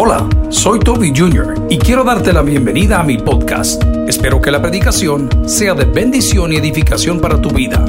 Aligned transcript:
Hola, 0.00 0.28
soy 0.48 0.78
Toby 0.78 1.12
Jr. 1.12 1.66
y 1.68 1.76
quiero 1.76 2.04
darte 2.04 2.32
la 2.32 2.42
bienvenida 2.42 3.00
a 3.00 3.02
mi 3.02 3.18
podcast. 3.18 3.82
Espero 4.06 4.40
que 4.40 4.52
la 4.52 4.62
predicación 4.62 5.28
sea 5.48 5.74
de 5.74 5.86
bendición 5.86 6.52
y 6.52 6.56
edificación 6.56 7.20
para 7.20 7.42
tu 7.42 7.50
vida. 7.50 7.84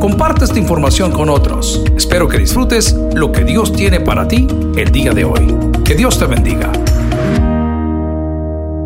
Comparte 0.00 0.46
esta 0.46 0.58
información 0.58 1.12
con 1.12 1.28
otros. 1.28 1.84
Espero 1.94 2.26
que 2.28 2.38
disfrutes 2.38 2.94
lo 3.12 3.30
que 3.30 3.44
Dios 3.44 3.74
tiene 3.74 4.00
para 4.00 4.26
ti 4.26 4.46
el 4.74 4.90
día 4.90 5.12
de 5.12 5.24
hoy. 5.26 5.54
Que 5.84 5.94
Dios 5.94 6.18
te 6.18 6.24
bendiga. 6.24 6.72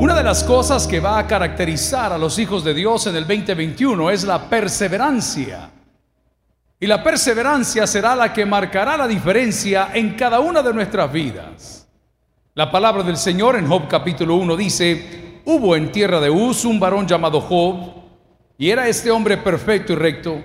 Una 0.01 0.17
de 0.17 0.25
las 0.25 0.43
cosas 0.43 0.89
que 0.89 0.99
va 0.99 1.21
a 1.21 1.29
caracterizar 1.29 2.13
a 2.13 2.19
los 2.19 2.41
hijos 2.41 2.65
de 2.65 2.75
Dios 2.75 3.07
en 3.07 3.15
el 3.15 3.25
2021 3.25 4.11
es 4.11 4.25
la 4.25 4.51
perseverancia. 4.51 5.71
Y 6.81 6.89
la 6.89 7.05
perseverancia 7.05 7.87
será 7.87 8.17
la 8.17 8.33
que 8.33 8.45
marcará 8.45 8.97
la 8.97 9.07
diferencia 9.07 9.91
en 9.95 10.17
cada 10.17 10.41
una 10.41 10.61
de 10.61 10.75
nuestras 10.75 11.13
vidas. 11.13 11.84
La 12.57 12.71
palabra 12.71 13.03
del 13.03 13.17
Señor 13.17 13.57
en 13.57 13.67
Job 13.67 13.89
capítulo 13.89 14.37
1 14.37 14.57
dice, 14.57 15.41
hubo 15.45 15.75
en 15.75 15.91
tierra 15.91 16.21
de 16.21 16.31
Uz 16.31 16.65
un 16.65 16.79
varón 16.79 17.05
llamado 17.05 17.41
Job, 17.41 17.95
y 18.57 18.71
era 18.71 18.87
este 18.87 19.11
hombre 19.11 19.39
perfecto 19.39 19.93
y 19.93 19.97
recto, 19.97 20.41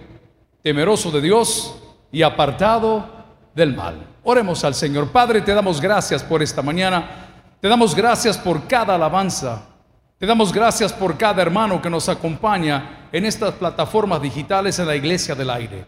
temeroso 0.63 1.11
de 1.11 1.21
Dios 1.21 1.79
y 2.11 2.23
apartado 2.23 3.07
del 3.53 3.75
mal. 3.75 4.07
Oremos 4.23 4.63
al 4.63 4.73
Señor. 4.73 5.09
Padre, 5.09 5.41
te 5.41 5.53
damos 5.53 5.79
gracias 5.79 6.23
por 6.23 6.41
esta 6.41 6.63
mañana. 6.63 7.27
Te 7.61 7.67
damos 7.67 7.93
gracias 7.93 8.39
por 8.39 8.67
cada 8.67 8.95
alabanza. 8.95 9.67
Te 10.17 10.25
damos 10.25 10.51
gracias 10.51 10.91
por 10.91 11.15
cada 11.15 11.43
hermano 11.43 11.79
que 11.79 11.91
nos 11.91 12.09
acompaña 12.09 13.07
en 13.11 13.23
estas 13.23 13.53
plataformas 13.53 14.19
digitales 14.19 14.79
en 14.79 14.87
la 14.87 14.95
iglesia 14.95 15.35
del 15.35 15.51
aire. 15.51 15.85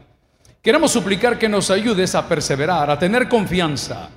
Queremos 0.62 0.92
suplicar 0.92 1.40
que 1.40 1.50
nos 1.50 1.72
ayudes 1.72 2.14
a 2.14 2.28
perseverar, 2.28 2.92
a 2.92 3.00
tener 3.00 3.28
confianza, 3.28 4.08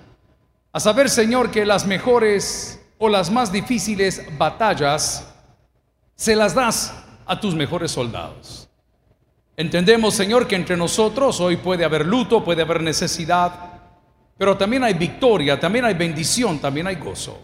a 0.74 0.80
saber, 0.80 1.08
Señor, 1.08 1.52
que 1.52 1.64
las 1.64 1.86
mejores 1.86 2.84
o 2.98 3.08
las 3.08 3.30
más 3.30 3.52
difíciles 3.52 4.26
batallas 4.36 5.24
se 6.16 6.34
las 6.34 6.52
das 6.52 6.92
a 7.26 7.38
tus 7.38 7.54
mejores 7.54 7.92
soldados. 7.92 8.68
Entendemos, 9.56 10.14
Señor, 10.14 10.48
que 10.48 10.56
entre 10.56 10.76
nosotros 10.76 11.40
hoy 11.40 11.58
puede 11.58 11.84
haber 11.84 12.04
luto, 12.04 12.42
puede 12.42 12.62
haber 12.62 12.82
necesidad, 12.82 13.52
pero 14.36 14.56
también 14.56 14.82
hay 14.82 14.94
victoria, 14.94 15.60
también 15.60 15.84
hay 15.84 15.94
bendición, 15.94 16.58
también 16.58 16.88
hay 16.88 16.96
gozo. 16.96 17.40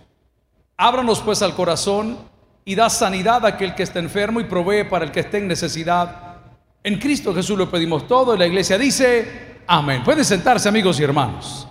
Ábranos 0.76 1.20
pues 1.20 1.40
al 1.40 1.54
corazón 1.54 2.18
y 2.64 2.74
da 2.74 2.90
sanidad 2.90 3.46
a 3.46 3.50
aquel 3.50 3.76
que 3.76 3.84
está 3.84 4.00
enfermo 4.00 4.40
y 4.40 4.44
provee 4.44 4.82
para 4.82 5.04
el 5.04 5.12
que 5.12 5.20
esté 5.20 5.38
en 5.38 5.46
necesidad. 5.46 6.38
En 6.82 6.98
Cristo 6.98 7.32
Jesús 7.32 7.56
lo 7.56 7.70
pedimos 7.70 8.08
todo 8.08 8.34
y 8.34 8.38
la 8.38 8.48
iglesia 8.48 8.76
dice, 8.76 9.60
amén. 9.68 10.02
Pueden 10.02 10.24
sentarse 10.24 10.68
amigos 10.68 10.98
y 10.98 11.04
hermanos. 11.04 11.68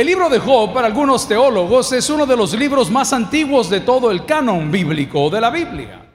El 0.00 0.06
libro 0.06 0.30
de 0.30 0.38
Job 0.38 0.72
para 0.72 0.86
algunos 0.86 1.28
teólogos 1.28 1.92
es 1.92 2.08
uno 2.08 2.24
de 2.24 2.34
los 2.34 2.54
libros 2.54 2.90
más 2.90 3.12
antiguos 3.12 3.68
de 3.68 3.80
todo 3.80 4.10
el 4.10 4.24
canon 4.24 4.70
bíblico 4.70 5.28
de 5.28 5.42
la 5.42 5.50
Biblia. 5.50 6.08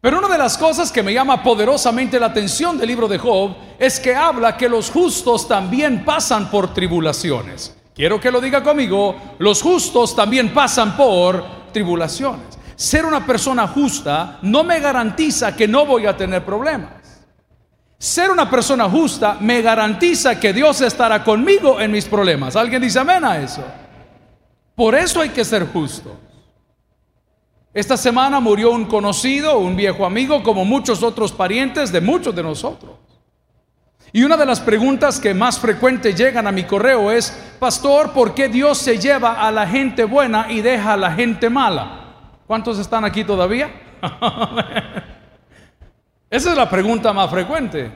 Pero 0.00 0.18
una 0.18 0.28
de 0.28 0.38
las 0.38 0.56
cosas 0.56 0.90
que 0.90 1.02
me 1.02 1.12
llama 1.12 1.42
poderosamente 1.42 2.18
la 2.18 2.28
atención 2.28 2.78
del 2.78 2.88
libro 2.88 3.06
de 3.06 3.18
Job 3.18 3.54
es 3.78 4.00
que 4.00 4.14
habla 4.14 4.56
que 4.56 4.70
los 4.70 4.90
justos 4.90 5.46
también 5.46 6.02
pasan 6.02 6.50
por 6.50 6.72
tribulaciones. 6.72 7.76
Quiero 7.94 8.18
que 8.18 8.30
lo 8.30 8.40
diga 8.40 8.62
conmigo, 8.62 9.14
los 9.38 9.60
justos 9.60 10.16
también 10.16 10.54
pasan 10.54 10.96
por 10.96 11.44
tribulaciones. 11.74 12.58
Ser 12.74 13.04
una 13.04 13.26
persona 13.26 13.68
justa 13.68 14.38
no 14.40 14.64
me 14.64 14.80
garantiza 14.80 15.54
que 15.54 15.68
no 15.68 15.84
voy 15.84 16.06
a 16.06 16.16
tener 16.16 16.42
problemas. 16.42 16.97
Ser 17.98 18.30
una 18.30 18.48
persona 18.48 18.88
justa 18.88 19.36
me 19.40 19.60
garantiza 19.60 20.38
que 20.38 20.52
Dios 20.52 20.80
estará 20.82 21.24
conmigo 21.24 21.80
en 21.80 21.90
mis 21.90 22.04
problemas. 22.04 22.54
¿Alguien 22.54 22.80
dice 22.80 23.00
amén 23.00 23.24
a 23.24 23.38
eso? 23.38 23.64
Por 24.76 24.94
eso 24.94 25.20
hay 25.20 25.30
que 25.30 25.44
ser 25.44 25.66
justo. 25.66 26.16
Esta 27.74 27.96
semana 27.96 28.38
murió 28.38 28.70
un 28.70 28.84
conocido, 28.84 29.58
un 29.58 29.74
viejo 29.74 30.06
amigo, 30.06 30.44
como 30.44 30.64
muchos 30.64 31.02
otros 31.02 31.32
parientes 31.32 31.90
de 31.90 32.00
muchos 32.00 32.34
de 32.34 32.42
nosotros. 32.44 32.92
Y 34.12 34.22
una 34.22 34.36
de 34.36 34.46
las 34.46 34.60
preguntas 34.60 35.18
que 35.18 35.34
más 35.34 35.58
frecuente 35.58 36.14
llegan 36.14 36.46
a 36.46 36.52
mi 36.52 36.62
correo 36.62 37.10
es, 37.10 37.30
pastor, 37.58 38.12
¿por 38.12 38.32
qué 38.32 38.48
Dios 38.48 38.78
se 38.78 38.98
lleva 38.98 39.46
a 39.46 39.50
la 39.50 39.66
gente 39.66 40.04
buena 40.04 40.46
y 40.50 40.60
deja 40.62 40.92
a 40.92 40.96
la 40.96 41.12
gente 41.12 41.50
mala? 41.50 42.14
¿Cuántos 42.46 42.78
están 42.78 43.04
aquí 43.04 43.24
todavía? 43.24 43.70
Esa 46.30 46.50
es 46.50 46.56
la 46.56 46.68
pregunta 46.68 47.12
más 47.12 47.30
frecuente. 47.30 47.90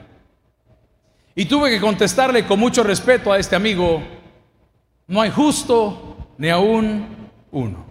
Y 1.35 1.45
tuve 1.45 1.69
que 1.69 1.79
contestarle 1.79 2.45
con 2.45 2.59
mucho 2.59 2.83
respeto 2.83 3.31
a 3.31 3.39
este 3.39 3.55
amigo, 3.55 4.03
no 5.07 5.21
hay 5.21 5.31
justo 5.31 6.33
ni 6.37 6.49
aún 6.49 7.29
uno. 7.51 7.85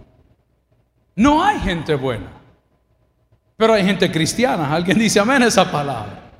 No 1.15 1.43
hay 1.43 1.59
gente 1.59 1.95
buena, 1.95 2.31
pero 3.55 3.73
hay 3.73 3.85
gente 3.85 4.11
cristiana. 4.11 4.73
Alguien 4.73 4.97
dice 4.97 5.19
amén 5.19 5.43
esa 5.43 5.69
palabra. 5.69 6.31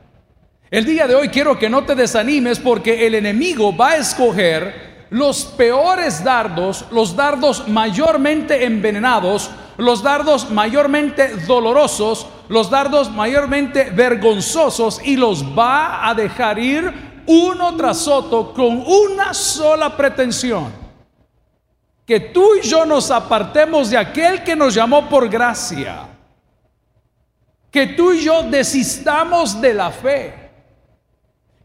El 0.72 0.86
día 0.86 1.08
de 1.08 1.14
hoy 1.14 1.30
quiero 1.30 1.60
que 1.60 1.70
no 1.70 1.84
te 1.84 1.94
desanimes 1.94 2.58
porque 2.58 3.06
el 3.06 3.14
enemigo 3.14 3.76
va 3.76 3.92
a 3.92 3.98
escoger 3.98 5.06
los 5.12 5.46
peores 5.46 6.24
dardos, 6.24 6.86
los 6.90 7.16
dardos 7.16 7.68
mayormente 7.68 8.66
envenenados, 8.66 9.52
los 9.78 10.02
dardos 10.02 10.50
mayormente 10.50 11.36
dolorosos, 11.46 12.26
los 12.50 12.70
dardos 12.70 13.12
mayormente 13.12 13.90
vergonzosos 13.92 15.02
y 15.04 15.16
los 15.16 15.44
va 15.58 16.08
a 16.08 16.14
dejar 16.14 16.60
ir 16.60 17.22
uno 17.26 17.76
tras 17.76 18.08
otro 18.08 18.54
con 18.54 18.84
una 18.86 19.34
sola 19.34 19.96
pretensión 19.96 20.84
que 22.06 22.20
tú 22.20 22.56
y 22.56 22.62
yo 22.62 22.86
nos 22.86 23.10
apartemos 23.12 23.90
de 23.90 23.98
aquel 23.98 24.44
que 24.44 24.56
nos 24.56 24.74
llamó 24.74 25.08
por 25.08 25.30
gracia. 25.30 26.10
Que 27.72 27.88
tú 27.88 28.12
y 28.12 28.24
yo 28.24 28.44
desistamos 28.44 29.60
de 29.60 29.74
la 29.74 29.90
fe. 29.90 30.43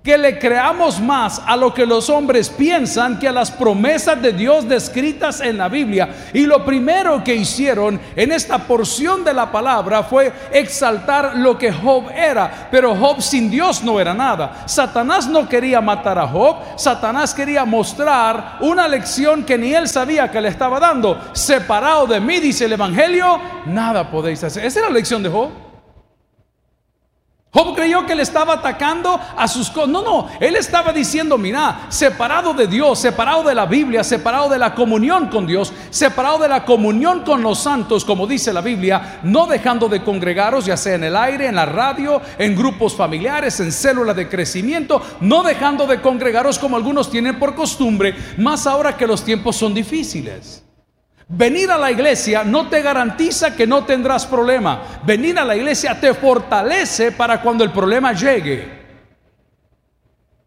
Que 0.03 0.17
le 0.17 0.39
creamos 0.39 1.01
más 1.01 1.43
a 1.45 1.57
lo 1.57 1.75
que 1.75 1.85
los 1.85 2.09
hombres 2.09 2.49
piensan 2.49 3.19
que 3.19 3.29
a 3.29 3.33
las 3.33 3.51
promesas 3.51 4.23
de 4.23 4.33
Dios 4.33 4.67
descritas 4.67 5.41
en 5.41 5.59
la 5.59 5.69
Biblia. 5.69 6.09
Y 6.33 6.47
lo 6.47 6.65
primero 6.65 7.23
que 7.23 7.35
hicieron 7.35 8.01
en 8.15 8.33
esta 8.33 8.59
porción 8.59 9.25
de 9.25 9.35
la 9.35 9.51
palabra 9.51 10.05
fue 10.05 10.33
exaltar 10.53 11.37
lo 11.37 11.59
que 11.59 11.73
Job 11.73 12.11
era. 12.15 12.69
Pero 12.71 12.95
Job 12.95 13.21
sin 13.21 13.51
Dios 13.51 13.83
no 13.83 14.01
era 14.01 14.15
nada. 14.15 14.63
Satanás 14.67 15.27
no 15.27 15.49
quería 15.49 15.81
matar 15.81 16.19
a 16.19 16.29
Job. 16.29 16.57
Satanás 16.77 17.35
quería 17.35 17.65
mostrar 17.65 18.59
una 18.61 18.87
lección 18.87 19.45
que 19.45 19.59
ni 19.59 19.75
él 19.75 19.89
sabía 19.89 20.31
que 20.31 20.41
le 20.41 20.49
estaba 20.49 20.79
dando. 20.81 21.21
Separado 21.33 22.07
de 22.07 22.21
mí, 22.21 22.39
dice 22.39 22.65
el 22.65 22.73
Evangelio, 22.73 23.41
nada 23.67 24.11
podéis 24.11 24.43
hacer. 24.45 24.65
Esa 24.65 24.79
era 24.79 24.89
la 24.89 24.95
lección 24.95 25.23
de 25.23 25.29
Job. 25.29 25.68
Job 27.51 27.75
creyó 27.75 28.05
que 28.05 28.15
le 28.15 28.23
estaba 28.23 28.55
atacando 28.55 29.19
a 29.37 29.49
sus 29.49 29.71
cosas. 29.71 29.89
No, 29.89 30.03
no, 30.03 30.29
él 30.39 30.55
estaba 30.55 30.93
diciendo, 30.93 31.39
mira, 31.39 31.87
separado 31.89 32.53
de 32.53 32.67
Dios, 32.67 32.99
separado 32.99 33.43
de 33.43 33.55
la 33.55 33.65
Biblia, 33.65 34.05
separado 34.05 34.51
de 34.51 34.59
la 34.59 34.75
comunión 34.75 35.29
con 35.29 35.47
Dios, 35.47 35.73
separado 35.89 36.41
de 36.41 36.49
la 36.49 36.67
comunión 36.67 37.21
con 37.21 37.43
los 37.43 37.59
santos, 37.61 38.05
como 38.05 38.27
dice 38.27 38.53
la 38.53 38.61
Biblia, 38.61 39.21
no 39.23 39.47
dejando 39.47 39.89
de 39.89 40.05
congregaros, 40.05 40.67
ya 40.67 40.77
sea 40.77 40.97
en 40.97 41.05
el 41.05 41.17
aire, 41.17 41.47
en 41.47 41.55
la 41.55 41.65
radio, 41.65 42.21
en 42.39 42.55
grupos 42.55 42.95
familiares, 42.95 43.59
en 43.61 43.73
células 43.73 44.15
de 44.15 44.29
crecimiento, 44.29 45.01
no 45.21 45.43
dejando 45.43 45.87
de 45.87 46.03
congregaros 46.03 46.59
como 46.59 46.77
algunos 46.77 47.11
tienen 47.11 47.39
por 47.39 47.55
costumbre, 47.55 48.15
más 48.37 48.67
ahora 48.67 48.95
que 48.95 49.07
los 49.07 49.25
tiempos 49.25 49.57
son 49.57 49.73
difíciles. 49.73 50.68
Venir 51.31 51.71
a 51.71 51.77
la 51.77 51.91
iglesia 51.91 52.43
no 52.43 52.69
te 52.69 52.81
garantiza 52.81 53.55
que 53.55 53.67
no 53.67 53.85
tendrás 53.85 54.25
problema. 54.25 55.01
Venir 55.05 55.39
a 55.39 55.45
la 55.45 55.55
iglesia 55.55 56.01
te 56.01 56.15
fortalece 56.15 57.13
para 57.13 57.43
cuando 57.43 57.65
el 57.65 57.71
problema 57.71 58.15
llegue. 58.15 58.79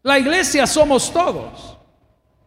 La 0.02 0.18
iglesia 0.18 0.66
somos 0.66 1.12
todos. 1.12 1.71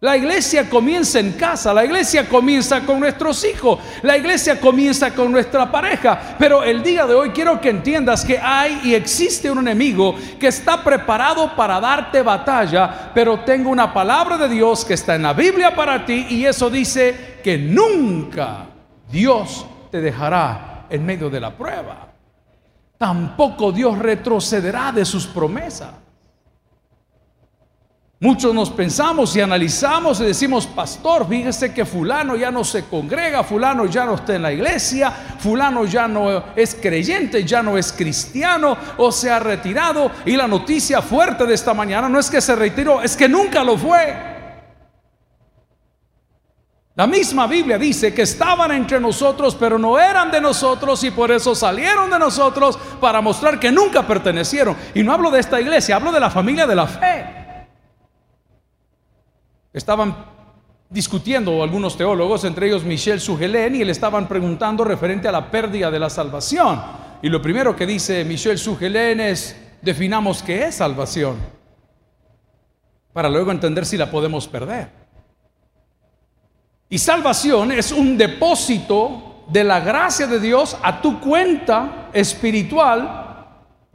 La 0.06 0.16
iglesia 0.16 0.70
comienza 0.70 1.20
en 1.20 1.32
casa, 1.32 1.74
la 1.74 1.84
iglesia 1.84 2.30
comienza 2.30 2.82
con 2.82 3.00
nuestros 3.00 3.44
hijos, 3.44 3.80
la 4.04 4.16
iglesia 4.16 4.62
comienza 4.62 5.10
con 5.16 5.32
nuestra 5.32 5.72
pareja. 5.72 6.36
Pero 6.38 6.64
el 6.64 6.84
día 6.84 7.08
de 7.08 7.16
hoy 7.16 7.32
quiero 7.32 7.60
que 7.60 7.72
entiendas 7.72 8.24
que 8.24 8.38
hay 8.38 8.82
y 8.84 8.94
existe 8.94 9.50
un 9.50 9.58
enemigo 9.58 10.14
que 10.40 10.46
está 10.46 10.84
preparado 10.84 11.56
para 11.56 11.80
darte 11.80 12.22
batalla, 12.22 13.10
pero 13.16 13.40
tengo 13.40 13.72
una 13.72 13.92
palabra 13.92 14.38
de 14.38 14.48
Dios 14.48 14.86
que 14.86 14.94
está 14.94 15.16
en 15.16 15.24
la 15.24 15.34
Biblia 15.34 15.76
para 15.76 16.06
ti 16.06 16.28
y 16.30 16.46
eso 16.46 16.70
dice 16.70 17.40
que 17.44 17.58
nunca 17.58 18.68
Dios 19.12 19.66
te 19.90 20.02
dejará 20.02 20.86
en 20.88 21.04
medio 21.04 21.32
de 21.32 21.40
la 21.40 21.50
prueba. 21.50 22.10
Tampoco 23.00 23.72
Dios 23.72 23.98
retrocederá 23.98 24.92
de 24.92 25.04
sus 25.04 25.26
promesas. 25.26 26.05
Muchos 28.18 28.54
nos 28.54 28.70
pensamos 28.70 29.36
y 29.36 29.42
analizamos 29.42 30.22
y 30.22 30.24
decimos, 30.24 30.66
pastor, 30.66 31.28
fíjese 31.28 31.74
que 31.74 31.84
fulano 31.86 32.38
ya 32.38 32.50
no 32.50 32.64
se 32.64 32.86
congrega, 32.86 33.44
fulano 33.44 33.86
ya 33.88 34.06
no 34.06 34.16
está 34.16 34.36
en 34.36 34.42
la 34.44 34.54
iglesia, 34.54 35.12
fulano 35.12 35.84
ya 35.84 36.08
no 36.08 36.56
es 36.56 36.76
creyente, 36.76 37.44
ya 37.44 37.62
no 37.62 37.78
es 37.78 37.92
cristiano 37.92 38.78
o 38.98 39.12
se 39.12 39.30
ha 39.30 39.40
retirado. 39.40 40.10
Y 40.26 40.38
la 40.38 40.48
noticia 40.48 41.02
fuerte 41.02 41.46
de 41.46 41.54
esta 41.54 41.74
mañana 41.74 42.08
no 42.08 42.18
es 42.18 42.30
que 42.30 42.40
se 42.40 42.56
retiró, 42.56 43.02
es 43.02 43.18
que 43.18 43.28
nunca 43.28 43.66
lo 43.66 43.78
fue. 43.78 44.16
La 46.96 47.08
misma 47.08 47.46
Biblia 47.48 47.78
dice 47.78 48.14
que 48.14 48.22
estaban 48.22 48.72
entre 48.72 49.02
nosotros, 49.02 49.58
pero 49.60 49.78
no 49.78 50.00
eran 50.00 50.32
de 50.32 50.40
nosotros 50.40 51.04
y 51.04 51.12
por 51.12 51.30
eso 51.34 51.54
salieron 51.54 52.10
de 52.10 52.18
nosotros 52.18 52.80
para 53.02 53.20
mostrar 53.20 53.60
que 53.60 53.74
nunca 53.74 54.08
pertenecieron. 54.08 54.78
Y 54.94 55.04
no 55.04 55.12
hablo 55.12 55.30
de 55.30 55.42
esta 55.42 55.60
iglesia, 55.60 55.98
hablo 55.98 56.14
de 56.14 56.22
la 56.22 56.30
familia 56.30 56.66
de 56.66 56.76
la 56.76 56.88
fe. 56.88 57.45
Estaban 59.76 60.16
discutiendo 60.90 61.62
algunos 61.62 61.98
teólogos, 61.98 62.46
entre 62.46 62.68
ellos 62.68 62.86
Michel 62.86 63.20
Sugelén, 63.20 63.76
y 63.76 63.84
le 63.84 63.92
estaban 63.92 64.26
preguntando 64.26 64.86
referente 64.86 65.28
a 65.28 65.34
la 65.34 65.52
pérdida 65.52 65.92
de 65.92 66.00
la 66.00 66.10
salvación. 66.10 66.82
Y 67.22 67.28
lo 67.28 67.42
primero 67.42 67.76
que 67.76 67.86
dice 67.86 68.24
Michel 68.24 68.58
Sugelén 68.58 69.20
es, 69.20 69.54
definamos 69.82 70.42
qué 70.42 70.68
es 70.68 70.76
salvación, 70.76 71.36
para 73.12 73.28
luego 73.28 73.52
entender 73.52 73.86
si 73.86 73.98
la 73.98 74.10
podemos 74.10 74.48
perder. 74.48 74.90
Y 76.88 76.98
salvación 76.98 77.74
es 77.74 77.92
un 77.92 78.18
depósito 78.18 79.44
de 79.50 79.66
la 79.66 79.82
gracia 79.82 80.26
de 80.26 80.40
Dios 80.40 80.78
a 80.82 81.02
tu 81.02 81.20
cuenta 81.20 82.12
espiritual, 82.14 83.25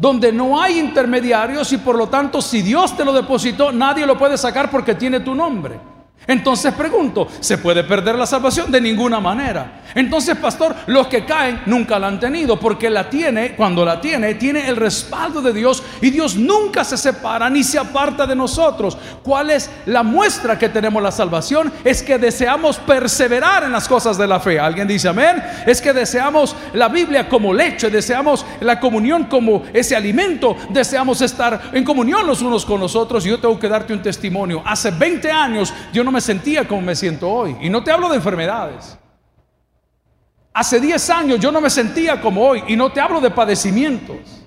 donde 0.00 0.32
no 0.32 0.58
hay 0.58 0.78
intermediarios 0.78 1.70
y 1.74 1.76
por 1.76 1.94
lo 1.94 2.08
tanto 2.08 2.40
si 2.40 2.62
Dios 2.62 2.96
te 2.96 3.04
lo 3.04 3.12
depositó, 3.12 3.70
nadie 3.70 4.06
lo 4.06 4.16
puede 4.16 4.38
sacar 4.38 4.70
porque 4.70 4.94
tiene 4.94 5.20
tu 5.20 5.34
nombre. 5.34 5.78
Entonces 6.26 6.72
pregunto, 6.74 7.28
¿se 7.40 7.58
puede 7.58 7.84
perder 7.84 8.14
la 8.14 8.26
salvación? 8.26 8.70
De 8.70 8.80
ninguna 8.80 9.20
manera. 9.20 9.80
Entonces, 9.94 10.36
pastor, 10.36 10.74
los 10.86 11.08
que 11.08 11.24
caen 11.24 11.62
nunca 11.66 11.98
la 11.98 12.06
han 12.06 12.20
tenido, 12.20 12.58
porque 12.58 12.88
la 12.88 13.08
tiene, 13.10 13.56
cuando 13.56 13.84
la 13.84 14.00
tiene, 14.00 14.34
tiene 14.34 14.68
el 14.68 14.76
respaldo 14.76 15.42
de 15.42 15.52
Dios 15.52 15.82
y 16.00 16.10
Dios 16.10 16.36
nunca 16.36 16.84
se 16.84 16.96
separa 16.96 17.50
ni 17.50 17.64
se 17.64 17.78
aparta 17.78 18.26
de 18.26 18.36
nosotros. 18.36 18.96
¿Cuál 19.22 19.50
es 19.50 19.70
la 19.86 20.02
muestra 20.02 20.58
que 20.58 20.68
tenemos 20.68 21.02
la 21.02 21.10
salvación? 21.10 21.72
Es 21.84 22.02
que 22.02 22.18
deseamos 22.18 22.78
perseverar 22.78 23.64
en 23.64 23.72
las 23.72 23.88
cosas 23.88 24.16
de 24.16 24.26
la 24.26 24.38
fe. 24.38 24.60
¿Alguien 24.60 24.86
dice 24.86 25.08
amén? 25.08 25.42
Es 25.66 25.80
que 25.80 25.92
deseamos 25.92 26.54
la 26.72 26.88
Biblia 26.88 27.28
como 27.28 27.52
leche, 27.52 27.90
deseamos 27.90 28.46
la 28.60 28.78
comunión 28.78 29.24
como 29.24 29.64
ese 29.72 29.96
alimento, 29.96 30.56
deseamos 30.68 31.20
estar 31.20 31.70
en 31.72 31.84
comunión 31.84 32.26
los 32.26 32.42
unos 32.42 32.64
con 32.64 32.80
los 32.80 32.94
otros. 32.94 33.26
Y 33.26 33.30
yo 33.30 33.40
tengo 33.40 33.58
que 33.58 33.68
darte 33.68 33.92
un 33.92 34.02
testimonio. 34.02 34.62
Hace 34.64 34.90
20 34.92 35.30
años 35.30 35.72
yo 35.92 36.04
no 36.04 36.09
me 36.10 36.20
sentía 36.20 36.66
como 36.66 36.80
me 36.82 36.96
siento 36.96 37.30
hoy. 37.30 37.56
Y 37.60 37.70
no 37.70 37.82
te 37.82 37.90
hablo 37.90 38.08
de 38.08 38.16
enfermedades. 38.16 38.98
Hace 40.52 40.80
10 40.80 41.10
años 41.10 41.40
yo 41.40 41.52
no 41.52 41.60
me 41.60 41.70
sentía 41.70 42.20
como 42.20 42.46
hoy. 42.46 42.64
Y 42.68 42.76
no 42.76 42.92
te 42.92 43.00
hablo 43.00 43.20
de 43.20 43.30
padecimientos. 43.30 44.39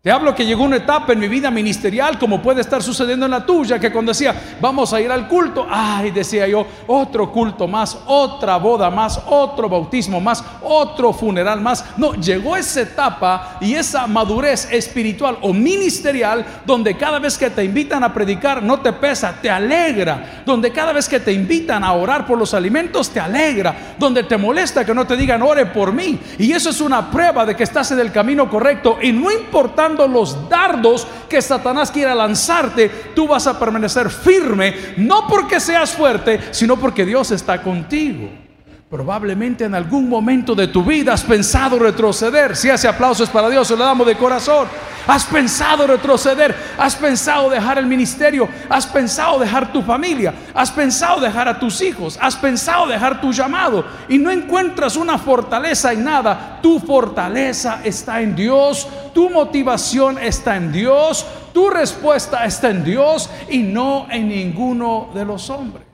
Te 0.00 0.12
hablo 0.12 0.32
que 0.32 0.46
llegó 0.46 0.62
una 0.62 0.76
etapa 0.76 1.12
en 1.12 1.18
mi 1.18 1.26
vida 1.26 1.50
ministerial, 1.50 2.20
como 2.20 2.40
puede 2.40 2.60
estar 2.60 2.84
sucediendo 2.84 3.24
en 3.24 3.32
la 3.32 3.44
tuya, 3.44 3.80
que 3.80 3.90
cuando 3.90 4.12
decía, 4.12 4.32
vamos 4.60 4.92
a 4.92 5.00
ir 5.00 5.10
al 5.10 5.26
culto, 5.26 5.66
ay, 5.68 6.12
decía 6.12 6.46
yo, 6.46 6.64
otro 6.86 7.32
culto 7.32 7.66
más, 7.66 7.98
otra 8.06 8.58
boda 8.58 8.90
más, 8.90 9.20
otro 9.26 9.68
bautismo 9.68 10.20
más, 10.20 10.44
otro 10.62 11.12
funeral 11.12 11.60
más. 11.60 11.84
No, 11.96 12.14
llegó 12.14 12.56
esa 12.56 12.82
etapa 12.82 13.58
y 13.60 13.74
esa 13.74 14.06
madurez 14.06 14.68
espiritual 14.70 15.36
o 15.42 15.52
ministerial, 15.52 16.46
donde 16.64 16.96
cada 16.96 17.18
vez 17.18 17.36
que 17.36 17.50
te 17.50 17.64
invitan 17.64 18.04
a 18.04 18.14
predicar, 18.14 18.62
no 18.62 18.78
te 18.78 18.92
pesa, 18.92 19.34
te 19.42 19.50
alegra. 19.50 20.44
Donde 20.46 20.70
cada 20.70 20.92
vez 20.92 21.08
que 21.08 21.18
te 21.18 21.32
invitan 21.32 21.82
a 21.82 21.92
orar 21.94 22.24
por 22.24 22.38
los 22.38 22.54
alimentos, 22.54 23.10
te 23.10 23.18
alegra. 23.18 23.96
Donde 23.98 24.22
te 24.22 24.36
molesta 24.36 24.84
que 24.84 24.94
no 24.94 25.08
te 25.08 25.16
digan, 25.16 25.42
ore 25.42 25.66
por 25.66 25.92
mí. 25.92 26.20
Y 26.38 26.52
eso 26.52 26.70
es 26.70 26.80
una 26.80 27.10
prueba 27.10 27.44
de 27.44 27.56
que 27.56 27.64
estás 27.64 27.90
en 27.90 27.98
el 27.98 28.12
camino 28.12 28.48
correcto. 28.48 28.98
Y 29.02 29.10
no 29.10 29.32
importa 29.32 29.87
los 29.96 30.48
dardos 30.48 31.06
que 31.28 31.40
Satanás 31.40 31.90
quiera 31.90 32.14
lanzarte, 32.14 32.88
tú 33.14 33.28
vas 33.28 33.46
a 33.46 33.58
permanecer 33.58 34.10
firme, 34.10 34.94
no 34.96 35.26
porque 35.26 35.60
seas 35.60 35.92
fuerte, 35.92 36.40
sino 36.50 36.76
porque 36.76 37.04
Dios 37.04 37.30
está 37.30 37.62
contigo. 37.62 38.47
Probablemente 38.90 39.64
en 39.64 39.74
algún 39.74 40.08
momento 40.08 40.54
de 40.54 40.68
tu 40.68 40.82
vida 40.82 41.12
has 41.12 41.22
pensado 41.22 41.78
retroceder. 41.78 42.56
Si 42.56 42.70
hace 42.70 42.88
aplausos 42.88 43.28
para 43.28 43.50
Dios, 43.50 43.68
se 43.68 43.76
lo 43.76 43.84
damos 43.84 44.06
de 44.06 44.16
corazón. 44.16 44.66
Has 45.06 45.24
pensado 45.24 45.86
retroceder, 45.86 46.54
has 46.78 46.96
pensado 46.96 47.50
dejar 47.50 47.76
el 47.76 47.84
ministerio, 47.84 48.48
has 48.68 48.86
pensado 48.86 49.38
dejar 49.38 49.72
tu 49.72 49.82
familia, 49.82 50.34
has 50.54 50.70
pensado 50.70 51.20
dejar 51.20 51.48
a 51.48 51.58
tus 51.58 51.82
hijos, 51.82 52.18
has 52.20 52.36
pensado 52.36 52.86
dejar 52.86 53.20
tu 53.20 53.32
llamado 53.32 53.84
y 54.08 54.18
no 54.18 54.30
encuentras 54.30 54.96
una 54.96 55.18
fortaleza 55.18 55.92
en 55.92 56.04
nada. 56.04 56.58
Tu 56.62 56.80
fortaleza 56.80 57.80
está 57.84 58.22
en 58.22 58.34
Dios, 58.34 58.88
tu 59.14 59.28
motivación 59.28 60.18
está 60.18 60.56
en 60.56 60.72
Dios, 60.72 61.26
tu 61.52 61.68
respuesta 61.68 62.44
está 62.46 62.70
en 62.70 62.84
Dios 62.84 63.28
y 63.50 63.58
no 63.58 64.06
en 64.10 64.28
ninguno 64.28 65.10
de 65.14 65.24
los 65.26 65.50
hombres. 65.50 65.87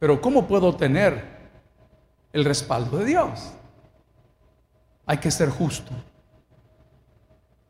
Pero 0.00 0.20
¿cómo 0.20 0.48
puedo 0.48 0.74
tener 0.74 1.22
el 2.32 2.44
respaldo 2.44 2.98
de 2.98 3.04
Dios? 3.04 3.52
Hay 5.06 5.18
que 5.18 5.30
ser 5.30 5.50
justo. 5.50 5.92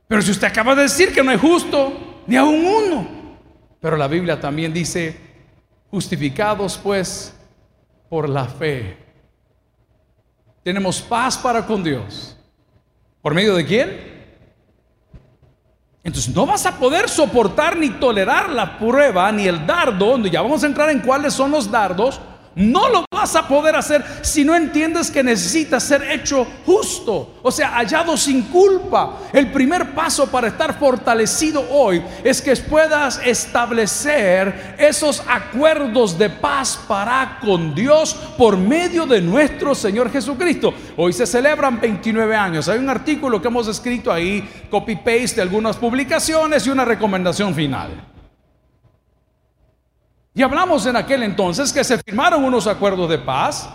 Pero 0.06 0.22
si 0.22 0.30
usted 0.30 0.46
acaba 0.46 0.74
de 0.74 0.82
decir 0.82 1.12
que 1.12 1.22
no 1.22 1.32
es 1.32 1.40
justo, 1.40 2.22
ni 2.26 2.36
aún 2.36 2.64
uno. 2.64 3.08
Pero 3.80 3.96
la 3.96 4.06
Biblia 4.06 4.40
también 4.40 4.72
dice, 4.72 5.18
justificados 5.90 6.78
pues 6.78 7.34
por 8.08 8.28
la 8.28 8.44
fe. 8.46 8.96
Tenemos 10.62 11.02
paz 11.02 11.36
para 11.36 11.66
con 11.66 11.82
Dios. 11.82 12.36
¿Por 13.22 13.34
medio 13.34 13.54
de 13.56 13.66
quién? 13.66 14.09
Entonces 16.02 16.34
no 16.34 16.46
vas 16.46 16.64
a 16.64 16.76
poder 16.78 17.08
soportar 17.08 17.76
ni 17.76 17.90
tolerar 17.90 18.48
la 18.50 18.78
prueba 18.78 19.30
ni 19.32 19.46
el 19.46 19.66
dardo, 19.66 20.06
donde 20.06 20.30
ya 20.30 20.40
vamos 20.40 20.64
a 20.64 20.66
entrar 20.66 20.88
en 20.90 21.00
cuáles 21.00 21.34
son 21.34 21.50
los 21.50 21.70
dardos, 21.70 22.20
no 22.60 22.88
lo 22.88 23.04
vas 23.10 23.34
a 23.36 23.48
poder 23.48 23.74
hacer 23.74 24.04
si 24.22 24.44
no 24.44 24.54
entiendes 24.54 25.10
que 25.10 25.22
necesitas 25.22 25.82
ser 25.82 26.02
hecho 26.10 26.46
justo, 26.66 27.36
o 27.42 27.50
sea, 27.50 27.70
hallado 27.70 28.16
sin 28.16 28.42
culpa. 28.42 29.18
El 29.32 29.50
primer 29.50 29.94
paso 29.94 30.26
para 30.26 30.48
estar 30.48 30.78
fortalecido 30.78 31.66
hoy 31.70 32.02
es 32.22 32.40
que 32.42 32.60
puedas 32.60 33.20
establecer 33.24 34.76
esos 34.78 35.22
acuerdos 35.26 36.18
de 36.18 36.28
paz 36.28 36.78
para 36.86 37.38
con 37.40 37.74
Dios 37.74 38.14
por 38.36 38.56
medio 38.56 39.06
de 39.06 39.20
nuestro 39.20 39.74
Señor 39.74 40.10
Jesucristo. 40.10 40.74
Hoy 40.96 41.12
se 41.12 41.26
celebran 41.26 41.80
29 41.80 42.36
años. 42.36 42.68
Hay 42.68 42.78
un 42.78 42.90
artículo 42.90 43.40
que 43.40 43.48
hemos 43.48 43.68
escrito 43.68 44.12
ahí, 44.12 44.48
copy-paste 44.70 45.36
de 45.36 45.42
algunas 45.42 45.76
publicaciones 45.76 46.66
y 46.66 46.70
una 46.70 46.84
recomendación 46.84 47.54
final. 47.54 48.10
Y 50.32 50.42
hablamos 50.42 50.86
en 50.86 50.96
aquel 50.96 51.22
entonces 51.22 51.72
que 51.72 51.82
se 51.82 51.98
firmaron 51.98 52.44
unos 52.44 52.66
acuerdos 52.66 53.08
de 53.10 53.18
paz, 53.18 53.68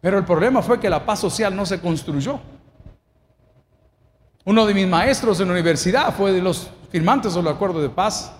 pero 0.00 0.18
el 0.18 0.24
problema 0.24 0.62
fue 0.62 0.80
que 0.80 0.88
la 0.88 1.04
paz 1.04 1.20
social 1.20 1.54
no 1.54 1.66
se 1.66 1.80
construyó. 1.80 2.40
Uno 4.44 4.66
de 4.66 4.74
mis 4.74 4.86
maestros 4.86 5.40
en 5.40 5.48
la 5.48 5.52
universidad 5.52 6.14
fue 6.14 6.32
de 6.32 6.42
los 6.42 6.70
firmantes 6.90 7.34
del 7.34 7.48
acuerdo 7.48 7.80
de 7.80 7.88
paz. 7.88 8.32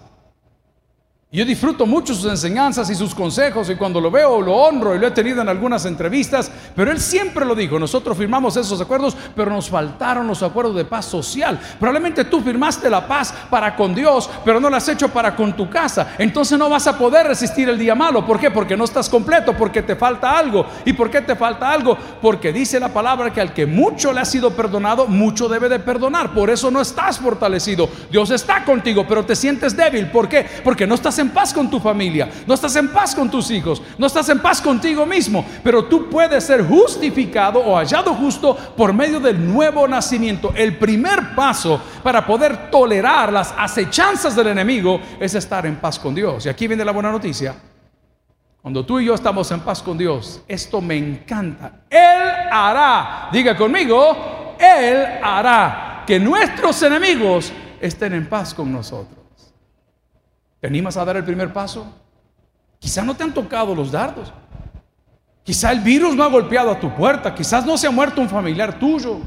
Yo 1.35 1.45
disfruto 1.45 1.85
mucho 1.85 2.15
sus 2.15 2.31
enseñanzas 2.31 2.89
y 2.91 2.95
sus 2.95 3.13
consejos 3.13 3.69
y 3.69 3.75
cuando 3.75 4.01
lo 4.01 4.09
veo 4.09 4.41
lo 4.41 4.55
honro 4.55 4.95
y 4.95 5.01
lo 5.01 5.09
he 5.09 5.11
tenido 5.11 5.43
en 5.43 5.49
algunas 5.49 5.85
entrevistas, 5.85 6.49
pero 6.77 6.93
él 6.93 7.01
siempre 7.01 7.45
lo 7.45 7.57
dijo, 7.57 7.77
nosotros 7.77 8.17
firmamos 8.17 8.57
esos 8.57 8.81
acuerdos, 8.81 9.17
pero 9.35 9.51
nos 9.51 9.69
faltaron 9.69 10.29
los 10.29 10.45
acuerdos 10.45 10.77
de 10.77 10.85
paz 10.85 11.07
social. 11.07 11.59
Probablemente 11.81 12.25
tú 12.25 12.41
firmaste 12.41 12.89
la 12.89 13.09
paz 13.09 13.35
para 13.51 13.75
con 13.75 13.97
Dios, 13.97 14.31
pero 14.45 14.61
no 14.61 14.71
la 14.71 14.77
has 14.77 14.89
hecho 14.89 15.09
para 15.09 15.35
con 15.35 15.57
tu 15.57 15.69
casa. 15.69 16.15
Entonces 16.19 16.57
no 16.57 16.69
vas 16.71 16.87
a 16.87 16.97
poder 16.97 17.27
resistir 17.27 17.69
el 17.69 17.81
día 17.81 17.97
malo. 17.97 18.25
¿Por 18.25 18.39
qué? 18.39 18.53
Porque 18.53 18.77
no 18.77 18.85
estás 18.85 19.09
completo, 19.09 19.57
porque 19.57 19.83
te 19.83 19.97
falta 19.97 20.39
algo. 20.39 20.65
¿Y 20.85 20.93
por 20.93 21.11
qué 21.11 21.21
te 21.21 21.35
falta 21.35 21.69
algo? 21.69 21.99
Porque 22.23 22.53
dice 22.53 22.79
la 22.79 22.91
palabra 22.91 23.33
que 23.33 23.41
al 23.41 23.53
que 23.53 23.67
mucho 23.67 24.13
le 24.13 24.21
ha 24.21 24.25
sido 24.25 24.53
perdonado, 24.53 25.09
mucho 25.09 25.49
debe 25.49 25.69
de 25.69 25.81
perdonar. 25.81 26.33
Por 26.33 26.49
eso 26.49 26.71
no 26.71 26.81
estás 26.81 27.19
fortalecido. 27.19 27.89
Dios 28.09 28.31
está 28.31 28.65
contigo, 28.65 29.05
pero 29.09 29.25
te 29.25 29.35
sientes 29.35 29.77
débil. 29.77 30.13
¿Por 30.13 30.29
qué? 30.29 30.47
Porque 30.63 30.87
no 30.87 30.95
estás 30.95 31.19
en 31.19 31.24
paz 31.31 31.53
con 31.53 31.71
tu 31.71 31.81
familia, 31.81 32.29
no 32.47 32.55
estás 32.55 32.75
en 32.77 32.89
paz 32.89 33.15
con 33.15 33.31
tus 33.31 33.51
hijos, 33.51 33.83
no 33.99 34.07
estás 34.07 34.29
en 34.29 34.41
paz 34.41 34.61
contigo 34.61 35.05
mismo, 35.07 35.45
pero 35.63 35.85
tú 35.85 36.09
puedes 36.09 36.45
ser 36.45 36.67
justificado 36.67 37.61
o 37.61 37.77
hallado 37.77 38.15
justo 38.15 38.57
por 38.77 38.93
medio 38.93 39.21
del 39.21 39.53
nuevo 39.53 39.87
nacimiento. 39.89 40.53
El 40.55 40.79
primer 40.79 41.35
paso 41.35 41.81
para 42.03 42.27
poder 42.27 42.71
tolerar 42.71 43.33
las 43.33 43.55
acechanzas 43.57 44.35
del 44.37 44.49
enemigo 44.49 45.01
es 45.21 45.35
estar 45.35 45.67
en 45.67 45.77
paz 45.77 45.99
con 45.99 46.15
Dios. 46.15 46.47
Y 46.47 46.49
aquí 46.49 46.67
viene 46.67 46.85
la 46.85 46.93
buena 46.93 47.11
noticia. 47.11 47.55
Cuando 48.61 48.85
tú 48.85 48.99
y 48.99 49.05
yo 49.05 49.15
estamos 49.15 49.51
en 49.51 49.61
paz 49.61 49.83
con 49.83 49.99
Dios, 49.99 50.43
esto 50.49 50.81
me 50.81 50.97
encanta. 50.97 51.83
Él 51.91 52.49
hará, 52.51 53.29
diga 53.31 53.55
conmigo, 53.55 54.57
Él 54.59 55.05
hará 55.23 56.03
que 56.07 56.19
nuestros 56.19 56.83
enemigos 56.83 57.53
estén 57.81 58.15
en 58.15 58.27
paz 58.27 58.55
con 58.55 58.73
nosotros. 58.73 59.24
¿Te 60.65 60.69
animas 60.69 60.97
a 60.97 61.05
dar 61.05 61.19
el 61.19 61.25
primer 61.25 61.53
paso? 61.53 61.87
Quizá 62.79 63.05
no 63.05 63.15
te 63.15 63.23
han 63.23 63.35
tocado 63.35 63.75
los 63.75 63.93
dardos. 63.93 64.33
Quizá 65.43 65.71
el 65.71 65.81
virus 65.81 66.17
no 66.17 66.25
ha 66.25 66.29
golpeado 66.29 66.71
a 66.71 66.81
tu 66.81 66.91
puerta. 66.95 67.35
Quizás 67.35 67.67
no 67.67 67.77
se 67.77 67.87
ha 67.87 67.91
muerto 67.91 68.23
un 68.23 68.31
familiar 68.31 68.79
tuyo. 68.79 69.19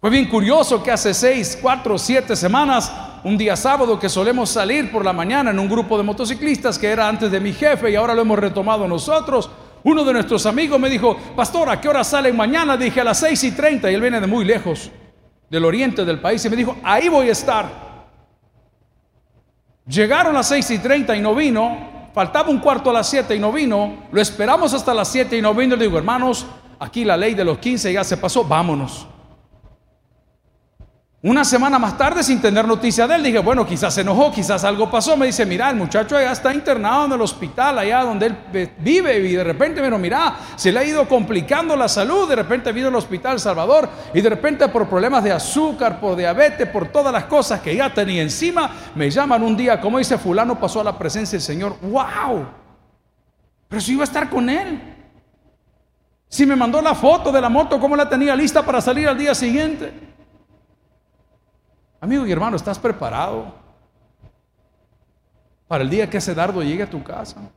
Fue 0.00 0.10
bien 0.10 0.28
curioso 0.28 0.82
que 0.82 0.90
hace 0.90 1.14
seis, 1.14 1.56
cuatro, 1.62 1.96
siete 1.96 2.34
semanas 2.34 2.92
un 3.22 3.38
día 3.38 3.54
sábado 3.54 3.96
que 3.96 4.08
solemos 4.08 4.50
salir 4.50 4.90
por 4.90 5.04
la 5.04 5.12
mañana 5.12 5.52
en 5.52 5.58
un 5.60 5.68
grupo 5.68 5.96
de 5.96 6.02
motociclistas 6.02 6.80
que 6.80 6.88
era 6.88 7.08
antes 7.08 7.30
de 7.30 7.38
mi 7.38 7.52
jefe 7.52 7.88
y 7.88 7.94
ahora 7.94 8.12
lo 8.12 8.22
hemos 8.22 8.40
retomado 8.40 8.88
nosotros. 8.88 9.48
Uno 9.84 10.02
de 10.02 10.14
nuestros 10.14 10.46
amigos 10.46 10.80
me 10.80 10.90
dijo, 10.90 11.16
pastor, 11.36 11.70
¿a 11.70 11.80
qué 11.80 11.88
hora 11.88 12.02
salen 12.02 12.36
mañana? 12.36 12.76
Dije 12.76 13.02
a 13.02 13.04
las 13.04 13.20
6 13.20 13.44
y 13.44 13.52
30 13.52 13.88
y 13.88 13.94
él 13.94 14.00
viene 14.00 14.20
de 14.20 14.26
muy 14.26 14.44
lejos, 14.44 14.90
del 15.48 15.64
oriente 15.64 16.04
del 16.04 16.18
país, 16.18 16.44
y 16.44 16.50
me 16.50 16.56
dijo, 16.56 16.76
ahí 16.82 17.08
voy 17.08 17.28
a 17.28 17.30
estar. 17.30 17.87
Llegaron 19.88 20.34
las 20.34 20.48
6 20.48 20.70
y 20.72 20.78
30 20.78 21.16
y 21.16 21.20
no 21.20 21.34
vino, 21.34 22.10
faltaba 22.12 22.50
un 22.50 22.58
cuarto 22.58 22.90
a 22.90 22.92
las 22.92 23.08
7 23.08 23.34
y 23.34 23.38
no 23.38 23.50
vino, 23.50 24.04
lo 24.12 24.20
esperamos 24.20 24.74
hasta 24.74 24.92
las 24.92 25.08
7 25.08 25.38
y 25.38 25.40
no 25.40 25.54
vino, 25.54 25.76
le 25.76 25.84
digo, 25.84 25.96
hermanos, 25.96 26.46
aquí 26.78 27.06
la 27.06 27.16
ley 27.16 27.32
de 27.34 27.44
los 27.44 27.58
15 27.58 27.92
ya 27.92 28.04
se 28.04 28.18
pasó, 28.18 28.44
vámonos. 28.44 29.06
Una 31.20 31.44
semana 31.44 31.80
más 31.80 31.98
tarde, 31.98 32.22
sin 32.22 32.40
tener 32.40 32.64
noticia 32.64 33.08
de 33.08 33.16
él, 33.16 33.24
dije, 33.24 33.40
bueno, 33.40 33.66
quizás 33.66 33.92
se 33.92 34.02
enojó, 34.02 34.30
quizás 34.30 34.62
algo 34.62 34.88
pasó. 34.88 35.16
Me 35.16 35.26
dice, 35.26 35.44
mira, 35.44 35.68
el 35.68 35.74
muchacho 35.74 36.16
allá 36.16 36.30
está 36.30 36.54
internado 36.54 37.06
en 37.06 37.12
el 37.12 37.20
hospital, 37.20 37.76
allá 37.76 38.04
donde 38.04 38.26
él 38.26 38.70
vive, 38.78 39.18
y 39.18 39.34
de 39.34 39.42
repente, 39.42 39.80
pero 39.80 39.98
mira, 39.98 40.36
se 40.54 40.70
le 40.70 40.78
ha 40.78 40.84
ido 40.84 41.08
complicando 41.08 41.74
la 41.74 41.88
salud. 41.88 42.28
De 42.28 42.36
repente 42.36 42.70
vino 42.70 42.86
al 42.86 42.94
hospital 42.94 43.40
Salvador, 43.40 43.88
y 44.14 44.20
de 44.20 44.28
repente, 44.28 44.68
por 44.68 44.88
problemas 44.88 45.24
de 45.24 45.32
azúcar, 45.32 45.98
por 45.98 46.14
diabetes, 46.14 46.68
por 46.68 46.86
todas 46.86 47.12
las 47.12 47.24
cosas 47.24 47.60
que 47.60 47.74
ya 47.74 47.92
tenía 47.92 48.22
encima, 48.22 48.70
me 48.94 49.10
llaman 49.10 49.42
un 49.42 49.56
día, 49.56 49.80
como 49.80 49.98
dice 49.98 50.18
Fulano, 50.18 50.60
pasó 50.60 50.82
a 50.82 50.84
la 50.84 50.96
presencia 50.96 51.36
del 51.36 51.44
Señor. 51.44 51.74
¡Wow! 51.82 52.46
Pero 53.66 53.80
si 53.80 53.94
iba 53.94 54.02
a 54.02 54.04
estar 54.04 54.30
con 54.30 54.48
él. 54.48 54.94
Si 56.28 56.46
me 56.46 56.54
mandó 56.54 56.80
la 56.80 56.94
foto 56.94 57.32
de 57.32 57.40
la 57.40 57.48
moto, 57.48 57.80
¿cómo 57.80 57.96
la 57.96 58.08
tenía 58.08 58.36
lista 58.36 58.64
para 58.64 58.80
salir 58.80 59.08
al 59.08 59.18
día 59.18 59.34
siguiente? 59.34 60.08
Amigo 62.00 62.26
y 62.26 62.32
hermano, 62.32 62.56
¿estás 62.56 62.78
preparado 62.78 63.52
para 65.66 65.82
el 65.82 65.90
día 65.90 66.08
que 66.08 66.18
ese 66.18 66.34
dardo 66.34 66.62
llegue 66.62 66.84
a 66.84 66.90
tu 66.90 67.02
casa? 67.02 67.50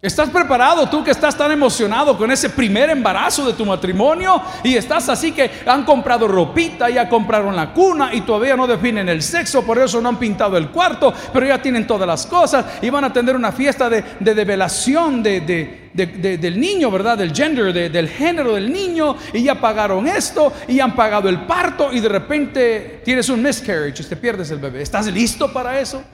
¿Estás 0.00 0.30
preparado 0.30 0.88
tú 0.88 1.02
que 1.02 1.10
estás 1.10 1.36
tan 1.36 1.50
emocionado 1.50 2.16
con 2.16 2.30
ese 2.30 2.50
primer 2.50 2.88
embarazo 2.88 3.44
de 3.44 3.52
tu 3.52 3.66
matrimonio? 3.66 4.40
Y 4.62 4.76
estás 4.76 5.08
así 5.08 5.32
que 5.32 5.50
han 5.66 5.84
comprado 5.84 6.28
ropita, 6.28 6.88
ya 6.88 7.08
compraron 7.08 7.56
la 7.56 7.72
cuna 7.72 8.14
y 8.14 8.20
todavía 8.20 8.56
no 8.56 8.68
definen 8.68 9.08
el 9.08 9.22
sexo, 9.22 9.66
por 9.66 9.76
eso 9.76 10.00
no 10.00 10.10
han 10.10 10.18
pintado 10.20 10.56
el 10.56 10.68
cuarto, 10.68 11.12
pero 11.32 11.46
ya 11.48 11.60
tienen 11.60 11.84
todas 11.84 12.06
las 12.06 12.26
cosas 12.26 12.64
y 12.80 12.90
van 12.90 13.02
a 13.02 13.12
tener 13.12 13.34
una 13.34 13.50
fiesta 13.50 13.90
de, 13.90 14.04
de 14.20 14.34
develación 14.36 15.20
de, 15.20 15.90
del 15.92 16.60
niño, 16.60 16.92
¿verdad? 16.92 17.18
Del 17.18 17.34
gender, 17.34 17.72
del 17.90 18.08
género 18.08 18.54
del 18.54 18.72
niño, 18.72 19.16
y 19.32 19.42
ya 19.42 19.56
pagaron 19.56 20.06
esto, 20.06 20.52
y 20.68 20.78
han 20.78 20.94
pagado 20.94 21.28
el 21.28 21.40
parto, 21.40 21.92
y 21.92 21.98
de 21.98 22.08
repente 22.08 23.02
tienes 23.04 23.28
un 23.30 23.42
miscarriage 23.42 24.04
y 24.04 24.06
te 24.06 24.14
pierdes 24.14 24.48
el 24.52 24.58
bebé. 24.58 24.80
¿Estás 24.80 25.08
listo 25.08 25.52
para 25.52 25.80
eso? 25.80 26.04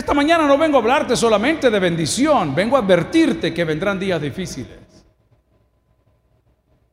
Esta 0.00 0.14
mañana 0.14 0.46
no 0.46 0.56
vengo 0.56 0.78
a 0.78 0.80
hablarte 0.80 1.14
solamente 1.14 1.68
de 1.68 1.78
bendición, 1.78 2.54
vengo 2.54 2.74
a 2.74 2.80
advertirte 2.80 3.52
que 3.52 3.64
vendrán 3.64 4.00
días 4.00 4.18
difíciles. 4.18 4.78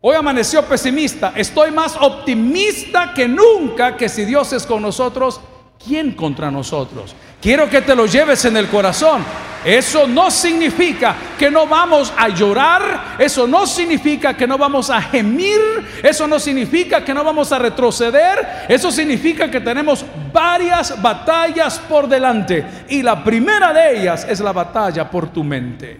Hoy 0.02 0.14
amaneció 0.14 0.62
pesimista, 0.64 1.32
estoy 1.34 1.72
más 1.72 1.96
optimista 2.02 3.14
que 3.14 3.26
nunca 3.26 3.96
que 3.96 4.10
si 4.10 4.26
Dios 4.26 4.52
es 4.52 4.66
con 4.66 4.82
nosotros, 4.82 5.40
¿quién 5.82 6.16
contra 6.16 6.52
nosotros? 6.52 7.16
Quiero 7.42 7.70
que 7.70 7.80
te 7.80 7.96
lo 7.96 8.08
lleves 8.08 8.44
en 8.44 8.58
el 8.58 8.68
corazón. 8.68 9.24
Eso 9.68 10.08
no 10.08 10.32
significa 10.32 11.14
que 11.38 11.52
no 11.52 11.68
vamos 11.68 12.14
a 12.16 12.30
llorar, 12.30 13.18
eso 13.20 13.46
no 13.46 13.68
significa 13.68 14.34
que 14.34 14.48
no 14.48 14.58
vamos 14.58 14.90
a 14.90 15.02
gemir, 15.02 15.60
eso 16.02 16.26
no 16.26 16.40
significa 16.40 17.04
que 17.04 17.14
no 17.14 17.22
vamos 17.22 17.52
a 17.52 17.60
retroceder, 17.60 18.66
eso 18.70 18.90
significa 18.94 19.52
que 19.52 19.60
tenemos 19.60 20.06
varias 20.32 21.02
batallas 21.02 21.80
por 21.80 22.08
delante 22.08 22.66
y 22.88 23.04
la 23.04 23.22
primera 23.22 23.74
de 23.74 24.00
ellas 24.00 24.26
es 24.30 24.40
la 24.40 24.54
batalla 24.54 25.12
por 25.12 25.34
tu 25.34 25.44
mente. 25.44 26.00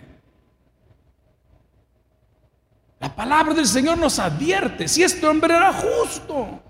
La 3.02 3.14
palabra 3.14 3.54
del 3.54 3.68
Señor 3.68 3.98
nos 3.98 4.18
advierte, 4.18 4.88
si 4.88 5.04
este 5.04 5.28
hombre 5.28 5.54
era 5.54 5.74
justo, 5.74 6.64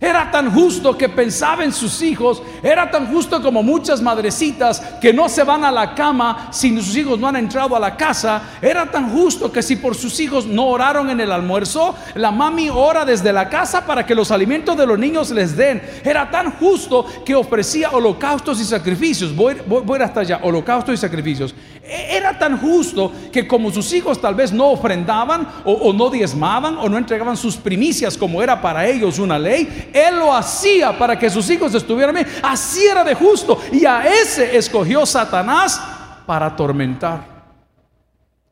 era 0.00 0.30
tan 0.30 0.52
justo 0.52 0.96
que 0.96 1.08
pensaba 1.08 1.64
en 1.64 1.72
sus 1.72 2.02
hijos, 2.02 2.40
era 2.62 2.88
tan 2.88 3.12
justo 3.12 3.42
como 3.42 3.64
muchas 3.64 4.00
madrecitas 4.00 4.80
que 5.00 5.12
no 5.12 5.28
se 5.28 5.42
van 5.42 5.64
a 5.64 5.72
la 5.72 5.94
cama 5.94 6.48
si 6.52 6.74
sus 6.80 6.96
hijos 6.96 7.18
no 7.18 7.26
han 7.26 7.34
entrado 7.34 7.74
a 7.74 7.80
la 7.80 7.96
casa, 7.96 8.42
era 8.62 8.88
tan 8.88 9.10
justo 9.10 9.50
que 9.50 9.62
si 9.62 9.74
por 9.74 9.96
sus 9.96 10.20
hijos 10.20 10.46
no 10.46 10.66
oraron 10.66 11.10
en 11.10 11.20
el 11.20 11.32
almuerzo, 11.32 11.96
la 12.14 12.30
mami 12.30 12.70
ora 12.70 13.04
desde 13.04 13.32
la 13.32 13.48
casa 13.48 13.84
para 13.84 14.06
que 14.06 14.14
los 14.14 14.30
alimentos 14.30 14.76
de 14.76 14.86
los 14.86 14.98
niños 14.98 15.30
les 15.30 15.56
den. 15.56 15.82
Era 16.04 16.30
tan 16.30 16.52
justo 16.52 17.04
que 17.24 17.34
ofrecía 17.34 17.90
holocaustos 17.90 18.60
y 18.60 18.64
sacrificios. 18.64 19.34
Voy, 19.34 19.56
hasta 20.00 20.20
allá, 20.20 20.40
holocaustos 20.42 20.94
y 20.94 20.98
sacrificios. 20.98 21.54
E, 21.88 22.16
era 22.16 22.38
tan 22.38 22.58
justo 22.58 23.10
que 23.32 23.48
como 23.48 23.70
sus 23.70 23.92
hijos 23.94 24.20
tal 24.20 24.34
vez 24.34 24.52
no 24.52 24.66
ofrendaban 24.66 25.48
o, 25.64 25.92
no 25.92 26.10
diezmaban 26.10 26.76
o 26.76 26.88
no 26.88 26.98
entregaban 26.98 27.36
sus 27.36 27.56
primicias 27.56 28.16
como 28.18 28.42
era 28.42 28.60
para 28.60 28.86
ellos 28.86 29.18
una 29.18 29.38
ley, 29.38 29.90
él 29.92 30.18
lo 30.18 30.34
hacía 30.34 30.96
para 30.98 31.18
que 31.18 31.30
sus 31.30 31.48
hijos 31.48 31.74
estuvieran 31.74 32.14
bien. 32.14 32.26
Así 32.42 32.84
era 32.84 33.02
de 33.02 33.14
justo. 33.14 33.58
Y 33.72 33.86
a 33.86 34.06
ese 34.06 34.56
escogió 34.56 35.06
Satanás 35.06 35.80
para 36.26 36.46
atormentar. 36.46 37.38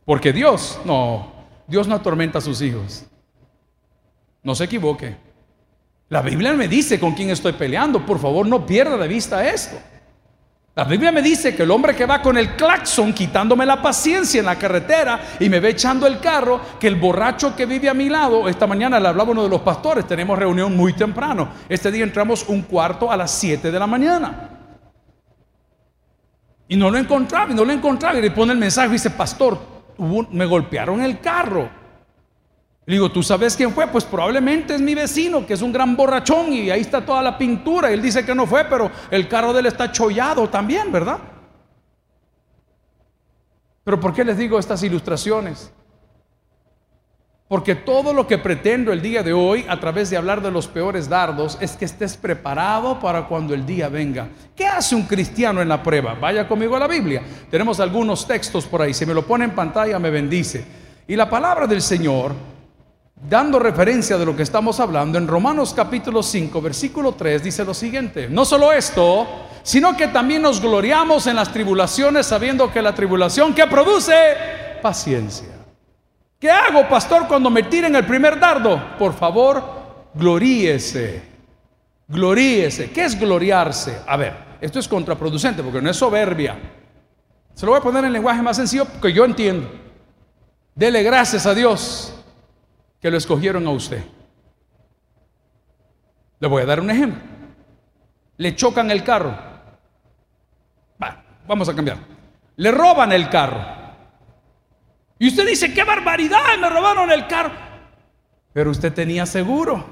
Porque 0.07 0.33
Dios, 0.33 0.79
no, 0.85 1.33
Dios 1.67 1.87
no 1.87 1.95
atormenta 1.95 2.39
a 2.39 2.41
sus 2.41 2.63
hijos. 2.63 3.05
No 4.43 4.55
se 4.55 4.65
equivoque. 4.65 5.17
La 6.09 6.23
Biblia 6.23 6.53
me 6.53 6.69
dice 6.69 7.01
con 7.01 7.13
quién 7.13 7.31
estoy 7.31 7.53
peleando. 7.53 8.07
Por 8.07 8.19
favor, 8.19 8.47
no 8.47 8.65
pierda 8.65 8.97
de 8.97 9.09
vista 9.09 9.47
esto. 9.47 9.77
La 10.77 10.85
Biblia 10.85 11.11
me 11.11 11.23
dice 11.23 11.57
que 11.57 11.63
el 11.63 11.71
hombre 11.71 11.97
que 11.97 12.05
va 12.05 12.21
con 12.21 12.37
el 12.37 12.55
claxon 12.55 13.15
quitándome 13.15 13.65
la 13.65 13.81
paciencia 13.81 14.41
en 14.41 14.45
la 14.45 14.57
carretera 14.57 15.19
y 15.41 15.49
me 15.49 15.59
ve 15.59 15.71
echando 15.71 16.07
el 16.07 16.21
carro, 16.21 16.61
que 16.79 16.87
el 16.87 16.97
borracho 16.97 17.57
que 17.57 17.65
vive 17.65 17.89
a 17.89 17.95
mi 17.95 18.11
lado, 18.11 18.47
esta 18.47 18.67
mañana 18.67 19.01
le 19.01 19.09
hablaba 19.09 19.31
uno 19.31 19.43
de 19.43 19.49
los 19.49 19.63
pastores, 19.63 20.07
tenemos 20.07 20.39
reunión 20.39 20.77
muy 20.77 20.93
temprano. 20.93 21.49
Este 21.67 21.91
día 21.91 22.05
entramos 22.05 22.45
un 22.47 22.61
cuarto 22.61 23.11
a 23.11 23.17
las 23.17 23.31
7 23.31 23.71
de 23.73 23.79
la 23.79 23.87
mañana. 23.87 24.51
Y 26.69 26.77
no 26.77 26.91
lo 26.91 26.99
encontraba, 26.99 27.51
y 27.51 27.55
no 27.55 27.65
lo 27.65 27.73
encontraba. 27.73 28.19
Y 28.19 28.21
le 28.21 28.31
pone 28.33 28.53
el 28.53 28.59
mensaje 28.59 28.89
y 28.89 28.93
dice, 28.93 29.09
pastor, 29.09 29.59
me 30.31 30.45
golpearon 30.45 31.01
el 31.01 31.21
carro. 31.21 31.71
Le 32.87 32.95
digo, 32.95 33.11
¿tú 33.11 33.21
sabes 33.21 33.57
quién 33.57 33.73
fue? 33.73 33.89
Pues 33.89 34.05
probablemente 34.05 34.77
es 34.77 34.81
mi 34.81 34.95
vecino, 34.95 35.45
que 35.45 35.55
es 35.55 35.63
un 35.63 35.73
gran 35.73 35.97
borrachón 35.97 36.53
y 36.53 36.71
ahí 36.71 36.81
está 36.81 37.05
toda 37.05 37.21
la 37.21 37.37
pintura. 37.37 37.91
Él 37.91 38.01
dice 38.01 38.25
que 38.25 38.33
no 38.33 38.47
fue, 38.47 38.65
pero 38.65 38.93
el 39.11 39.27
carro 39.27 39.53
de 39.53 39.59
él 39.59 39.67
está 39.67 39.91
chollado 39.91 40.49
también, 40.49 40.93
¿verdad? 40.93 41.19
Pero 43.83 43.99
¿por 43.99 44.15
qué 44.15 44.25
les 44.25 44.39
digo 44.39 44.57
estas 44.57 44.85
ilustraciones? 44.85 45.73
Porque 47.49 47.75
todo 47.75 48.13
lo 48.13 48.27
que 48.27 48.39
pretendo 48.39 48.93
el 48.93 49.03
día 49.03 49.25
de 49.25 49.33
hoy, 49.33 49.65
a 49.69 49.81
través 49.81 50.09
de 50.11 50.17
hablar 50.17 50.41
de 50.41 50.53
los 50.53 50.69
peores 50.69 51.09
dardos, 51.09 51.59
es 51.61 51.77
que 51.77 51.85
estés 51.85 52.17
preparado 52.17 53.01
para 53.01 53.27
cuando 53.27 53.53
el 53.53 53.67
día 53.67 53.89
venga. 53.89 54.29
¿Qué 54.55 54.65
hace 54.65 54.95
un 54.95 55.03
cristiano 55.03 55.61
en 55.61 55.69
la 55.69 55.83
prueba? 55.83 56.15
Vaya 56.15 56.47
conmigo 56.47 56.77
a 56.77 56.81
la 56.81 56.89
Biblia. 56.89 57.23
Tenemos 57.51 57.81
algunos 57.81 58.29
textos 58.29 58.65
por 58.65 58.83
ahí. 58.83 58.95
Si 58.95 59.05
me 59.07 59.15
lo 59.15 59.27
pone 59.27 59.45
en 59.45 59.53
pantalla, 59.57 59.99
me 59.99 60.11
bendice. 60.11 60.65
Y 61.09 61.17
la 61.17 61.29
palabra 61.29 61.67
del 61.67 61.83
Señor 61.83 62.56
dando 63.17 63.59
referencia 63.59 64.19
de 64.19 64.27
lo 64.27 64.37
que 64.37 64.43
estamos 64.43 64.79
hablando, 64.79 65.19
en 65.19 65.27
Romanos 65.27 65.73
capítulo 65.75 66.23
5, 66.23 66.61
versículo 66.61 67.13
3 67.13 67.43
dice 67.43 67.65
lo 67.65 67.75
siguiente, 67.75 68.29
no 68.29 68.45
solo 68.45 68.73
esto, 68.73 69.27
sino 69.63 69.97
que 69.97 70.09
también 70.09 70.43
nos 70.43 70.61
gloriamos 70.61 71.27
en 71.27 71.37
las 71.37 71.53
tribulaciones 71.53 72.27
sabiendo 72.27 72.71
que 72.71 72.83
la 72.83 72.95
tribulación 72.95 73.55
que 73.55 73.67
produce 73.67 74.15
paciencia. 74.83 75.49
¿Qué 76.39 76.51
hago, 76.51 76.87
pastor, 76.89 77.27
cuando 77.27 77.49
me 77.49 77.63
tiren 77.63 77.97
el 77.97 78.07
primer 78.07 78.39
dardo? 78.39 78.97
Por 78.99 79.15
favor, 79.15 79.63
gloríese. 80.15 81.23
Gloríese. 82.07 82.91
¿Qué 82.91 83.05
es 83.05 83.19
gloriarse? 83.19 83.99
A 84.07 84.17
ver, 84.17 84.35
esto 84.61 84.79
es 84.79 84.87
contraproducente 84.87 85.63
porque 85.63 85.81
no 85.81 85.91
es 85.91 85.97
soberbia. 85.97 86.57
Se 87.55 87.65
lo 87.65 87.73
voy 87.73 87.81
a 87.81 87.83
poner 87.83 88.05
en 88.05 88.13
lenguaje 88.13 88.43
más 88.43 88.57
sencillo 88.57 88.87
que 89.01 89.13
yo 89.13 89.25
entiendo. 89.25 89.69
Dele 90.75 91.03
gracias 91.03 91.47
a 91.47 91.55
Dios 91.55 92.16
que 93.07 93.11
lo 93.13 93.19
escogieron 93.19 93.65
a 93.69 93.71
usted. 93.71 94.03
Le 96.41 96.49
voy 96.49 96.63
a 96.63 96.67
dar 96.67 96.81
un 96.81 96.91
ejemplo. 96.91 97.23
Le 98.37 98.57
chocan 98.57 98.91
el 98.91 99.05
carro. 99.05 99.33
vamos 101.47 101.69
a 101.69 101.75
cambiar. 101.77 101.99
Le 102.57 102.73
roban 102.73 103.13
el 103.13 103.29
carro. 103.29 103.65
Y 105.21 105.29
usted 105.29 105.47
dice, 105.47 105.73
qué 105.73 105.85
barbaridad, 105.85 106.59
me 106.61 106.69
robaron 106.69 107.13
el 107.13 107.29
carro. 107.29 107.53
Pero 108.53 108.73
usted 108.73 108.93
tenía 108.93 109.25
seguro. 109.25 109.85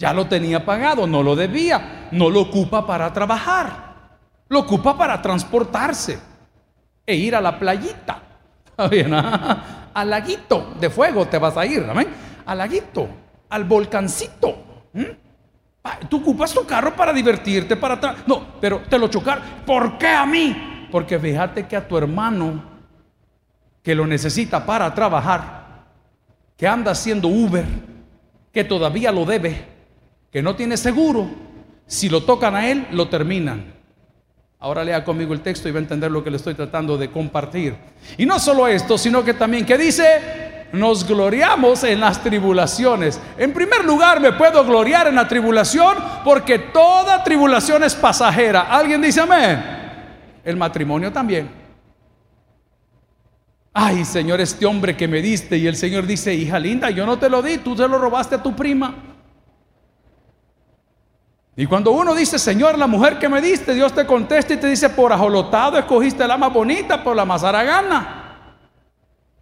Ya 0.00 0.12
lo 0.12 0.26
tenía 0.26 0.64
pagado, 0.66 1.06
no 1.06 1.22
lo 1.22 1.36
debía. 1.36 2.08
No 2.10 2.28
lo 2.28 2.40
ocupa 2.40 2.84
para 2.84 3.12
trabajar. 3.12 4.18
Lo 4.48 4.58
ocupa 4.58 4.98
para 4.98 5.22
transportarse 5.22 6.18
e 7.06 7.14
ir 7.14 7.36
a 7.36 7.40
la 7.40 7.56
playita. 7.56 8.20
¿Está 8.66 8.88
bien? 8.88 9.14
Ah? 9.14 9.81
Al 9.94 10.10
laguito 10.10 10.74
de 10.80 10.90
fuego 10.90 11.26
te 11.26 11.38
vas 11.38 11.56
a 11.56 11.66
ir, 11.66 11.84
amén. 11.88 12.08
Al 12.46 12.58
laguito. 12.58 13.08
al 13.48 13.64
volcancito. 13.64 14.56
Tú 16.08 16.18
ocupas 16.18 16.54
tu 16.54 16.64
carro 16.64 16.94
para 16.94 17.12
divertirte, 17.12 17.76
para. 17.76 18.16
No, 18.26 18.54
pero 18.60 18.80
te 18.88 18.98
lo 18.98 19.08
chocar. 19.08 19.64
¿Por 19.66 19.98
qué 19.98 20.08
a 20.08 20.24
mí? 20.24 20.88
Porque 20.90 21.18
fíjate 21.18 21.66
que 21.66 21.76
a 21.76 21.86
tu 21.86 21.98
hermano 21.98 22.62
que 23.82 23.94
lo 23.94 24.06
necesita 24.06 24.64
para 24.64 24.94
trabajar, 24.94 25.86
que 26.56 26.66
anda 26.66 26.92
haciendo 26.92 27.28
Uber, 27.28 27.64
que 28.52 28.64
todavía 28.64 29.10
lo 29.10 29.24
debe, 29.24 29.66
que 30.30 30.40
no 30.40 30.54
tiene 30.54 30.76
seguro, 30.76 31.28
si 31.86 32.08
lo 32.08 32.22
tocan 32.22 32.54
a 32.54 32.70
él, 32.70 32.86
lo 32.92 33.08
terminan. 33.08 33.74
Ahora 34.62 34.84
lea 34.84 35.02
conmigo 35.02 35.34
el 35.34 35.40
texto 35.40 35.68
y 35.68 35.72
va 35.72 35.80
a 35.80 35.82
entender 35.82 36.08
lo 36.08 36.22
que 36.22 36.30
le 36.30 36.36
estoy 36.36 36.54
tratando 36.54 36.96
de 36.96 37.10
compartir. 37.10 37.74
Y 38.16 38.24
no 38.24 38.38
solo 38.38 38.68
esto, 38.68 38.96
sino 38.96 39.24
que 39.24 39.34
también 39.34 39.66
que 39.66 39.76
dice, 39.76 40.68
nos 40.72 41.04
gloriamos 41.04 41.82
en 41.82 41.98
las 41.98 42.22
tribulaciones. 42.22 43.20
En 43.36 43.52
primer 43.52 43.84
lugar, 43.84 44.20
me 44.20 44.30
puedo 44.34 44.64
gloriar 44.64 45.08
en 45.08 45.16
la 45.16 45.26
tribulación 45.26 45.96
porque 46.24 46.60
toda 46.60 47.24
tribulación 47.24 47.82
es 47.82 47.96
pasajera. 47.96 48.60
¿Alguien 48.70 49.02
dice 49.02 49.22
amén? 49.22 49.60
El 50.44 50.56
matrimonio 50.56 51.10
también. 51.10 51.50
Ay, 53.72 54.04
Señor, 54.04 54.40
este 54.40 54.64
hombre 54.64 54.96
que 54.96 55.08
me 55.08 55.20
diste 55.20 55.56
y 55.56 55.66
el 55.66 55.74
Señor 55.74 56.06
dice, 56.06 56.32
hija 56.34 56.60
linda, 56.60 56.88
yo 56.88 57.04
no 57.04 57.18
te 57.18 57.28
lo 57.28 57.42
di, 57.42 57.58
tú 57.58 57.76
se 57.76 57.88
lo 57.88 57.98
robaste 57.98 58.36
a 58.36 58.42
tu 58.44 58.54
prima. 58.54 59.11
Y 61.54 61.66
cuando 61.66 61.90
uno 61.92 62.14
dice, 62.14 62.38
Señor, 62.38 62.78
la 62.78 62.86
mujer 62.86 63.18
que 63.18 63.28
me 63.28 63.40
diste, 63.42 63.74
Dios 63.74 63.92
te 63.92 64.06
contesta 64.06 64.54
y 64.54 64.56
te 64.56 64.68
dice, 64.68 64.88
por 64.88 65.12
ajolotado 65.12 65.78
escogiste 65.78 66.26
la 66.26 66.38
más 66.38 66.52
bonita, 66.52 67.04
por 67.04 67.14
la 67.14 67.26
más 67.26 67.44
aragana. 67.44 68.22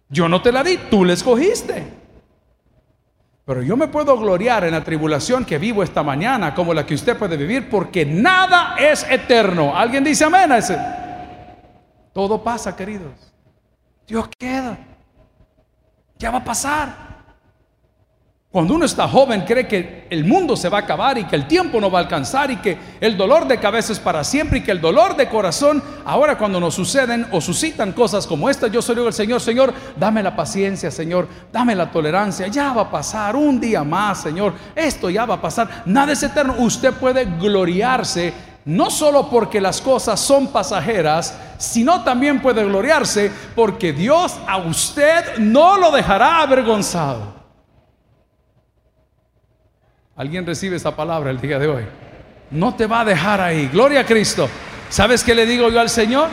Yo 0.09 0.27
no 0.27 0.41
te 0.41 0.51
la 0.51 0.61
di, 0.61 0.77
tú 0.89 1.05
la 1.05 1.13
escogiste. 1.13 2.01
Pero 3.45 3.63
yo 3.63 3.77
me 3.77 3.87
puedo 3.87 4.17
gloriar 4.17 4.65
en 4.65 4.71
la 4.71 4.83
tribulación 4.83 5.45
que 5.45 5.57
vivo 5.57 5.83
esta 5.83 6.03
mañana 6.03 6.53
como 6.53 6.73
la 6.73 6.85
que 6.85 6.93
usted 6.93 7.17
puede 7.17 7.37
vivir 7.37 7.69
porque 7.69 8.05
nada 8.05 8.75
es 8.77 9.05
eterno. 9.09 9.75
¿Alguien 9.75 10.03
dice 10.03 10.25
amén? 10.25 10.51
Todo 12.13 12.43
pasa, 12.43 12.75
queridos. 12.75 13.33
Dios 14.05 14.29
queda. 14.37 14.77
Ya 16.19 16.29
va 16.29 16.39
a 16.39 16.43
pasar. 16.43 17.10
Cuando 18.51 18.73
uno 18.73 18.83
está 18.83 19.07
joven 19.07 19.45
cree 19.47 19.65
que 19.65 20.07
el 20.09 20.25
mundo 20.25 20.57
se 20.57 20.67
va 20.67 20.79
a 20.79 20.81
acabar 20.81 21.17
y 21.17 21.23
que 21.23 21.37
el 21.37 21.47
tiempo 21.47 21.79
no 21.79 21.89
va 21.89 21.99
a 21.99 22.01
alcanzar 22.01 22.51
y 22.51 22.57
que 22.57 22.77
el 22.99 23.15
dolor 23.15 23.47
de 23.47 23.59
cabeza 23.59 23.93
es 23.93 23.99
para 23.99 24.25
siempre 24.25 24.59
y 24.59 24.61
que 24.61 24.71
el 24.71 24.81
dolor 24.81 25.15
de 25.15 25.29
corazón, 25.29 25.81
ahora 26.03 26.37
cuando 26.37 26.59
nos 26.59 26.75
suceden 26.75 27.25
o 27.31 27.39
suscitan 27.39 27.93
cosas 27.93 28.27
como 28.27 28.49
esta, 28.49 28.67
yo 28.67 28.81
soy 28.81 28.97
el 29.05 29.13
Señor, 29.13 29.39
Señor, 29.39 29.73
dame 29.95 30.21
la 30.21 30.35
paciencia, 30.35 30.91
Señor, 30.91 31.29
dame 31.49 31.75
la 31.75 31.89
tolerancia, 31.91 32.47
ya 32.47 32.73
va 32.73 32.81
a 32.81 32.91
pasar 32.91 33.37
un 33.37 33.57
día 33.57 33.85
más, 33.85 34.21
Señor, 34.21 34.53
esto 34.75 35.09
ya 35.09 35.23
va 35.25 35.35
a 35.35 35.41
pasar, 35.41 35.83
nada 35.85 36.11
es 36.11 36.21
eterno, 36.21 36.55
usted 36.57 36.91
puede 36.91 37.23
gloriarse 37.23 38.33
no 38.65 38.91
solo 38.91 39.29
porque 39.29 39.61
las 39.61 39.79
cosas 39.79 40.19
son 40.19 40.47
pasajeras, 40.47 41.33
sino 41.57 42.03
también 42.03 42.41
puede 42.41 42.65
gloriarse 42.65 43.31
porque 43.55 43.93
Dios 43.93 44.37
a 44.45 44.57
usted 44.57 45.37
no 45.37 45.77
lo 45.77 45.89
dejará 45.89 46.41
avergonzado. 46.41 47.40
Alguien 50.15 50.45
recibe 50.45 50.75
esa 50.75 50.95
palabra 50.95 51.31
el 51.31 51.39
día 51.39 51.57
de 51.57 51.67
hoy. 51.67 51.83
No 52.51 52.75
te 52.75 52.85
va 52.85 53.01
a 53.01 53.05
dejar 53.05 53.39
ahí. 53.39 53.69
Gloria 53.71 54.01
a 54.01 54.05
Cristo. 54.05 54.49
¿Sabes 54.89 55.23
qué 55.23 55.33
le 55.33 55.45
digo 55.45 55.69
yo 55.69 55.79
al 55.79 55.89
Señor? 55.89 56.27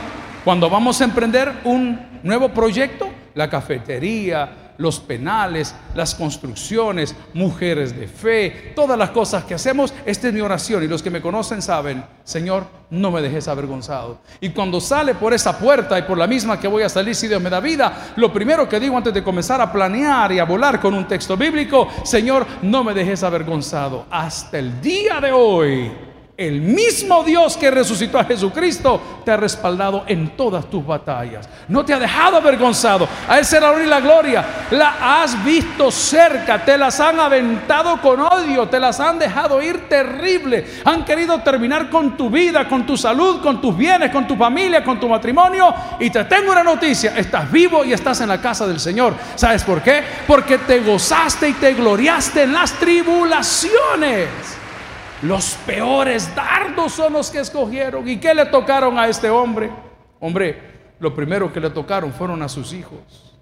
Cuando 0.44 0.68
vamos 0.68 1.00
a 1.00 1.04
emprender 1.04 1.52
un 1.62 2.20
nuevo 2.25 2.49
proyecto, 2.49 3.08
la 3.35 3.49
cafetería, 3.49 4.68
los 4.78 5.00
penales, 5.00 5.75
las 5.94 6.14
construcciones, 6.14 7.14
mujeres 7.35 7.99
de 7.99 8.08
fe, 8.08 8.73
todas 8.75 8.97
las 8.97 9.11
cosas 9.11 9.44
que 9.44 9.54
hacemos. 9.54 9.92
Esta 10.06 10.28
es 10.28 10.35
mi 10.35 10.40
oración 10.40 10.82
y 10.82 10.88
los 10.88 11.02
que 11.02 11.11
me 11.11 11.20
conocen 11.20 11.61
saben, 11.61 12.04
Señor, 12.25 12.64
no 12.90 13.11
me 13.11 13.20
dejes 13.20 13.49
avergonzado. 13.49 14.18
Y 14.40 14.50
cuando 14.50 14.80
sale 14.80 15.14
por 15.14 15.35
esa 15.35 15.58
puerta 15.58 15.99
y 15.99 16.02
por 16.02 16.16
la 16.16 16.26
misma 16.26 16.58
que 16.58 16.69
voy 16.69 16.84
a 16.84 16.88
salir 16.88 17.14
si 17.14 17.28
Dios 17.28 17.43
me 17.43 17.50
da 17.50 17.60
vida, 17.60 18.12
lo 18.17 18.32
primero 18.32 18.69
que 18.69 18.80
digo 18.80 18.97
antes 18.97 19.12
de 19.12 19.25
comenzar 19.25 19.60
a 19.60 19.71
planear 19.71 20.32
y 20.32 20.38
a 20.38 20.45
volar 20.45 20.80
con 20.80 20.95
un 20.95 21.06
texto 21.06 21.36
bíblico, 21.36 21.88
Señor, 22.04 22.47
no 22.62 22.84
me 22.84 22.95
dejes 22.95 23.23
avergonzado. 23.23 24.06
Hasta 24.10 24.58
el 24.58 24.80
día 24.80 25.21
de 25.21 25.32
hoy 25.32 26.07
el 26.39 26.61
mismo 26.61 27.25
Dios 27.25 27.57
que 27.57 27.69
resucitó 27.69 28.17
a 28.17 28.25
Jesucristo 28.25 29.23
te 29.25 29.33
ha 29.33 29.37
respaldado 29.37 30.05
en 30.07 30.37
todas 30.37 30.71
tus 30.71 30.87
batallas. 30.87 31.49
No 31.67 31.85
te 31.85 31.93
ha 31.93 31.99
dejado 31.99 32.37
avergonzado. 32.37 33.09
A 33.27 33.41
Él 33.41 33.45
será 33.45 33.73
la 33.73 33.83
y 33.83 33.87
la 33.87 33.99
gloria. 33.99 34.47
La 34.71 35.21
has 35.21 35.45
visto 35.45 35.91
cerca. 35.91 36.65
Te 36.65 36.79
las 36.79 37.01
han 37.01 37.19
aventado 37.19 38.01
con 38.01 38.21
odio. 38.21 38.69
Te 38.69 38.79
las 38.79 39.01
han 39.01 39.19
dejado 39.19 39.61
ir 39.61 39.89
terrible. 39.89 40.65
Han 40.85 41.05
querido 41.05 41.41
terminar 41.41 41.91
con 41.91 42.17
tu 42.17 42.31
vida, 42.31 42.69
con 42.69 42.87
tu 42.87 42.97
salud, 42.97 43.43
con 43.43 43.61
tus 43.61 43.77
bienes, 43.77 44.13
con 44.13 44.25
tu 44.25 44.37
familia, 44.37 44.85
con 44.85 45.01
tu 45.01 45.09
matrimonio. 45.09 45.75
Y 45.99 46.09
te 46.09 46.23
tengo 46.27 46.53
una 46.53 46.63
noticia. 46.63 47.17
Estás 47.17 47.51
vivo 47.51 47.85
y 47.85 47.93
estás 47.93 48.21
en 48.21 48.29
la 48.29 48.41
casa 48.41 48.65
del 48.65 48.79
Señor. 48.79 49.13
¿Sabes 49.35 49.65
por 49.65 49.83
qué? 49.83 50.05
Porque 50.25 50.59
te 50.59 50.79
gozaste 50.83 51.49
y 51.49 51.55
te 51.55 51.75
gloriaste 51.75 52.45
en 52.45 52.53
las 52.53 52.75
tribulaciones. 52.75 54.57
Los 55.23 55.54
peores 55.67 56.33
dardos 56.35 56.93
son 56.93 57.13
los 57.15 57.31
que 57.31 57.41
escogieron. 57.41 58.09
¿Y 58.09 58.19
qué 58.19 58.35
le 58.35 58.47
tocaron 58.47 58.99
a 58.99 59.09
este 59.09 59.28
hombre? 59.28 59.71
Hombre, 60.21 60.95
lo 61.00 61.15
primero 61.15 61.52
que 61.52 61.61
le 61.61 61.71
tocaron 61.71 62.13
fueron 62.13 62.43
a 62.43 62.49
sus 62.49 62.73
hijos. 62.73 63.37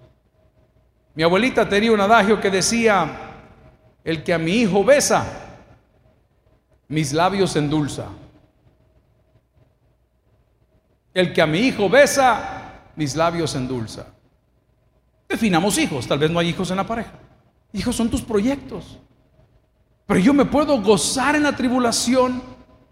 Mi 1.13 1.23
abuelita 1.23 1.67
tenía 1.67 1.91
un 1.91 2.01
adagio 2.01 2.39
que 2.39 2.49
decía, 2.49 3.09
el 4.03 4.23
que 4.23 4.33
a 4.33 4.37
mi 4.37 4.51
hijo 4.51 4.83
besa, 4.83 5.25
mis 6.87 7.13
labios 7.13 7.55
endulza. 7.55 8.05
El 11.13 11.33
que 11.33 11.41
a 11.41 11.47
mi 11.47 11.59
hijo 11.59 11.89
besa, 11.89 12.81
mis 12.95 13.15
labios 13.15 13.55
endulza. 13.55 14.05
Definamos 15.27 15.77
hijos, 15.77 16.07
tal 16.07 16.19
vez 16.19 16.31
no 16.31 16.39
hay 16.39 16.49
hijos 16.49 16.69
en 16.71 16.77
la 16.77 16.85
pareja. 16.85 17.13
Hijos 17.73 17.95
son 17.95 18.09
tus 18.09 18.21
proyectos. 18.21 18.99
Pero 20.07 20.19
yo 20.21 20.33
me 20.33 20.45
puedo 20.45 20.81
gozar 20.81 21.35
en 21.35 21.43
la 21.43 21.55
tribulación 21.55 22.41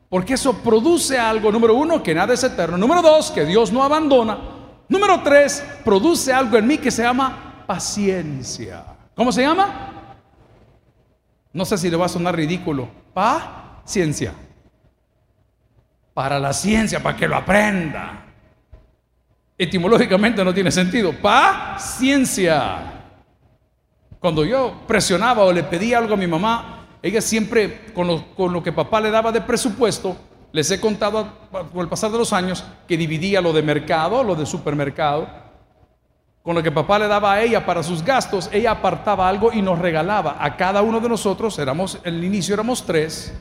porque 0.10 0.34
eso 0.34 0.54
produce 0.60 1.18
algo. 1.18 1.52
Número 1.52 1.74
uno, 1.74 2.04
que 2.04 2.14
nada 2.14 2.34
es 2.34 2.44
eterno. 2.44 2.78
Número 2.78 3.02
dos, 3.02 3.32
que 3.32 3.46
Dios 3.46 3.72
no 3.72 3.84
abandona. 3.84 4.38
Número 4.90 5.22
tres, 5.24 5.64
produce 5.84 6.32
algo 6.32 6.58
en 6.58 6.68
mí 6.68 6.78
que 6.78 6.92
se 6.92 7.04
llama 7.04 7.64
paciencia. 7.66 8.84
¿Cómo 9.16 9.32
se 9.32 9.42
llama? 9.42 9.92
No 11.54 11.64
sé 11.64 11.78
si 11.78 11.90
le 11.90 11.96
va 11.96 12.06
a 12.06 12.10
sonar 12.10 12.36
ridículo. 12.36 12.90
Paciencia. 13.14 14.34
Para 16.14 16.38
la 16.38 16.52
ciencia, 16.52 17.02
para 17.02 17.18
que 17.18 17.30
lo 17.30 17.38
aprenda. 17.38 18.26
Etimológicamente 19.58 20.44
no 20.44 20.54
tiene 20.54 20.70
sentido. 20.70 21.14
Paciencia. 21.14 22.92
Cuando 24.20 24.44
yo 24.44 24.82
presionaba 24.86 25.44
o 25.44 25.54
le 25.54 25.64
pedía 25.64 25.98
algo 25.98 26.16
a 26.16 26.18
mi 26.18 26.28
mamá, 26.28 26.75
ella 27.06 27.22
siempre, 27.22 27.82
con 27.94 28.08
lo, 28.08 28.64
que 28.64 28.72
papá 28.72 29.00
le 29.00 29.12
daba 29.12 29.32
de 29.32 29.40
presupuesto, 29.40 30.18
les 30.52 30.72
he 30.72 30.80
contado 30.80 31.28
con 31.52 31.82
el 31.82 31.88
pasar 31.88 32.10
de 32.10 32.18
los 32.18 32.34
años 32.34 32.66
que 32.88 32.98
dividía 32.98 33.42
lo 33.42 33.54
de 33.54 33.62
mercado, 33.62 34.24
lo 34.24 34.34
de 34.34 34.48
supermercado. 34.48 35.28
Con 36.42 36.56
lo 36.56 36.64
que 36.64 36.72
papá 36.72 36.98
le 36.98 37.08
daba 37.08 37.34
a 37.34 37.44
ella 37.44 37.64
para 37.64 37.84
sus 37.84 38.04
gastos, 38.04 38.50
ella 38.52 38.72
apartaba 38.72 39.30
algo 39.30 39.54
y 39.54 39.62
nos 39.62 39.78
regalaba 39.78 40.38
a 40.40 40.58
cada 40.58 40.82
uno 40.82 41.00
de 41.00 41.08
nosotros, 41.08 41.60
éramos, 41.60 42.00
en 42.04 42.24
inicio 42.24 42.56
éramos 42.56 42.84
tres, 42.84 43.32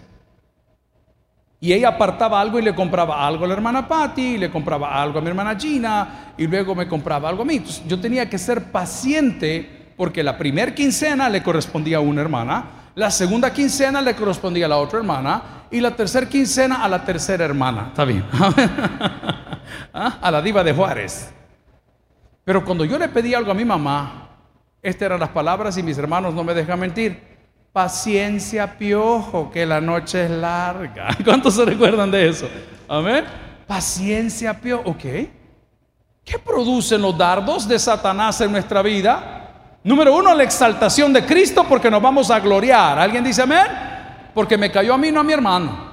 y 1.59 1.72
ella 1.72 1.88
apartaba 1.88 2.42
algo 2.42 2.59
y 2.59 2.62
le 2.62 2.74
compraba 2.74 3.27
algo 3.27 3.46
a 3.46 3.48
la 3.48 3.55
hermana 3.55 3.88
Patty, 3.88 4.37
le 4.37 4.50
compraba 4.50 5.00
algo 5.00 5.20
a 5.20 5.22
mi 5.22 5.29
hermana 5.29 5.59
Gina, 5.59 6.35
y 6.37 6.46
luego 6.46 6.74
me 6.74 6.87
compraba 6.87 7.31
algo 7.31 7.40
a 7.40 7.46
mí. 7.46 7.57
Entonces, 7.57 7.83
yo 7.87 7.98
tenía 7.98 8.29
que 8.29 8.37
ser 8.37 8.64
paciente 8.70 9.94
porque 9.96 10.22
la 10.22 10.37
primer 10.37 10.74
quincena 10.74 11.31
le 11.31 11.42
correspondía 11.42 11.96
a 11.96 12.00
una 12.00 12.20
hermana, 12.20 12.83
la 12.94 13.11
segunda 13.11 13.52
quincena 13.52 14.00
le 14.00 14.14
correspondía 14.14 14.66
a 14.66 14.68
la 14.68 14.78
otra 14.78 14.98
hermana 14.98 15.42
y 15.70 15.80
la 15.80 15.94
tercera 15.96 16.28
quincena 16.28 16.85
a 16.85 16.88
la 16.88 17.04
tercera 17.04 17.44
hermana. 17.44 17.88
Está 17.88 18.04
bien. 18.04 18.24
¿Ah? 19.92 20.18
A 20.20 20.30
la 20.30 20.40
diva 20.40 20.62
de 20.62 20.72
Juárez. 20.72 21.33
Pero 22.44 22.64
cuando 22.64 22.85
yo 22.85 22.98
le 22.98 23.09
pedí 23.09 23.35
algo 23.35 23.50
a 23.50 23.54
mi 23.54 23.64
mamá, 23.64 24.28
estas 24.83 25.07
eran 25.07 25.20
las 25.20 25.30
palabras 25.30 25.76
y 25.78 25.83
mis 25.83 25.98
hermanos 25.98 26.35
no 26.35 26.44
me 26.44 26.54
dejan 26.54 26.78
mentir. 26.78 27.20
Paciencia, 27.72 28.78
piojo, 28.78 29.50
que 29.50 29.66
la 29.66 29.80
noche 29.80 30.26
es 30.26 30.30
larga. 30.30 31.09
¿Cuántos 31.24 31.54
se 31.54 31.64
recuerdan 31.64 32.11
de 32.11 32.28
eso? 32.28 32.48
Amén. 32.87 33.24
Paciencia, 33.66 34.61
piojo. 34.61 34.90
Ok. 34.90 35.02
¿Qué 36.24 36.38
producen 36.38 37.02
los 37.02 37.18
dardos 37.18 37.66
de 37.66 37.78
Satanás 37.78 38.40
en 38.40 38.52
nuestra 38.52 38.83
vida? 38.83 39.43
Número 39.84 40.16
uno, 40.16 40.34
la 40.34 40.42
exaltación 40.42 41.12
de 41.12 41.26
Cristo 41.26 41.64
porque 41.68 41.90
nos 41.90 42.00
vamos 42.00 42.30
a 42.30 42.40
gloriar. 42.40 42.98
¿Alguien 42.98 43.22
dice 43.22 43.42
amén? 43.42 43.66
Porque 44.32 44.56
me 44.56 44.72
cayó 44.72 44.94
a 44.94 44.98
mí, 44.98 45.12
no 45.12 45.20
a 45.20 45.24
mi 45.24 45.34
hermano. 45.34 45.92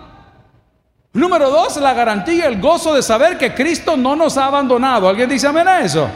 Número 1.12 1.50
dos, 1.50 1.76
la 1.76 1.94
garantía, 1.94 2.48
el 2.48 2.62
gozo 2.62 2.94
de 2.94 3.04
saber 3.04 3.38
que 3.38 3.54
Cristo 3.54 3.98
no 3.98 4.16
nos 4.16 4.38
ha 4.38 4.46
abandonado. 4.46 5.10
¿Alguien 5.10 5.28
dice 5.28 5.46
amén 5.46 5.68
a 5.68 5.82
eso? 5.82 6.10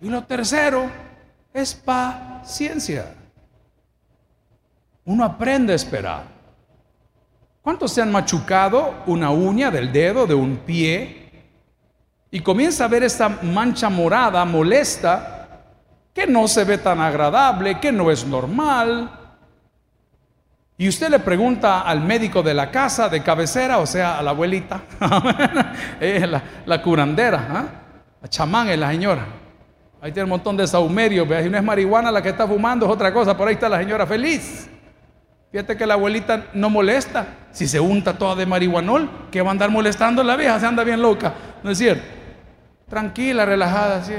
Y 0.00 0.08
lo 0.08 0.24
tercero 0.24 0.90
es 1.52 1.74
paciencia. 1.74 3.14
Uno 5.04 5.24
aprende 5.24 5.74
a 5.74 5.76
esperar. 5.76 6.22
¿Cuántos 7.60 7.92
se 7.92 8.00
han 8.00 8.10
machucado 8.10 8.94
una 9.06 9.30
uña 9.30 9.70
del 9.70 9.92
dedo 9.92 10.26
de 10.26 10.34
un 10.34 10.56
pie 10.56 11.30
y 12.30 12.40
comienza 12.40 12.86
a 12.86 12.88
ver 12.88 13.02
esta 13.02 13.28
mancha 13.28 13.90
morada 13.90 14.42
molesta 14.46 15.41
que 16.12 16.26
no 16.26 16.46
se 16.48 16.64
ve 16.64 16.78
tan 16.78 17.00
agradable, 17.00 17.80
que 17.80 17.92
no 17.92 18.10
es 18.10 18.26
normal? 18.26 19.10
Y 20.76 20.88
usted 20.88 21.10
le 21.10 21.18
pregunta 21.18 21.82
al 21.82 22.00
médico 22.00 22.42
de 22.42 22.54
la 22.54 22.70
casa 22.70 23.08
de 23.08 23.22
cabecera, 23.22 23.78
o 23.78 23.86
sea, 23.86 24.18
a 24.18 24.22
la 24.22 24.30
abuelita, 24.30 24.82
la, 26.66 26.82
curandera, 26.82 27.46
¿ah? 27.50 27.64
la 28.20 28.28
chamán 28.28 28.68
es 28.68 28.78
la 28.78 28.90
señora. 28.90 29.26
Ahí 30.00 30.10
tiene 30.10 30.24
un 30.24 30.30
montón 30.30 30.56
de 30.56 30.66
saumerios, 30.66 31.28
si 31.42 31.48
no 31.48 31.56
es 31.56 31.62
marihuana 31.62 32.10
la 32.10 32.20
que 32.20 32.30
está 32.30 32.48
fumando, 32.48 32.86
es 32.86 32.92
otra 32.92 33.12
cosa, 33.12 33.36
por 33.36 33.46
ahí 33.46 33.54
está 33.54 33.68
la 33.68 33.78
señora 33.78 34.06
feliz. 34.06 34.68
Fíjate 35.52 35.76
que 35.76 35.86
la 35.86 35.94
abuelita 35.94 36.46
no 36.54 36.70
molesta. 36.70 37.26
Si 37.52 37.68
se 37.68 37.78
unta 37.78 38.16
toda 38.16 38.34
de 38.34 38.46
marihuanol, 38.46 39.28
que 39.30 39.42
va 39.42 39.48
a 39.48 39.52
andar 39.52 39.70
molestando 39.70 40.24
la 40.24 40.34
vieja, 40.34 40.58
se 40.58 40.66
anda 40.66 40.82
bien 40.82 41.02
loca. 41.02 41.34
¿No 41.62 41.70
es 41.70 41.78
cierto? 41.78 42.02
Tranquila, 42.88 43.44
relajada, 43.44 43.96
así. 43.98 44.14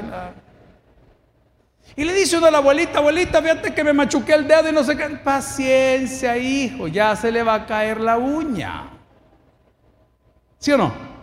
Y 1.96 2.04
le 2.04 2.14
dice 2.14 2.38
uno 2.38 2.48
a 2.48 2.52
la 2.52 2.58
abuelita, 2.58 3.00
abuelita, 3.00 3.42
fíjate 3.42 3.74
que 3.74 3.84
me 3.84 3.94
machuqué 3.94 4.34
el 4.34 4.48
dedo 4.48 4.70
y 4.70 4.72
no 4.72 4.84
sé 4.84 4.98
qué. 4.98 5.08
Paciencia, 5.10 6.36
hijo, 6.38 6.88
ya 6.88 7.16
se 7.16 7.32
le 7.32 7.44
va 7.44 7.54
a 7.56 7.66
caer 7.66 8.00
la 8.00 8.18
uña. 8.18 8.90
¿Sí 10.58 10.72
o 10.72 10.78
no? 10.78 11.14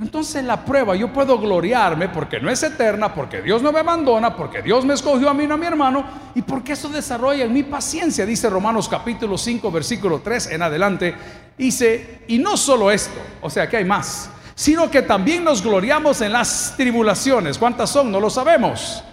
Entonces 0.00 0.42
la 0.42 0.64
prueba, 0.64 0.96
yo 0.96 1.12
puedo 1.12 1.38
gloriarme 1.38 2.08
porque 2.08 2.40
no 2.40 2.50
es 2.50 2.60
eterna, 2.64 3.14
porque 3.14 3.42
Dios 3.42 3.62
no 3.62 3.70
me 3.70 3.78
abandona, 3.78 4.34
porque 4.34 4.60
Dios 4.60 4.84
me 4.84 4.94
escogió 4.94 5.30
a 5.30 5.34
mí, 5.34 5.46
no 5.46 5.54
a 5.54 5.56
mi 5.56 5.66
hermano, 5.66 6.04
y 6.34 6.42
porque 6.42 6.72
eso 6.72 6.88
desarrolla 6.88 7.44
en 7.44 7.52
mi 7.52 7.62
paciencia, 7.62 8.26
dice 8.26 8.50
Romanos 8.50 8.88
capítulo 8.88 9.38
5, 9.38 9.70
versículo 9.70 10.20
3 10.20 10.48
en 10.48 10.62
adelante. 10.62 11.14
Dice, 11.56 12.22
y 12.26 12.38
no 12.38 12.56
solo 12.56 12.90
esto, 12.90 13.20
o 13.40 13.48
sea 13.48 13.68
que 13.68 13.76
hay 13.76 13.84
más, 13.84 14.30
sino 14.56 14.90
que 14.90 15.02
también 15.02 15.44
nos 15.44 15.62
gloriamos 15.62 16.20
en 16.22 16.32
las 16.32 16.74
tribulaciones. 16.76 17.56
¿Cuántas 17.56 17.88
son? 17.88 18.10
No 18.10 18.18
lo 18.18 18.30
sabemos. 18.30 19.04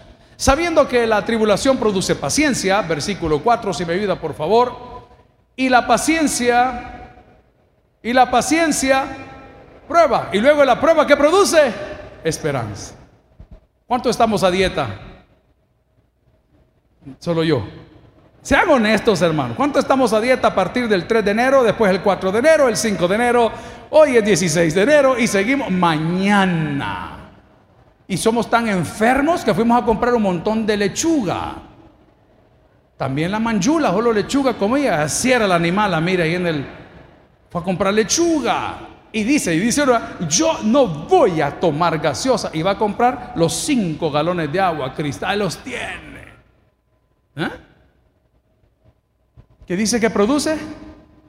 Sabiendo 0.41 0.87
que 0.87 1.05
la 1.05 1.23
tribulación 1.23 1.77
produce 1.77 2.15
paciencia, 2.15 2.81
versículo 2.81 3.43
4, 3.43 3.75
si 3.75 3.85
me 3.85 3.93
ayuda 3.93 4.19
por 4.19 4.33
favor, 4.33 4.75
y 5.55 5.69
la 5.69 5.85
paciencia, 5.85 7.13
y 8.01 8.11
la 8.11 8.31
paciencia 8.31 9.05
prueba. 9.87 10.29
Y 10.33 10.39
luego 10.39 10.65
la 10.65 10.81
prueba 10.81 11.05
que 11.05 11.15
produce 11.15 11.71
esperanza. 12.23 12.95
¿Cuánto 13.85 14.09
estamos 14.09 14.43
a 14.43 14.49
dieta? 14.49 14.87
Solo 17.19 17.43
yo. 17.43 17.63
Sean 18.41 18.67
honestos, 18.67 19.21
hermano. 19.21 19.53
¿Cuánto 19.55 19.77
estamos 19.77 20.11
a 20.11 20.19
dieta 20.19 20.47
a 20.47 20.55
partir 20.55 20.87
del 20.87 21.05
3 21.05 21.23
de 21.23 21.29
enero, 21.29 21.61
después 21.61 21.91
el 21.91 22.01
4 22.01 22.31
de 22.31 22.39
enero, 22.39 22.67
el 22.67 22.77
5 22.77 23.07
de 23.07 23.13
enero, 23.13 23.51
hoy 23.91 24.17
es 24.17 24.25
16 24.25 24.73
de 24.73 24.81
enero 24.81 25.19
y 25.19 25.27
seguimos 25.27 25.69
mañana? 25.69 27.20
Y 28.11 28.17
somos 28.17 28.49
tan 28.49 28.67
enfermos 28.67 29.45
que 29.45 29.53
fuimos 29.53 29.81
a 29.81 29.85
comprar 29.85 30.13
un 30.13 30.23
montón 30.23 30.65
de 30.65 30.75
lechuga. 30.75 31.55
También 32.97 33.31
la 33.31 33.39
manjula, 33.39 33.89
solo 33.89 34.11
lechuga 34.11 34.55
comía. 34.55 35.03
Así 35.03 35.31
era 35.31 35.45
el 35.45 35.51
animal, 35.53 36.03
mira 36.03 36.25
ahí 36.25 36.35
en 36.35 36.45
el... 36.45 36.67
Fue 37.49 37.61
a 37.61 37.63
comprar 37.63 37.93
lechuga. 37.93 38.79
Y 39.13 39.23
dice, 39.23 39.55
y 39.55 39.59
dice, 39.59 39.85
yo 40.27 40.59
no 40.63 40.87
voy 40.87 41.39
a 41.39 41.57
tomar 41.57 41.99
gaseosa. 41.99 42.49
Y 42.51 42.61
va 42.61 42.71
a 42.71 42.77
comprar 42.77 43.31
los 43.37 43.53
cinco 43.53 44.11
galones 44.11 44.51
de 44.51 44.59
agua. 44.59 44.93
Cristal 44.93 45.39
los 45.39 45.59
tiene. 45.59 46.33
¿Eh? 47.37 47.49
¿Qué 49.65 49.77
dice 49.77 50.01
que 50.01 50.09
produce? 50.09 50.57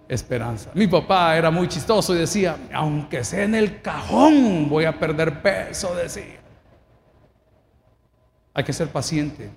Esperanza. 0.08 0.70
Mi 0.74 0.88
papá 0.88 1.36
era 1.36 1.52
muy 1.52 1.68
chistoso 1.68 2.12
y 2.12 2.18
decía, 2.18 2.56
aunque 2.74 3.22
sea 3.22 3.44
en 3.44 3.54
el 3.54 3.80
cajón, 3.80 4.68
voy 4.68 4.84
a 4.84 4.98
perder 4.98 5.40
peso, 5.42 5.94
decía. 5.94 6.41
Hay 8.54 8.64
que 8.64 8.72
ser 8.72 8.88
paciente. 8.88 9.50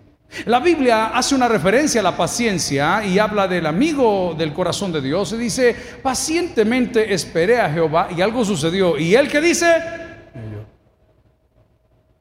La 0.45 0.59
Biblia 0.59 1.07
hace 1.07 1.35
una 1.35 1.47
referencia 1.47 2.01
a 2.01 2.03
la 2.03 2.17
paciencia 2.17 3.05
y 3.05 3.19
habla 3.19 3.47
del 3.47 3.65
amigo 3.65 4.35
del 4.37 4.53
corazón 4.53 4.91
de 4.91 5.01
Dios 5.01 5.31
y 5.33 5.37
dice, 5.37 5.75
pacientemente 6.01 7.13
esperé 7.13 7.61
a 7.61 7.69
Jehová 7.69 8.09
y 8.15 8.21
algo 8.21 8.43
sucedió. 8.43 8.97
¿Y 8.97 9.15
él 9.15 9.29
que 9.29 9.39
dice? 9.39 9.75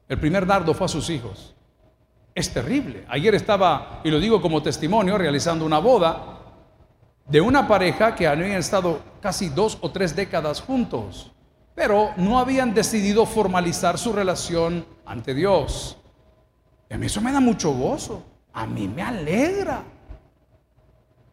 El 0.07 0.19
primer 0.19 0.45
dardo 0.45 0.73
fue 0.73 0.85
a 0.85 0.89
sus 0.89 1.09
hijos. 1.09 1.55
Es 2.33 2.53
terrible. 2.53 3.05
Ayer 3.09 3.33
estaba, 3.33 4.01
y 4.03 4.11
lo 4.11 4.19
digo 4.19 4.41
como 4.41 4.61
testimonio, 4.61 5.17
realizando 5.17 5.65
una 5.65 5.79
boda 5.79 6.39
de 7.27 7.41
una 7.41 7.67
pareja 7.67 8.13
que 8.13 8.27
habían 8.27 8.51
estado 8.51 9.01
casi 9.19 9.49
dos 9.49 9.77
o 9.81 9.89
tres 9.91 10.15
décadas 10.15 10.61
juntos, 10.61 11.31
pero 11.73 12.11
no 12.17 12.39
habían 12.39 12.73
decidido 12.73 13.25
formalizar 13.25 13.97
su 13.97 14.13
relación 14.13 14.85
ante 15.05 15.33
Dios. 15.33 15.97
A 16.89 16.97
mí 16.97 17.05
eso 17.07 17.21
me 17.21 17.31
da 17.31 17.39
mucho 17.39 17.71
gozo. 17.71 18.23
A 18.53 18.65
mí 18.65 18.87
me 18.87 19.01
alegra. 19.01 19.83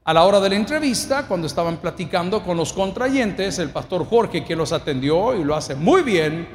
A 0.05 0.13
la 0.13 0.25
hora 0.25 0.41
de 0.41 0.49
la 0.49 0.57
entrevista, 0.57 1.29
cuando 1.29 1.47
estaban 1.47 1.77
platicando 1.77 2.43
con 2.43 2.57
los 2.57 2.73
contrayentes, 2.73 3.59
el 3.61 3.71
pastor 3.71 4.05
Jorge, 4.05 4.45
que 4.45 4.57
los 4.57 4.73
atendió 4.73 5.35
y 5.37 5.45
lo 5.45 5.55
hace 5.55 5.77
muy 5.77 6.03
bien, 6.03 6.49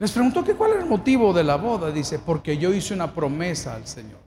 les 0.00 0.10
preguntó 0.10 0.42
que 0.42 0.54
cuál 0.54 0.72
era 0.72 0.80
el 0.80 0.88
motivo 0.88 1.32
de 1.32 1.44
la 1.44 1.54
boda. 1.56 1.92
Dice, 1.92 2.18
porque 2.18 2.58
yo 2.58 2.74
hice 2.74 2.94
una 2.94 3.14
promesa 3.14 3.74
al 3.74 3.86
Señor. 3.86 4.18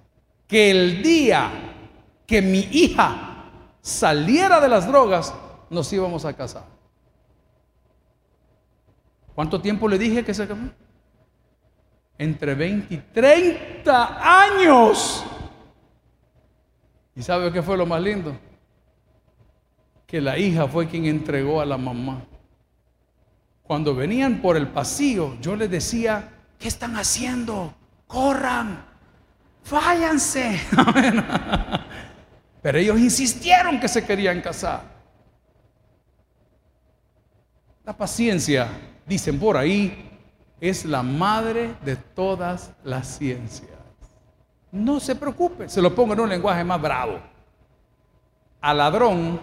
Que 0.48 0.72
el 0.72 1.04
día 1.04 1.52
que 2.26 2.42
mi 2.42 2.60
hija 2.72 3.50
saliera 3.82 4.62
de 4.62 4.70
las 4.70 4.88
drogas, 4.88 5.34
nos 5.70 5.92
íbamos 5.92 6.24
a 6.24 6.34
casar. 6.34 6.64
¿Cuánto 9.36 9.60
tiempo 9.60 9.88
le 9.90 9.98
dije 9.98 10.24
que 10.24 10.34
se 10.34 10.48
casó? 10.48 10.62
Entre 12.18 12.56
20 12.56 12.94
y 12.94 12.98
30 12.98 14.44
años. 14.44 15.26
¿Y 17.16 17.22
sabe 17.22 17.52
qué 17.52 17.62
fue 17.62 17.78
lo 17.78 17.86
más 17.86 18.02
lindo? 18.02 18.38
Que 20.06 20.22
la 20.22 20.38
hija 20.38 20.68
fue 20.68 20.88
quien 20.88 21.06
entregó 21.06 21.62
a 21.62 21.66
la 21.66 21.78
mamá. 21.78 22.24
Cuando 23.64 23.96
venían 23.96 24.42
por 24.42 24.58
el 24.58 24.68
pasillo, 24.68 25.36
yo 25.42 25.56
les 25.56 25.72
decía, 25.72 26.30
¿qué 26.60 26.68
están 26.68 26.96
haciendo? 26.98 27.74
Corran, 28.06 28.86
váyanse. 29.70 30.60
Pero 32.62 32.78
ellos 32.78 33.00
insistieron 33.00 33.80
que 33.80 33.88
se 33.88 34.06
querían 34.06 34.42
casar. 34.42 34.84
La 37.84 37.96
paciencia, 37.96 38.68
dicen 39.06 39.40
por 39.40 39.58
ahí, 39.58 40.05
es 40.60 40.86
la 40.86 41.04
madre 41.04 41.76
de 41.84 41.96
todas 41.96 42.72
las 42.84 43.08
ciencias. 43.18 43.72
No 44.72 45.00
se 45.00 45.16
preocupe, 45.16 45.70
se 45.70 45.82
lo 45.82 45.94
pongo 45.94 46.14
en 46.14 46.20
un 46.22 46.30
lenguaje 46.30 46.64
más 46.64 46.82
bravo. 46.82 47.20
Al 48.62 48.78
ladrón 48.78 49.40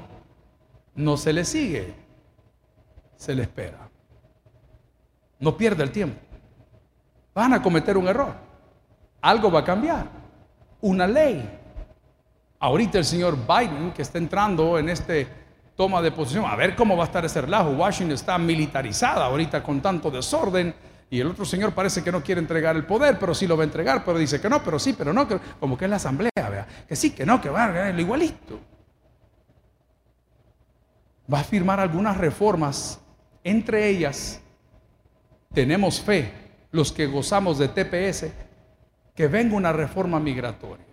no 0.95 1.17
se 1.17 1.33
le 1.33 1.45
sigue, 1.45 1.95
se 3.17 3.35
le 3.35 3.43
espera. 3.43 3.89
No 5.39 5.57
pierda 5.57 5.85
el 5.85 5.91
tiempo. 5.91 6.21
Van 7.35 7.55
a 7.55 7.63
cometer 7.63 7.97
un 7.97 8.09
error. 8.09 8.35
Algo 9.21 9.51
va 9.51 9.61
a 9.61 9.65
cambiar. 9.65 10.07
Una 10.81 11.07
ley. 11.07 11.59
Ahorita 12.59 12.99
el 12.99 13.05
señor 13.05 13.37
Biden, 13.37 13.93
que 13.93 14.03
está 14.03 14.19
entrando 14.19 14.79
en 14.79 14.89
este 14.89 15.27
toma 15.75 16.03
de 16.03 16.13
posición, 16.13 16.45
a 16.45 16.55
ver 16.55 16.77
cómo 16.77 16.97
va 16.97 17.05
a 17.05 17.07
estar 17.07 17.25
ese 17.25 17.41
relajo. 17.41 17.71
Washington 17.71 18.15
está 18.15 18.39
militarizada 18.39 19.25
ahorita 19.25 19.63
con 19.63 19.81
tanto 19.81 20.11
desorden 20.11 20.75
y 21.13 21.21
el 21.21 21.27
otro 21.27 21.45
señor 21.45 21.75
parece 21.75 22.03
que 22.03 22.11
no 22.11 22.23
quiere 22.23 22.41
entregar 22.41 22.75
el 22.75 22.87
poder, 22.87 23.19
pero 23.19 23.35
sí 23.35 23.47
lo 23.47 23.55
va 23.55 23.65
a 23.65 23.67
entregar, 23.67 24.03
pero 24.03 24.17
dice 24.17 24.41
que 24.41 24.49
no, 24.49 24.65
pero 24.65 24.79
sí, 24.79 24.95
pero 24.95 25.13
no, 25.13 25.29
como 25.61 25.77
que 25.77 25.85
es 25.85 25.91
la 25.91 25.97
asamblea, 25.97 26.31
¿vea? 26.35 26.67
que 26.89 26.97
sí, 26.97 27.11
que 27.11 27.27
no, 27.27 27.39
que 27.39 27.51
va 27.51 27.67
a 27.67 27.91
igualito. 27.91 28.59
Va 31.31 31.41
a 31.41 31.45
firmar 31.45 31.81
algunas 31.81 32.17
reformas, 32.17 32.99
entre 33.45 33.91
ellas 33.91 34.41
tenemos 35.53 36.01
fe, 36.01 36.33
los 36.71 36.91
que 36.93 37.07
gozamos 37.07 37.59
de 37.59 37.69
TPS, 37.69 38.33
que 39.15 39.27
venga 39.27 39.55
una 39.55 39.75
reforma 39.75 40.19
migratoria, 40.19 40.87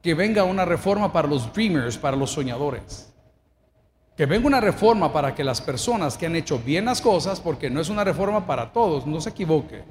que 0.00 0.14
venga 0.14 0.44
una 0.44 0.64
reforma 0.64 1.12
para 1.12 1.26
los 1.26 1.52
dreamers, 1.52 1.98
para 1.98 2.16
los 2.16 2.30
soñadores 2.30 3.12
que 4.16 4.26
venga 4.26 4.46
una 4.46 4.60
reforma 4.60 5.12
para 5.12 5.34
que 5.34 5.44
las 5.44 5.60
personas 5.60 6.16
que 6.16 6.26
han 6.26 6.36
hecho 6.36 6.58
bien 6.58 6.86
las 6.86 7.02
cosas, 7.02 7.38
porque 7.40 7.68
no 7.68 7.80
es 7.80 7.90
una 7.90 8.02
reforma 8.02 8.46
para 8.46 8.72
todos, 8.72 9.06
no 9.06 9.20
se 9.20 9.30
equivoque. 9.30 9.84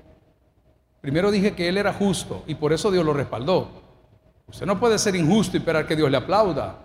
Primero 1.00 1.30
dije 1.30 1.54
que 1.54 1.70
él 1.70 1.78
era 1.78 1.94
justo 1.94 2.44
y 2.48 2.56
por 2.56 2.74
eso 2.74 2.90
Dios 2.90 3.06
lo 3.06 3.14
respaldó. 3.14 3.70
Usted 4.48 4.66
no 4.66 4.80
puede 4.80 4.98
ser 4.98 5.16
injusto 5.16 5.56
y 5.56 5.60
esperar 5.60 5.86
que 5.86 5.96
Dios 5.96 6.10
le 6.10 6.18
aplauda. 6.18 6.80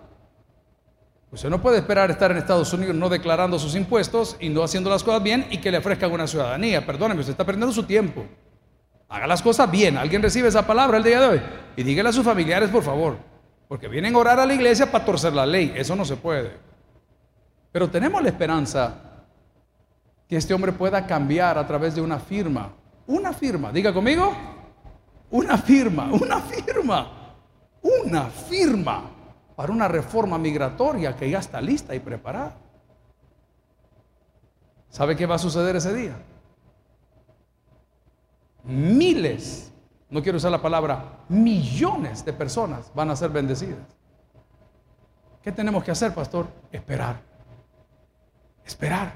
Usted 1.31 1.49
no 1.49 1.61
puede 1.61 1.77
esperar 1.77 2.11
estar 2.11 2.29
en 2.29 2.37
Estados 2.37 2.71
Unidos 2.73 2.95
no 2.95 3.09
declarando 3.09 3.57
sus 3.57 3.75
impuestos 3.75 4.35
y 4.39 4.49
no 4.49 4.63
haciendo 4.63 4.89
las 4.89 5.03
cosas 5.03 5.23
bien 5.23 5.47
y 5.49 5.57
que 5.57 5.71
le 5.71 5.79
ofrezcan 5.79 6.11
una 6.11 6.27
ciudadanía. 6.27 6.85
Perdóneme, 6.85 7.21
usted 7.21 7.31
está 7.31 7.45
perdiendo 7.45 7.73
su 7.73 7.83
tiempo. 7.83 8.25
Haga 9.09 9.25
las 9.25 9.41
cosas 9.41 9.71
bien. 9.71 9.97
¿Alguien 9.97 10.21
recibe 10.21 10.47
esa 10.47 10.67
palabra 10.67 10.97
el 10.97 11.03
día 11.03 11.19
de 11.19 11.27
hoy? 11.27 11.41
Y 11.75 11.83
dígale 11.83 12.09
a 12.09 12.13
sus 12.13 12.23
familiares, 12.23 12.69
por 12.69 12.83
favor. 12.83 13.17
Porque 13.67 13.87
vienen 13.87 14.13
a 14.13 14.19
orar 14.19 14.39
a 14.39 14.45
la 14.45 14.53
iglesia 14.53 14.91
para 14.91 15.03
torcer 15.03 15.33
la 15.33 15.45
ley. 15.45 15.73
Eso 15.75 15.95
no 15.95 16.05
se 16.05 16.17
puede. 16.17 16.70
Pero 17.71 17.89
tenemos 17.89 18.21
la 18.21 18.29
esperanza 18.29 18.95
que 20.27 20.37
este 20.37 20.53
hombre 20.53 20.71
pueda 20.71 21.05
cambiar 21.05 21.57
a 21.57 21.65
través 21.65 21.95
de 21.95 22.01
una 22.01 22.19
firma. 22.19 22.73
Una 23.07 23.33
firma. 23.33 23.71
Diga 23.71 23.93
conmigo. 23.93 24.33
Una 25.29 25.57
firma. 25.57 26.11
Una 26.11 26.39
firma. 26.39 27.11
Una 27.81 28.25
firma 28.25 29.03
para 29.55 29.71
una 29.71 29.87
reforma 29.87 30.37
migratoria 30.37 31.15
que 31.15 31.29
ya 31.29 31.39
está 31.39 31.61
lista 31.61 31.95
y 31.95 31.99
preparada. 31.99 32.57
¿Sabe 34.89 35.15
qué 35.15 35.25
va 35.25 35.35
a 35.35 35.39
suceder 35.39 35.75
ese 35.75 35.93
día? 35.93 36.15
miles, 38.63 39.71
no 40.09 40.21
quiero 40.21 40.37
usar 40.37 40.51
la 40.51 40.61
palabra, 40.61 41.23
millones 41.29 42.23
de 42.25 42.33
personas 42.33 42.91
van 42.93 43.09
a 43.09 43.15
ser 43.15 43.29
bendecidas. 43.29 43.79
¿Qué 45.41 45.51
tenemos 45.51 45.83
que 45.83 45.91
hacer, 45.91 46.13
pastor? 46.13 46.47
Esperar. 46.71 47.30
Esperar. 48.71 49.13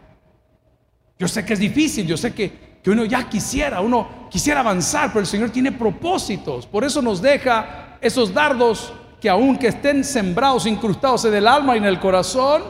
Yo 1.18 1.30
sé 1.30 1.46
que 1.46 1.54
es 1.54 1.60
difícil, 1.60 2.06
yo 2.06 2.18
sé 2.18 2.34
que, 2.34 2.80
que 2.84 2.91
uno 2.91 3.06
ya 3.06 3.30
quisiera, 3.30 3.80
uno 3.80 4.28
quisiera 4.30 4.60
avanzar, 4.60 5.08
pero 5.10 5.22
el 5.22 5.26
Señor 5.26 5.50
tiene 5.50 5.72
propósitos. 5.72 6.68
Por 6.68 6.84
eso 6.84 7.02
nos 7.02 7.22
deja 7.22 7.98
esos 8.02 8.34
dardos 8.34 8.94
que 9.22 9.30
aunque 9.30 9.70
estén 9.70 10.04
sembrados, 10.04 10.65
incrustados 10.65 11.24
en 11.24 11.36
el 11.36 11.48
alma 11.48 11.76
y 11.76 11.78
en 11.78 11.86
el 11.86 12.02
corazón, 12.02 12.63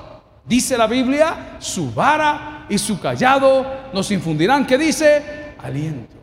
dice 0.45 0.77
la 0.77 0.85
Biblia, 0.85 1.57
su 1.57 1.91
vara 1.91 2.67
y 2.69 2.77
su 2.77 2.99
callado 2.99 3.65
nos 3.91 4.11
infundirán, 4.11 4.67
¿qué 4.67 4.77
dice? 4.77 5.55
Aliento. 5.57 6.15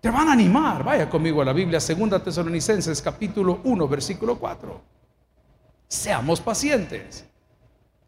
Te 0.00 0.10
van 0.10 0.28
a 0.28 0.32
animar. 0.32 0.82
Vaya 0.82 1.08
conmigo 1.08 1.40
a 1.40 1.44
la 1.44 1.52
Biblia, 1.52 1.78
Segunda 1.78 2.18
Tesalonicenses 2.18 3.00
capítulo 3.00 3.60
1, 3.62 3.86
versículo 3.86 4.36
4. 4.36 4.82
Seamos 5.86 6.40
pacientes. 6.40 7.31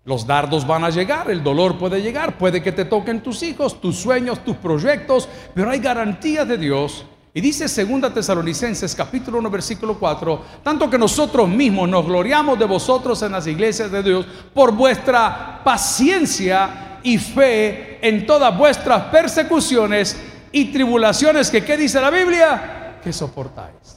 Los 0.04 0.26
dardos 0.26 0.66
van 0.66 0.84
a 0.84 0.90
llegar, 0.90 1.30
el 1.30 1.42
dolor 1.42 1.78
puede 1.78 2.02
llegar, 2.02 2.36
puede 2.36 2.62
que 2.62 2.72
te 2.72 2.84
toquen 2.84 3.22
tus 3.22 3.42
hijos, 3.42 3.80
tus 3.80 3.96
sueños, 3.96 4.44
tus 4.44 4.56
proyectos, 4.56 5.28
pero 5.54 5.70
hay 5.70 5.78
garantías 5.78 6.46
de 6.46 6.58
Dios. 6.58 7.06
Y 7.32 7.40
dice 7.40 7.68
Segunda 7.68 8.12
Tesalonicenses 8.12 8.94
capítulo 8.94 9.38
1 9.38 9.50
versículo 9.50 9.98
4, 9.98 10.42
tanto 10.62 10.90
que 10.90 10.98
nosotros 10.98 11.48
mismos 11.48 11.88
nos 11.88 12.04
gloriamos 12.04 12.58
de 12.58 12.66
vosotros 12.66 13.22
en 13.22 13.32
las 13.32 13.46
iglesias 13.46 13.90
de 13.90 14.02
Dios 14.02 14.26
por 14.52 14.72
vuestra 14.72 15.62
paciencia 15.64 16.98
y 17.02 17.16
fe 17.16 18.06
en 18.06 18.26
todas 18.26 18.56
vuestras 18.56 19.04
persecuciones 19.04 20.16
y 20.52 20.66
tribulaciones 20.66 21.50
que, 21.50 21.64
¿qué 21.64 21.76
dice 21.78 22.00
la 22.00 22.10
Biblia? 22.10 23.00
Que 23.02 23.12
soportáis. 23.12 23.93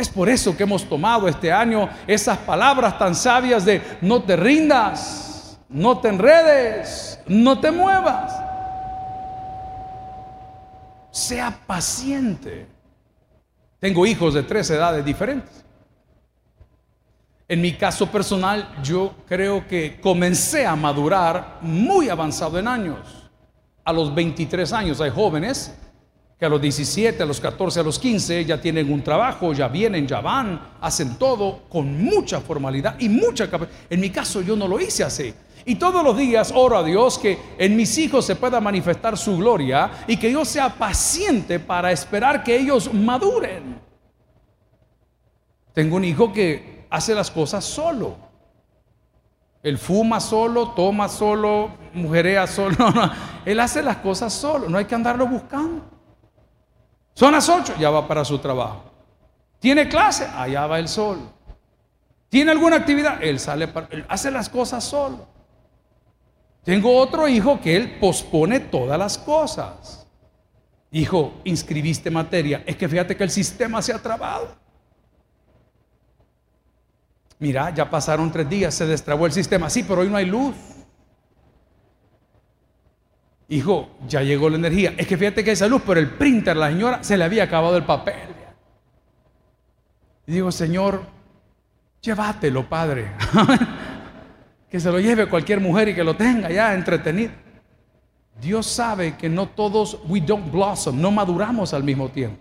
Es 0.00 0.08
por 0.08 0.30
eso 0.30 0.56
que 0.56 0.62
hemos 0.62 0.88
tomado 0.88 1.28
este 1.28 1.52
año 1.52 1.90
esas 2.06 2.38
palabras 2.38 2.98
tan 2.98 3.14
sabias 3.14 3.66
de 3.66 3.82
no 4.00 4.22
te 4.22 4.34
rindas, 4.34 5.60
no 5.68 6.00
te 6.00 6.08
enredes, 6.08 7.20
no 7.26 7.60
te 7.60 7.70
muevas. 7.70 8.32
Sea 11.10 11.54
paciente. 11.66 12.66
Tengo 13.78 14.06
hijos 14.06 14.32
de 14.32 14.42
tres 14.42 14.70
edades 14.70 15.04
diferentes. 15.04 15.66
En 17.46 17.60
mi 17.60 17.74
caso 17.74 18.10
personal, 18.10 18.72
yo 18.82 19.12
creo 19.28 19.68
que 19.68 20.00
comencé 20.00 20.64
a 20.66 20.76
madurar 20.76 21.58
muy 21.60 22.08
avanzado 22.08 22.58
en 22.58 22.66
años 22.66 23.30
a 23.84 23.92
los 23.92 24.14
23 24.14 24.72
años. 24.72 24.98
Hay 25.02 25.10
jóvenes 25.10 25.76
que 26.40 26.46
a 26.46 26.48
los 26.48 26.62
17, 26.62 27.22
a 27.22 27.26
los 27.26 27.38
14, 27.38 27.80
a 27.80 27.82
los 27.82 27.98
15 27.98 28.46
ya 28.46 28.58
tienen 28.58 28.90
un 28.90 29.04
trabajo, 29.04 29.52
ya 29.52 29.68
vienen, 29.68 30.08
ya 30.08 30.22
van, 30.22 30.58
hacen 30.80 31.18
todo 31.18 31.64
con 31.68 32.02
mucha 32.02 32.40
formalidad 32.40 32.98
y 32.98 33.10
mucha 33.10 33.50
capacidad. 33.50 33.78
En 33.90 34.00
mi 34.00 34.08
caso 34.08 34.40
yo 34.40 34.56
no 34.56 34.66
lo 34.66 34.80
hice 34.80 35.04
así. 35.04 35.34
Y 35.66 35.74
todos 35.74 36.02
los 36.02 36.16
días 36.16 36.50
oro 36.56 36.78
a 36.78 36.82
Dios 36.82 37.18
que 37.18 37.38
en 37.58 37.76
mis 37.76 37.98
hijos 37.98 38.24
se 38.24 38.36
pueda 38.36 38.58
manifestar 38.58 39.18
su 39.18 39.36
gloria 39.36 39.90
y 40.06 40.16
que 40.16 40.32
yo 40.32 40.46
sea 40.46 40.70
paciente 40.70 41.60
para 41.60 41.92
esperar 41.92 42.42
que 42.42 42.56
ellos 42.56 42.90
maduren. 42.90 43.78
Tengo 45.74 45.96
un 45.96 46.06
hijo 46.06 46.32
que 46.32 46.86
hace 46.88 47.14
las 47.14 47.30
cosas 47.30 47.66
solo. 47.66 48.16
Él 49.62 49.76
fuma 49.76 50.20
solo, 50.20 50.70
toma 50.70 51.06
solo, 51.10 51.68
mujerea 51.92 52.46
solo. 52.46 52.76
Él 53.44 53.60
hace 53.60 53.82
las 53.82 53.98
cosas 53.98 54.32
solo, 54.32 54.70
no 54.70 54.78
hay 54.78 54.86
que 54.86 54.94
andarlo 54.94 55.26
buscando. 55.26 55.99
Son 57.14 57.32
las 57.32 57.48
ocho, 57.48 57.74
ya 57.78 57.90
va 57.90 58.06
para 58.06 58.24
su 58.24 58.38
trabajo. 58.38 58.84
¿Tiene 59.58 59.88
clase? 59.88 60.26
Allá 60.34 60.66
va 60.66 60.78
el 60.78 60.88
sol. 60.88 61.18
¿Tiene 62.28 62.52
alguna 62.52 62.76
actividad? 62.76 63.22
Él 63.22 63.38
sale 63.38 63.68
para, 63.68 63.88
él 63.90 64.04
hace 64.08 64.30
las 64.30 64.48
cosas 64.48 64.82
solo. 64.84 65.26
Tengo 66.64 66.96
otro 66.96 67.26
hijo 67.28 67.60
que 67.60 67.76
él 67.76 67.98
pospone 67.98 68.60
todas 68.60 68.98
las 68.98 69.18
cosas. 69.18 70.06
Hijo, 70.92 71.34
inscribiste 71.44 72.10
materia. 72.10 72.62
Es 72.66 72.76
que 72.76 72.88
fíjate 72.88 73.16
que 73.16 73.24
el 73.24 73.30
sistema 73.30 73.82
se 73.82 73.92
ha 73.92 73.98
trabado. 73.98 74.56
Mira, 77.38 77.74
ya 77.74 77.88
pasaron 77.88 78.30
tres 78.30 78.48
días, 78.48 78.74
se 78.74 78.86
destrabó 78.86 79.26
el 79.26 79.32
sistema. 79.32 79.70
Sí, 79.70 79.82
pero 79.82 80.02
hoy 80.02 80.08
no 80.08 80.16
hay 80.16 80.26
luz. 80.26 80.54
Hijo, 83.50 83.88
ya 84.06 84.22
llegó 84.22 84.48
la 84.48 84.56
energía. 84.56 84.94
Es 84.96 85.08
que 85.08 85.16
fíjate 85.16 85.42
que 85.42 85.50
esa 85.50 85.66
luz, 85.66 85.82
pero 85.84 85.98
el 85.98 86.08
printer, 86.08 86.56
la 86.56 86.68
señora, 86.68 87.02
se 87.02 87.18
le 87.18 87.24
había 87.24 87.42
acabado 87.42 87.76
el 87.76 87.82
papel. 87.82 88.28
Y 90.24 90.32
digo, 90.32 90.52
Señor, 90.52 91.02
llévatelo, 92.00 92.68
Padre. 92.68 93.10
que 94.70 94.78
se 94.78 94.92
lo 94.92 95.00
lleve 95.00 95.26
cualquier 95.28 95.58
mujer 95.58 95.88
y 95.88 95.94
que 95.96 96.04
lo 96.04 96.14
tenga 96.14 96.48
ya 96.48 96.72
entretenido. 96.74 97.32
Dios 98.40 98.66
sabe 98.66 99.16
que 99.16 99.28
no 99.28 99.48
todos, 99.48 99.98
we 100.06 100.20
don't 100.20 100.52
blossom, 100.52 101.00
no 101.00 101.10
maduramos 101.10 101.74
al 101.74 101.82
mismo 101.82 102.08
tiempo. 102.08 102.38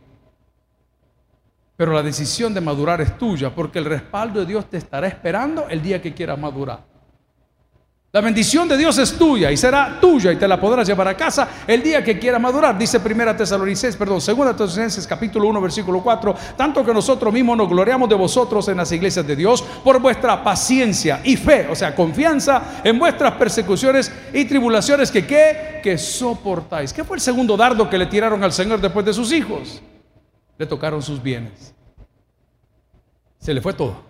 Pero 1.76 1.92
la 1.92 2.04
decisión 2.04 2.54
de 2.54 2.62
madurar 2.62 3.02
es 3.02 3.18
tuya, 3.18 3.56
porque 3.56 3.80
el 3.80 3.86
respaldo 3.86 4.42
de 4.42 4.46
Dios 4.46 4.70
te 4.70 4.78
estará 4.78 5.08
esperando 5.08 5.68
el 5.70 5.82
día 5.82 6.00
que 6.00 6.14
quieras 6.14 6.38
madurar. 6.38 6.86
La 8.12 8.22
bendición 8.22 8.68
de 8.68 8.76
Dios 8.76 8.98
es 8.98 9.14
tuya 9.14 9.52
y 9.52 9.58
será 9.58 10.00
tuya 10.02 10.32
y 10.32 10.36
te 10.36 10.48
la 10.48 10.60
podrás 10.60 10.88
llevar 10.88 11.08
a 11.08 11.16
casa 11.16 11.48
el 11.68 11.84
día 11.84 12.04
que 12.04 12.18
quieras 12.18 12.42
madurar. 12.42 12.76
Dice 12.76 13.00
Primera 13.00 13.38
Tesalonicenses, 13.38 13.96
perdón, 13.96 14.20
Segunda 14.20 14.52
Tesalonicenses 14.54 15.06
capítulo 15.06 15.48
1 15.48 15.62
versículo 15.62 16.02
4, 16.02 16.36
tanto 16.58 16.84
que 16.84 16.92
nosotros 16.92 17.32
mismos 17.32 17.56
nos 17.56 17.70
gloriamos 17.70 18.10
de 18.10 18.16
vosotros 18.16 18.68
en 18.68 18.78
las 18.78 18.92
iglesias 18.92 19.28
de 19.28 19.36
Dios 19.36 19.62
por 19.84 20.00
vuestra 20.02 20.44
paciencia 20.44 21.22
y 21.24 21.38
fe, 21.38 21.68
o 21.70 21.76
sea, 21.76 21.94
confianza 21.94 22.82
en 22.84 22.98
vuestras 22.98 23.34
persecuciones 23.34 24.12
y 24.34 24.46
tribulaciones 24.46 25.12
que 25.12 25.28
qué, 25.28 25.80
que 25.84 25.98
soportáis. 26.00 26.92
¿Qué 26.92 27.04
fue 27.04 27.18
el 27.18 27.22
segundo 27.22 27.56
dardo 27.56 27.88
que 27.88 27.98
le 28.00 28.08
tiraron 28.08 28.44
al 28.44 28.52
Señor 28.52 28.82
después 28.82 29.06
de 29.06 29.14
sus 29.14 29.32
hijos? 29.32 29.84
le 30.60 30.66
tocaron 30.66 31.02
sus 31.02 31.24
bienes. 31.24 31.74
Se 33.40 33.54
le 33.54 33.62
fue 33.62 33.74
todo. 33.74 34.09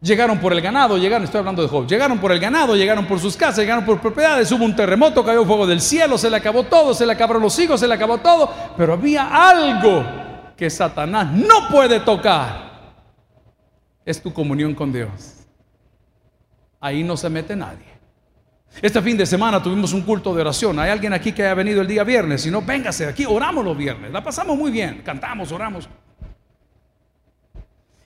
Llegaron 0.00 0.38
por 0.38 0.52
el 0.52 0.60
ganado, 0.60 0.96
llegaron, 0.96 1.24
estoy 1.24 1.40
hablando 1.40 1.60
de 1.60 1.68
Job, 1.68 1.88
llegaron 1.88 2.18
por 2.18 2.30
el 2.30 2.38
ganado, 2.38 2.76
llegaron 2.76 3.04
por 3.06 3.18
sus 3.18 3.36
casas, 3.36 3.58
llegaron 3.58 3.84
por 3.84 4.00
propiedades, 4.00 4.50
hubo 4.52 4.64
un 4.64 4.76
terremoto, 4.76 5.24
cayó 5.24 5.44
fuego 5.44 5.66
del 5.66 5.80
cielo, 5.80 6.16
se 6.16 6.30
le 6.30 6.36
acabó 6.36 6.62
todo, 6.62 6.94
se 6.94 7.04
le 7.04 7.12
acabaron 7.12 7.42
los 7.42 7.58
hijos, 7.58 7.80
se 7.80 7.88
le 7.88 7.94
acabó 7.94 8.18
todo, 8.18 8.48
pero 8.76 8.92
había 8.92 9.26
algo 9.26 10.04
que 10.56 10.70
Satanás 10.70 11.32
no 11.32 11.68
puede 11.68 11.98
tocar. 12.00 12.68
Es 14.04 14.22
tu 14.22 14.32
comunión 14.32 14.74
con 14.74 14.92
Dios. 14.92 15.46
Ahí 16.80 17.02
no 17.02 17.16
se 17.16 17.28
mete 17.28 17.56
nadie. 17.56 17.88
Este 18.80 19.02
fin 19.02 19.16
de 19.16 19.26
semana 19.26 19.60
tuvimos 19.60 19.92
un 19.92 20.02
culto 20.02 20.32
de 20.32 20.42
oración. 20.42 20.78
Hay 20.78 20.90
alguien 20.90 21.12
aquí 21.12 21.32
que 21.32 21.42
haya 21.42 21.54
venido 21.54 21.80
el 21.80 21.88
día 21.88 22.04
viernes. 22.04 22.42
Si 22.42 22.50
no, 22.50 22.62
véngase 22.62 23.06
aquí. 23.06 23.26
Oramos 23.26 23.64
los 23.64 23.76
viernes. 23.76 24.12
La 24.12 24.22
pasamos 24.22 24.56
muy 24.56 24.70
bien. 24.70 25.02
Cantamos, 25.04 25.50
oramos. 25.50 25.88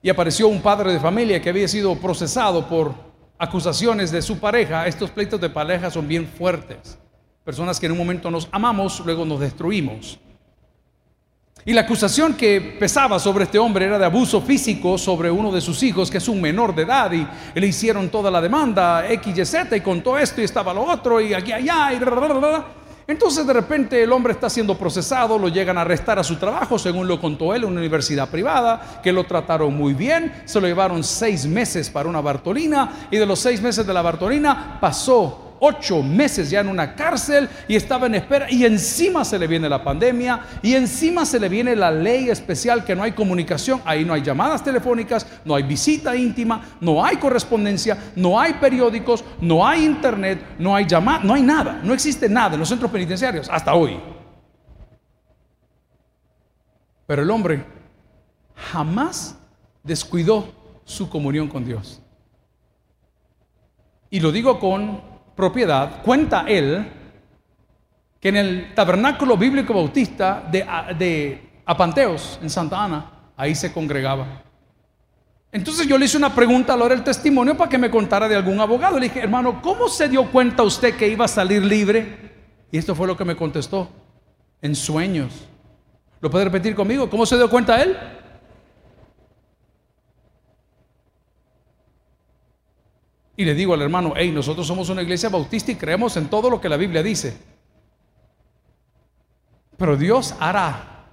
Y 0.03 0.11
apareció 0.11 0.49
un 0.49 0.61
padre 0.61 0.93
de 0.93 0.99
familia 1.01 1.41
que 1.41 1.49
había 1.49 1.69
sido 1.69 1.95
procesado 1.97 2.67
por 2.67 2.93
acusaciones 3.39 4.11
de 4.11 4.21
su 4.21 4.39
pareja. 4.39 4.87
Estos 4.87 5.11
pleitos 5.11 5.41
de 5.41 5.49
pareja 5.49 5.91
son 5.91 6.09
bien 6.09 6.27
fuertes. 6.27 6.99
Personas 7.45 7.79
que 7.79 7.87
en 7.87 7.93
un 7.93 7.99
momento 7.99 8.31
nos 8.31 8.49
amamos, 8.51 9.01
luego 9.01 9.25
nos 9.25 9.41
destruimos. 9.41 10.19
Y 11.65 11.73
la 11.73 11.83
acusación 11.83 12.35
que 12.35 12.77
pesaba 12.81 13.21
sobre 13.21 13.45
este 13.45 13.59
hombre 13.59 13.85
era 13.85 13.97
de 13.97 14.05
abuso 14.05 14.41
físico 14.41 14.99
sobre 14.99 15.31
uno 15.31 15.53
de 15.53 15.61
sus 15.61 15.81
hijos, 15.85 16.11
que 16.11 16.19
es 16.19 16.29
un 16.29 16.41
menor 16.41 16.75
de 16.75 16.83
edad, 16.83 17.13
y, 17.13 17.25
le 17.55 17.67
hicieron 17.67 18.09
toda 18.09 18.33
la 18.33 18.41
demanda, 18.41 19.09
X, 19.09 19.39
Y, 19.39 19.45
Z, 19.45 19.77
y 19.77 19.81
contó 19.81 20.19
esto 20.19 20.41
y 20.41 20.45
estaba 20.45 20.75
lo 20.75 20.83
otro, 20.83 21.21
y 21.21 21.33
aquí, 21.33 21.53
allá, 21.53 21.93
y 21.93 22.01
entonces 23.13 23.47
de 23.47 23.53
repente 23.53 24.03
el 24.03 24.11
hombre 24.11 24.33
está 24.33 24.51
siendo 24.51 24.77
procesado, 24.77 25.39
lo 25.39 25.49
llegan 25.49 25.79
a 25.79 25.83
arrestar 25.83 26.19
a 26.19 26.25
su 26.25 26.37
trabajo, 26.37 26.79
según 26.79 27.07
lo 27.07 27.21
contó 27.21 27.55
él, 27.55 27.63
en 27.63 27.69
una 27.69 27.81
universidad 27.81 28.29
privada, 28.29 29.01
que 29.03 29.13
lo 29.13 29.25
trataron 29.25 29.77
muy 29.77 29.93
bien, 29.95 30.33
se 30.47 30.61
lo 30.61 30.67
llevaron 30.67 31.05
seis 31.05 31.47
meses 31.47 31.91
para 31.91 32.09
una 32.09 32.21
Bartolina, 32.21 33.09
y 33.11 33.19
de 33.19 33.27
los 33.27 33.39
seis 33.39 33.61
meses 33.61 33.87
de 33.87 33.93
la 33.93 34.03
Bartolina 34.03 34.79
pasó 34.81 35.52
ocho 35.65 36.03
meses 36.03 36.51
ya 36.51 36.61
en 36.61 36.69
una 36.69 36.97
cárcel 36.97 37.49
y 37.69 37.77
estaba 37.77 38.07
en 38.07 38.17
espera 38.17 38.51
y 38.51 38.65
encima 38.65 39.25
se 39.25 39.39
le 39.39 39.47
viene 39.47 39.69
la 39.69 39.85
pandemia 39.85 40.41
y 40.61 40.75
encima 40.75 41.25
se 41.25 41.39
le 41.39 41.49
viene 41.49 41.77
la 41.77 41.89
ley 41.93 42.31
especial 42.31 42.85
que 42.85 42.97
no 42.97 43.05
hay 43.05 43.13
comunicación, 43.13 43.81
ahí 43.85 44.05
no 44.05 44.13
hay 44.13 44.23
llamadas 44.23 44.65
telefónicas, 44.65 45.25
no 45.45 45.55
hay 45.55 45.63
visita 45.63 46.17
íntima, 46.17 46.77
no 46.81 47.05
hay 47.05 47.17
correspondencia, 47.17 47.97
no 48.17 48.41
hay 48.41 48.55
periódicos, 48.55 49.25
no 49.41 49.65
hay 49.65 49.85
internet, 49.85 50.45
no 50.59 50.75
hay 50.75 50.85
llamada, 50.85 51.21
no 51.23 51.35
hay 51.35 51.43
nada, 51.43 51.81
no 51.85 51.95
existe 51.95 52.29
nada 52.29 52.55
en 52.55 52.61
los 52.61 52.69
centros 52.69 52.91
penitenciarios 52.91 53.49
hasta 53.49 53.73
hoy. 53.73 54.01
Pero 57.07 57.23
el 57.23 57.31
hombre 57.31 57.65
jamás 58.73 59.39
descuidó 59.85 60.49
su 60.85 61.09
comunión 61.09 61.47
con 61.47 61.65
Dios. 61.65 62.03
Y 64.11 64.19
lo 64.19 64.33
digo 64.33 64.59
con 64.59 65.12
propiedad, 65.35 66.03
cuenta 66.03 66.45
él 66.47 66.87
que 68.21 68.29
en 68.29 68.37
el 68.37 68.75
tabernáculo 68.75 69.37
bíblico 69.37 69.75
bautista 69.75 70.43
de, 70.51 70.65
de 70.99 71.51
Apanteos, 71.67 72.39
en 72.43 72.51
Santa 72.51 72.85
Ana, 72.85 73.11
ahí 73.37 73.55
se 73.55 73.73
congregaba. 73.73 74.43
Entonces 75.51 75.87
yo 75.87 75.99
le 75.99 76.07
hice 76.07 76.17
una 76.17 76.35
pregunta 76.35 76.73
a 76.73 76.77
la 76.77 76.85
hora 76.85 76.95
del 76.95 77.05
testimonio 77.05 77.57
para 77.57 77.69
que 77.69 77.77
me 77.77 77.91
contara 77.91 78.27
de 78.27 78.37
algún 78.37 78.59
abogado. 78.61 78.99
Le 78.99 79.09
dije, 79.09 79.21
hermano, 79.21 79.61
¿cómo 79.61 79.89
se 79.89 80.09
dio 80.09 80.25
cuenta 80.31 80.63
usted 80.63 80.97
que 80.97 81.09
iba 81.09 81.27
a 81.27 81.29
salir 81.29 81.63
libre? 81.63 82.33
Y 82.71 82.79
esto 82.79 82.95
fue 82.95 83.07
lo 83.07 83.17
que 83.17 83.25
me 83.25 83.37
contestó, 83.37 83.91
en 84.63 84.75
sueños. 84.75 85.31
¿Lo 86.21 86.31
puede 86.31 86.47
repetir 86.47 86.75
conmigo? 86.75 87.11
¿Cómo 87.11 87.27
se 87.27 87.37
dio 87.37 87.51
cuenta 87.51 87.83
él? 87.83 87.99
Y 93.43 93.45
le 93.45 93.57
digo 93.57 93.75
al 93.75 93.83
hermano, 93.83 94.15
hey, 94.17 94.31
nosotros 94.31 94.65
somos 94.65 94.89
una 94.89 95.03
iglesia 95.03 95.29
bautista 95.29 95.73
y 95.73 95.75
creemos 95.75 96.17
en 96.17 96.29
todo 96.29 96.49
lo 96.49 96.61
que 96.61 96.69
la 96.69 96.77
Biblia 96.77 97.03
dice. 97.03 97.37
Pero 99.77 99.97
Dios 99.97 100.37
hará 100.39 101.09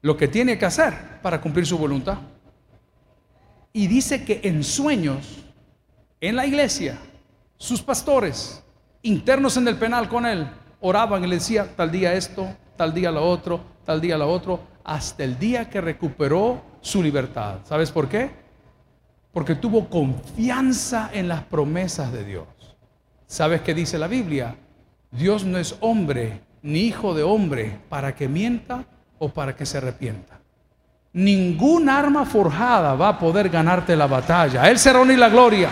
lo 0.00 0.16
que 0.16 0.28
tiene 0.28 0.56
que 0.56 0.64
hacer 0.64 1.20
para 1.22 1.40
cumplir 1.40 1.66
su 1.66 1.76
voluntad. 1.76 2.18
Y 3.72 3.88
dice 3.88 4.24
que 4.24 4.42
en 4.44 4.62
sueños, 4.62 5.42
en 6.20 6.36
la 6.36 6.46
iglesia, 6.46 6.98
sus 7.56 7.82
pastores, 7.82 8.62
internos 9.02 9.56
en 9.56 9.66
el 9.66 9.76
penal 9.76 10.08
con 10.08 10.24
él, 10.24 10.48
oraban 10.80 11.24
y 11.24 11.26
le 11.26 11.34
decía 11.34 11.74
tal 11.74 11.90
día 11.90 12.14
esto, 12.14 12.46
tal 12.76 12.94
día 12.94 13.10
lo 13.10 13.28
otro, 13.28 13.60
tal 13.84 14.00
día 14.00 14.16
lo 14.16 14.30
otro, 14.30 14.60
hasta 14.84 15.24
el 15.24 15.36
día 15.36 15.68
que 15.68 15.80
recuperó 15.80 16.62
su 16.80 17.02
libertad. 17.02 17.58
¿Sabes 17.64 17.90
por 17.90 18.08
qué? 18.08 18.41
Porque 19.32 19.54
tuvo 19.54 19.88
confianza 19.88 21.10
en 21.12 21.28
las 21.28 21.42
promesas 21.44 22.12
de 22.12 22.24
Dios. 22.24 22.46
¿Sabes 23.26 23.62
qué 23.62 23.74
dice 23.74 23.98
la 23.98 24.08
Biblia? 24.08 24.56
Dios 25.10 25.44
no 25.44 25.58
es 25.58 25.76
hombre 25.80 26.42
ni 26.62 26.80
hijo 26.80 27.14
de 27.14 27.22
hombre 27.22 27.78
para 27.88 28.14
que 28.14 28.28
mienta 28.28 28.84
o 29.18 29.28
para 29.28 29.56
que 29.56 29.66
se 29.66 29.78
arrepienta. 29.78 30.40
Ningún 31.14 31.88
arma 31.88 32.24
forjada 32.24 32.94
va 32.94 33.08
a 33.08 33.18
poder 33.18 33.48
ganarte 33.48 33.96
la 33.96 34.06
batalla. 34.06 34.70
Él 34.70 34.78
será 34.78 35.02
y 35.02 35.16
la 35.16 35.28
gloria. 35.28 35.68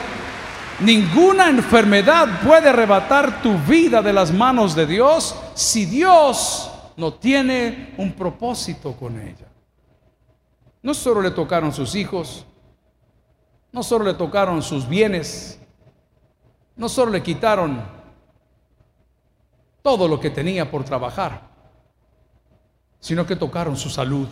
Ninguna 0.80 1.48
enfermedad 1.48 2.40
puede 2.42 2.68
arrebatar 2.68 3.42
tu 3.42 3.56
vida 3.58 4.02
de 4.02 4.12
las 4.12 4.32
manos 4.32 4.74
de 4.74 4.86
Dios 4.86 5.34
si 5.54 5.84
Dios 5.84 6.70
no 6.96 7.14
tiene 7.14 7.94
un 7.98 8.12
propósito 8.12 8.94
con 8.94 9.20
ella. 9.20 9.46
No 10.82 10.94
solo 10.94 11.20
le 11.20 11.30
tocaron 11.30 11.72
sus 11.72 11.94
hijos, 11.94 12.46
no 13.72 13.82
solo 13.82 14.04
le 14.04 14.14
tocaron 14.14 14.62
sus 14.62 14.88
bienes, 14.88 15.58
no 16.76 16.88
solo 16.88 17.12
le 17.12 17.22
quitaron 17.22 17.82
todo 19.82 20.08
lo 20.08 20.18
que 20.20 20.30
tenía 20.30 20.70
por 20.70 20.84
trabajar, 20.84 21.42
sino 22.98 23.26
que 23.26 23.36
tocaron 23.36 23.76
su 23.76 23.88
salud. 23.90 24.28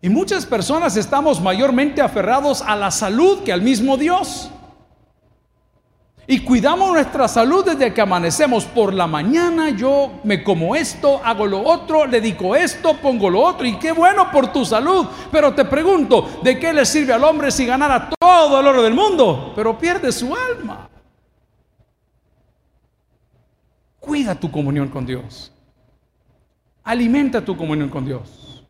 Y 0.00 0.08
muchas 0.10 0.44
personas 0.44 0.96
estamos 0.96 1.40
mayormente 1.40 2.02
aferrados 2.02 2.60
a 2.60 2.76
la 2.76 2.90
salud 2.90 3.42
que 3.42 3.52
al 3.52 3.62
mismo 3.62 3.96
Dios. 3.96 4.50
Y 6.26 6.40
cuidamos 6.40 6.92
nuestra 6.92 7.28
salud 7.28 7.64
desde 7.64 7.92
que 7.92 8.00
amanecemos. 8.00 8.64
Por 8.64 8.94
la 8.94 9.06
mañana 9.06 9.70
yo 9.70 10.20
me 10.24 10.42
como 10.42 10.74
esto, 10.74 11.20
hago 11.22 11.46
lo 11.46 11.62
otro, 11.62 12.06
le 12.06 12.20
dedico 12.20 12.56
esto, 12.56 12.96
pongo 12.96 13.28
lo 13.28 13.42
otro. 13.42 13.66
Y 13.66 13.78
qué 13.78 13.92
bueno 13.92 14.30
por 14.30 14.52
tu 14.52 14.64
salud. 14.64 15.06
Pero 15.30 15.54
te 15.54 15.66
pregunto, 15.66 16.40
¿de 16.42 16.58
qué 16.58 16.72
le 16.72 16.86
sirve 16.86 17.12
al 17.12 17.24
hombre 17.24 17.50
si 17.50 17.66
ganara 17.66 18.08
todo 18.18 18.60
el 18.60 18.66
oro 18.66 18.82
del 18.82 18.94
mundo, 18.94 19.52
pero 19.54 19.76
pierde 19.76 20.10
su 20.12 20.34
alma? 20.34 20.88
Cuida 24.00 24.34
tu 24.34 24.50
comunión 24.50 24.88
con 24.88 25.04
Dios. 25.04 25.52
Alimenta 26.84 27.44
tu 27.44 27.56
comunión 27.56 27.90
con 27.90 28.04
Dios. 28.04 28.64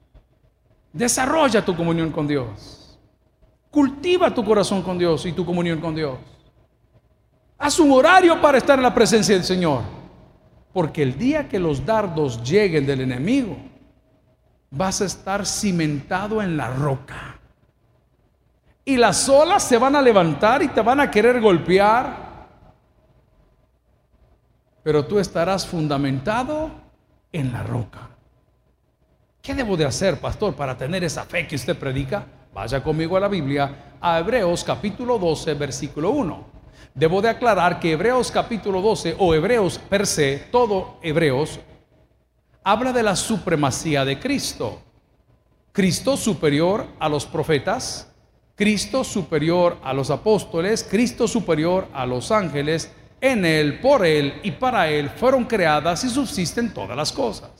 Desarrolla 0.92 1.64
tu 1.64 1.76
comunión 1.76 2.10
con 2.10 2.26
Dios. 2.26 2.98
Cultiva 3.70 4.32
tu 4.32 4.44
corazón 4.44 4.82
con 4.82 4.98
Dios 4.98 5.26
y 5.26 5.32
tu 5.32 5.44
comunión 5.44 5.80
con 5.80 5.94
Dios. 5.94 6.18
Haz 7.64 7.78
un 7.78 7.92
horario 7.92 8.42
para 8.42 8.58
estar 8.58 8.78
en 8.78 8.82
la 8.82 8.92
presencia 8.92 9.34
del 9.34 9.42
Señor. 9.42 9.80
Porque 10.70 11.02
el 11.02 11.16
día 11.16 11.48
que 11.48 11.58
los 11.58 11.86
dardos 11.86 12.42
lleguen 12.42 12.84
del 12.84 13.00
enemigo, 13.00 13.56
vas 14.70 15.00
a 15.00 15.06
estar 15.06 15.46
cimentado 15.46 16.42
en 16.42 16.58
la 16.58 16.68
roca. 16.68 17.40
Y 18.84 18.98
las 18.98 19.30
olas 19.30 19.62
se 19.62 19.78
van 19.78 19.96
a 19.96 20.02
levantar 20.02 20.62
y 20.62 20.68
te 20.68 20.82
van 20.82 21.00
a 21.00 21.10
querer 21.10 21.40
golpear. 21.40 22.48
Pero 24.82 25.06
tú 25.06 25.18
estarás 25.18 25.66
fundamentado 25.66 26.70
en 27.32 27.50
la 27.50 27.62
roca. 27.62 28.10
¿Qué 29.40 29.54
debo 29.54 29.74
de 29.74 29.86
hacer, 29.86 30.20
pastor, 30.20 30.54
para 30.54 30.76
tener 30.76 31.02
esa 31.02 31.24
fe 31.24 31.46
que 31.46 31.56
usted 31.56 31.78
predica? 31.78 32.26
Vaya 32.52 32.82
conmigo 32.82 33.16
a 33.16 33.20
la 33.20 33.28
Biblia, 33.28 33.96
a 34.02 34.18
Hebreos 34.18 34.62
capítulo 34.64 35.18
12, 35.18 35.54
versículo 35.54 36.10
1. 36.10 36.53
Debo 36.94 37.22
de 37.22 37.28
aclarar 37.28 37.80
que 37.80 37.92
Hebreos 37.92 38.30
capítulo 38.30 38.82
12 38.82 39.16
o 39.18 39.34
Hebreos 39.34 39.78
per 39.78 40.06
se, 40.06 40.38
todo 40.50 40.98
Hebreos, 41.02 41.60
habla 42.62 42.92
de 42.92 43.02
la 43.02 43.16
supremacía 43.16 44.04
de 44.04 44.18
Cristo. 44.18 44.80
Cristo 45.72 46.16
superior 46.16 46.86
a 46.98 47.08
los 47.08 47.26
profetas, 47.26 48.10
Cristo 48.54 49.02
superior 49.02 49.78
a 49.82 49.92
los 49.92 50.10
apóstoles, 50.10 50.86
Cristo 50.88 51.26
superior 51.26 51.88
a 51.92 52.06
los 52.06 52.30
ángeles, 52.30 52.92
en 53.20 53.44
Él, 53.44 53.80
por 53.80 54.04
Él 54.04 54.40
y 54.42 54.52
para 54.52 54.88
Él 54.88 55.10
fueron 55.10 55.44
creadas 55.44 56.04
y 56.04 56.10
subsisten 56.10 56.72
todas 56.72 56.96
las 56.96 57.10
cosas. 57.10 57.50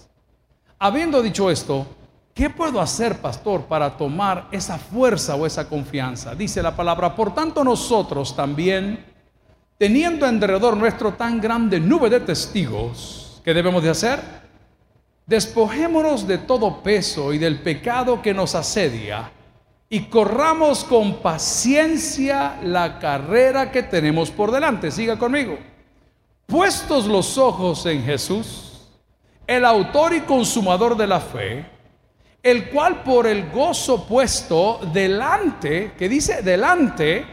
Habiendo 0.79 1.23
dicho 1.23 1.51
esto, 1.51 1.87
¿qué 2.35 2.51
puedo 2.51 2.81
hacer, 2.81 3.19
pastor, 3.19 3.63
para 3.63 3.97
tomar 3.97 4.49
esa 4.53 4.79
fuerza 4.79 5.35
o 5.35 5.47
esa 5.47 5.69
confianza? 5.69 6.35
Dice 6.35 6.63
la 6.63 6.77
palabra, 6.77 7.17
por 7.17 7.35
tanto 7.35 7.65
nosotros 7.65 8.37
también 8.37 9.14
teniendo 9.79 10.27
alrededor 10.27 10.77
nuestro 10.77 11.15
tan 11.15 11.41
grande 11.41 11.81
nube 11.81 12.11
de 12.11 12.21
testigos, 12.21 13.41
¿qué 13.45 13.53
debemos 13.53 13.83
de 13.83 13.91
hacer? 13.91 14.21
Despojémonos 15.27 16.27
de 16.27 16.39
todo 16.39 16.83
peso 16.83 17.33
y 17.33 17.39
del 17.39 17.61
pecado 17.61 18.21
que 18.21 18.35
nos 18.35 18.55
asedia 18.55 19.31
y 19.89 20.01
corramos 20.07 20.85
con 20.85 21.21
paciencia 21.21 22.59
la 22.63 22.99
carrera 22.99 23.71
que 23.71 23.83
tenemos 23.83 24.31
por 24.31 24.51
delante. 24.51 24.91
Siga 24.91 25.19
conmigo. 25.19 25.59
Puestos 26.47 27.07
los 27.07 27.39
ojos 27.39 27.87
en 27.87 28.05
Jesús, 28.05 28.91
el 29.47 29.65
autor 29.65 30.15
y 30.15 30.21
consumador 30.23 30.97
de 30.97 31.07
la 31.07 31.21
fe, 31.21 31.67
el 32.43 32.69
cual 32.71 33.03
por 33.03 33.27
el 33.27 33.51
gozo 33.51 34.07
puesto 34.07 34.81
delante, 34.93 35.93
que 35.97 36.09
dice 36.09 36.43
delante 36.43 37.25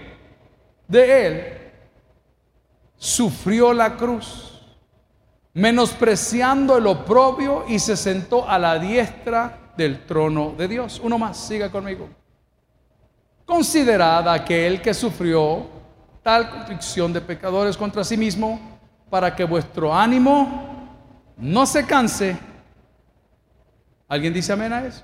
de 0.88 1.27
él, 1.27 1.61
sufrió 3.02 3.74
la 3.74 3.98
cruz, 3.98 4.62
menospreciando 5.56 6.78
el 6.78 6.86
oprobio 6.86 7.66
y 7.68 7.80
se 7.80 7.98
sentó 7.98 8.48
a 8.48 8.60
la 8.60 8.78
diestra 8.78 9.71
del 9.75 10.06
trono 10.06 10.54
de 10.56 10.67
Dios. 10.67 11.02
Uno 11.04 11.17
más, 11.17 11.36
siga 11.36 11.71
conmigo. 11.71 12.08
Considerad 13.44 14.30
aquel 14.30 14.84
que 14.84 14.94
sufrió 14.94 15.65
tal 16.21 16.52
constricción 16.52 17.12
de 17.12 17.21
pecadores 17.21 17.75
contra 17.75 18.04
sí 18.04 18.15
mismo, 18.15 18.80
para 19.10 19.36
que 19.36 19.46
vuestro 19.46 19.92
ánimo 19.92 20.94
no 21.38 21.65
se 21.65 21.84
canse. 21.84 22.38
¿Alguien 24.08 24.32
dice 24.32 24.54
amén 24.54 24.73
a 24.73 24.86
eso? 24.86 25.04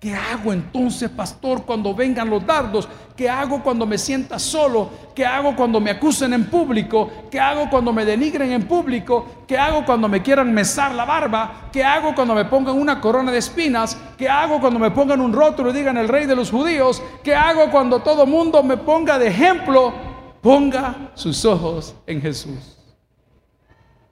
¿Qué 0.00 0.14
hago 0.14 0.52
entonces, 0.52 1.10
pastor, 1.10 1.64
cuando 1.64 1.92
vengan 1.92 2.30
los 2.30 2.46
dardos? 2.46 2.88
¿Qué 3.16 3.28
hago 3.28 3.62
cuando 3.62 3.84
me 3.84 3.98
sienta 3.98 4.38
solo? 4.38 4.88
¿Qué 5.12 5.26
hago 5.26 5.56
cuando 5.56 5.80
me 5.80 5.90
acusen 5.90 6.32
en 6.32 6.44
público? 6.44 7.10
¿Qué 7.28 7.40
hago 7.40 7.68
cuando 7.68 7.92
me 7.92 8.04
denigren 8.04 8.52
en 8.52 8.68
público? 8.68 9.26
¿Qué 9.46 9.58
hago 9.58 9.84
cuando 9.84 10.08
me 10.08 10.22
quieran 10.22 10.54
mesar 10.54 10.94
la 10.94 11.04
barba? 11.04 11.68
¿Qué 11.72 11.82
hago 11.82 12.14
cuando 12.14 12.34
me 12.36 12.44
pongan 12.44 12.78
una 12.78 13.00
corona 13.00 13.32
de 13.32 13.38
espinas? 13.38 13.96
¿Qué 14.16 14.28
hago 14.28 14.60
cuando 14.60 14.78
me 14.78 14.92
pongan 14.92 15.20
un 15.20 15.32
rótulo 15.32 15.70
y 15.70 15.72
digan 15.72 15.96
el 15.96 16.08
rey 16.08 16.26
de 16.26 16.36
los 16.36 16.50
judíos? 16.50 17.02
¿Qué 17.24 17.34
hago 17.34 17.68
cuando 17.70 17.98
todo 17.98 18.24
mundo 18.24 18.62
me 18.62 18.76
ponga 18.76 19.18
de 19.18 19.26
ejemplo? 19.26 19.92
ponga 20.40 21.10
sus 21.14 21.44
ojos 21.44 21.94
en 22.06 22.20
Jesús 22.20 22.77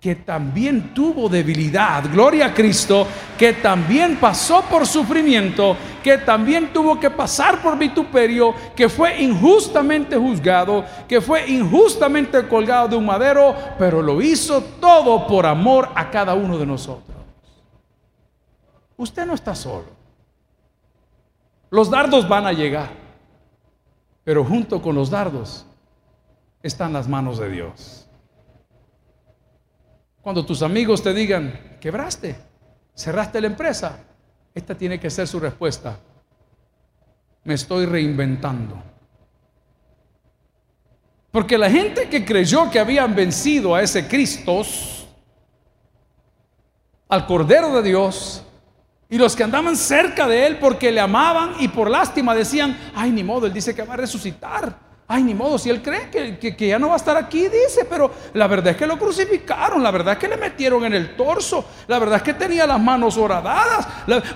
que 0.06 0.14
también 0.14 0.94
tuvo 0.94 1.28
debilidad, 1.28 2.04
gloria 2.12 2.46
a 2.46 2.54
Cristo, 2.54 3.08
que 3.36 3.54
también 3.54 4.18
pasó 4.18 4.62
por 4.62 4.86
sufrimiento, 4.86 5.76
que 6.00 6.18
también 6.18 6.72
tuvo 6.72 7.00
que 7.00 7.10
pasar 7.10 7.60
por 7.60 7.76
vituperio, 7.76 8.54
que 8.76 8.88
fue 8.88 9.20
injustamente 9.20 10.16
juzgado, 10.16 10.84
que 11.08 11.20
fue 11.20 11.50
injustamente 11.50 12.46
colgado 12.46 12.86
de 12.86 12.94
un 12.94 13.04
madero, 13.04 13.56
pero 13.80 14.00
lo 14.00 14.22
hizo 14.22 14.62
todo 14.80 15.26
por 15.26 15.44
amor 15.44 15.88
a 15.96 16.08
cada 16.08 16.34
uno 16.34 16.56
de 16.56 16.66
nosotros. 16.66 17.16
Usted 18.96 19.26
no 19.26 19.34
está 19.34 19.56
solo. 19.56 19.86
Los 21.68 21.90
dardos 21.90 22.28
van 22.28 22.46
a 22.46 22.52
llegar, 22.52 22.90
pero 24.22 24.44
junto 24.44 24.80
con 24.80 24.94
los 24.94 25.10
dardos 25.10 25.66
están 26.62 26.92
las 26.92 27.08
manos 27.08 27.38
de 27.38 27.50
Dios. 27.50 28.05
Cuando 30.26 30.44
tus 30.44 30.60
amigos 30.62 31.04
te 31.04 31.14
digan, 31.14 31.76
quebraste, 31.80 32.34
cerraste 32.96 33.40
la 33.40 33.46
empresa, 33.46 33.96
esta 34.52 34.74
tiene 34.74 34.98
que 34.98 35.08
ser 35.08 35.28
su 35.28 35.38
respuesta. 35.38 36.00
Me 37.44 37.54
estoy 37.54 37.86
reinventando. 37.86 38.82
Porque 41.30 41.56
la 41.56 41.70
gente 41.70 42.08
que 42.08 42.24
creyó 42.24 42.68
que 42.72 42.80
habían 42.80 43.14
vencido 43.14 43.76
a 43.76 43.82
ese 43.82 44.08
Cristo, 44.08 44.62
al 47.08 47.24
Cordero 47.24 47.76
de 47.76 47.88
Dios, 47.88 48.42
y 49.08 49.18
los 49.18 49.36
que 49.36 49.44
andaban 49.44 49.76
cerca 49.76 50.26
de 50.26 50.44
él 50.44 50.58
porque 50.58 50.90
le 50.90 50.98
amaban 50.98 51.52
y 51.60 51.68
por 51.68 51.88
lástima 51.88 52.34
decían, 52.34 52.76
ay, 52.96 53.12
ni 53.12 53.22
modo, 53.22 53.46
él 53.46 53.52
dice 53.52 53.76
que 53.76 53.82
va 53.82 53.94
a 53.94 53.98
resucitar. 53.98 54.85
Ay, 55.08 55.22
ni 55.22 55.34
modo, 55.34 55.56
si 55.56 55.70
él 55.70 55.80
cree 55.82 56.10
que, 56.10 56.68
ya 56.68 56.80
no 56.80 56.88
va 56.88 56.94
a 56.94 56.96
estar 56.96 57.16
aquí, 57.16 57.42
dice, 57.42 57.84
pero 57.88 58.10
la 58.34 58.48
verdad 58.48 58.72
es 58.72 58.76
que 58.76 58.88
lo 58.88 58.98
crucificaron, 58.98 59.80
la 59.80 59.92
verdad 59.92 60.14
es 60.14 60.18
que 60.18 60.26
le 60.26 60.36
metieron 60.36 60.84
en 60.84 60.94
el 60.94 61.14
torso, 61.14 61.64
la 61.86 62.00
verdad 62.00 62.16
es 62.16 62.22
que 62.24 62.34
tenía 62.34 62.66
las 62.66 62.80
manos 62.80 63.16
horadadas. 63.16 63.86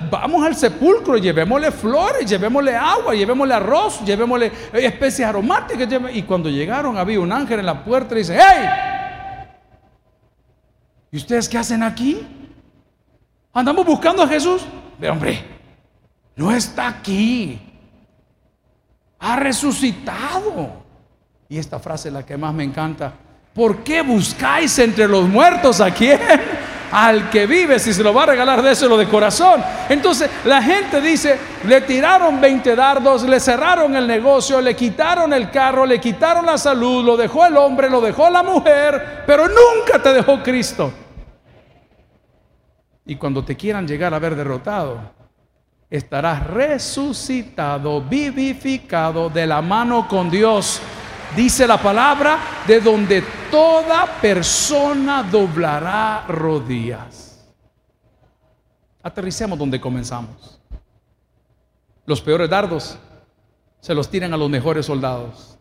vamos 0.08 0.46
al 0.46 0.54
sepulcro, 0.54 1.16
llevémosle 1.16 1.72
flores, 1.72 2.24
llevémosle 2.24 2.76
agua, 2.76 3.14
llevémosle 3.14 3.54
arroz, 3.54 4.04
llevémosle 4.04 4.52
especies 4.74 5.26
aromáticas. 5.26 5.88
Y 6.12 6.22
cuando 6.22 6.48
llegaron 6.48 6.96
había 6.96 7.18
un 7.18 7.32
ángel 7.32 7.58
en 7.58 7.66
la 7.66 7.82
puerta 7.82 8.14
y 8.14 8.18
dice, 8.18 8.38
¡Hey! 8.38 9.48
¿Y 11.10 11.16
ustedes 11.16 11.48
qué 11.48 11.58
hacen 11.58 11.82
aquí? 11.82 12.24
¿Andamos 13.52 13.84
buscando 13.84 14.22
a 14.22 14.28
Jesús? 14.28 14.62
De 15.00 15.10
hombre, 15.10 15.44
no 16.36 16.52
está 16.52 16.86
aquí 16.86 17.69
ha 19.20 19.36
resucitado. 19.36 20.70
Y 21.48 21.58
esta 21.58 21.78
frase 21.78 22.08
es 22.08 22.14
la 22.14 22.24
que 22.24 22.36
más 22.36 22.54
me 22.54 22.64
encanta. 22.64 23.12
¿Por 23.54 23.78
qué 23.84 24.02
buscáis 24.02 24.78
entre 24.78 25.06
los 25.06 25.28
muertos 25.28 25.80
a 25.80 25.90
quién? 25.90 26.20
Al 26.92 27.30
que 27.30 27.46
vive, 27.46 27.78
si 27.78 27.92
se 27.92 28.02
lo 28.02 28.12
va 28.12 28.24
a 28.24 28.26
regalar, 28.26 28.62
déselo 28.62 28.96
de 28.96 29.06
corazón. 29.06 29.62
Entonces 29.88 30.28
la 30.44 30.60
gente 30.60 31.00
dice, 31.00 31.38
le 31.64 31.82
tiraron 31.82 32.40
20 32.40 32.74
dardos, 32.74 33.22
le 33.22 33.38
cerraron 33.38 33.94
el 33.94 34.08
negocio, 34.08 34.60
le 34.60 34.74
quitaron 34.74 35.32
el 35.32 35.50
carro, 35.50 35.86
le 35.86 36.00
quitaron 36.00 36.46
la 36.46 36.58
salud, 36.58 37.04
lo 37.04 37.16
dejó 37.16 37.46
el 37.46 37.56
hombre, 37.56 37.88
lo 37.88 38.00
dejó 38.00 38.28
la 38.28 38.42
mujer, 38.42 39.22
pero 39.24 39.46
nunca 39.46 40.02
te 40.02 40.12
dejó 40.12 40.42
Cristo. 40.42 40.92
Y 43.06 43.14
cuando 43.16 43.44
te 43.44 43.56
quieran 43.56 43.86
llegar 43.86 44.12
a 44.12 44.18
ver 44.18 44.34
derrotado, 44.34 45.19
estarás 45.90 46.46
resucitado, 46.46 48.00
vivificado 48.00 49.28
de 49.28 49.46
la 49.46 49.60
mano 49.60 50.06
con 50.06 50.30
Dios. 50.30 50.80
Dice 51.36 51.66
la 51.66 51.78
palabra, 51.78 52.38
de 52.66 52.80
donde 52.80 53.22
toda 53.50 54.06
persona 54.20 55.24
doblará 55.24 56.24
rodillas. 56.28 57.44
Aterricemos 59.02 59.58
donde 59.58 59.80
comenzamos. 59.80 60.60
Los 62.06 62.20
peores 62.20 62.48
dardos 62.48 62.96
se 63.80 63.94
los 63.94 64.08
tiran 64.08 64.32
a 64.32 64.36
los 64.36 64.50
mejores 64.50 64.86
soldados. 64.86 65.58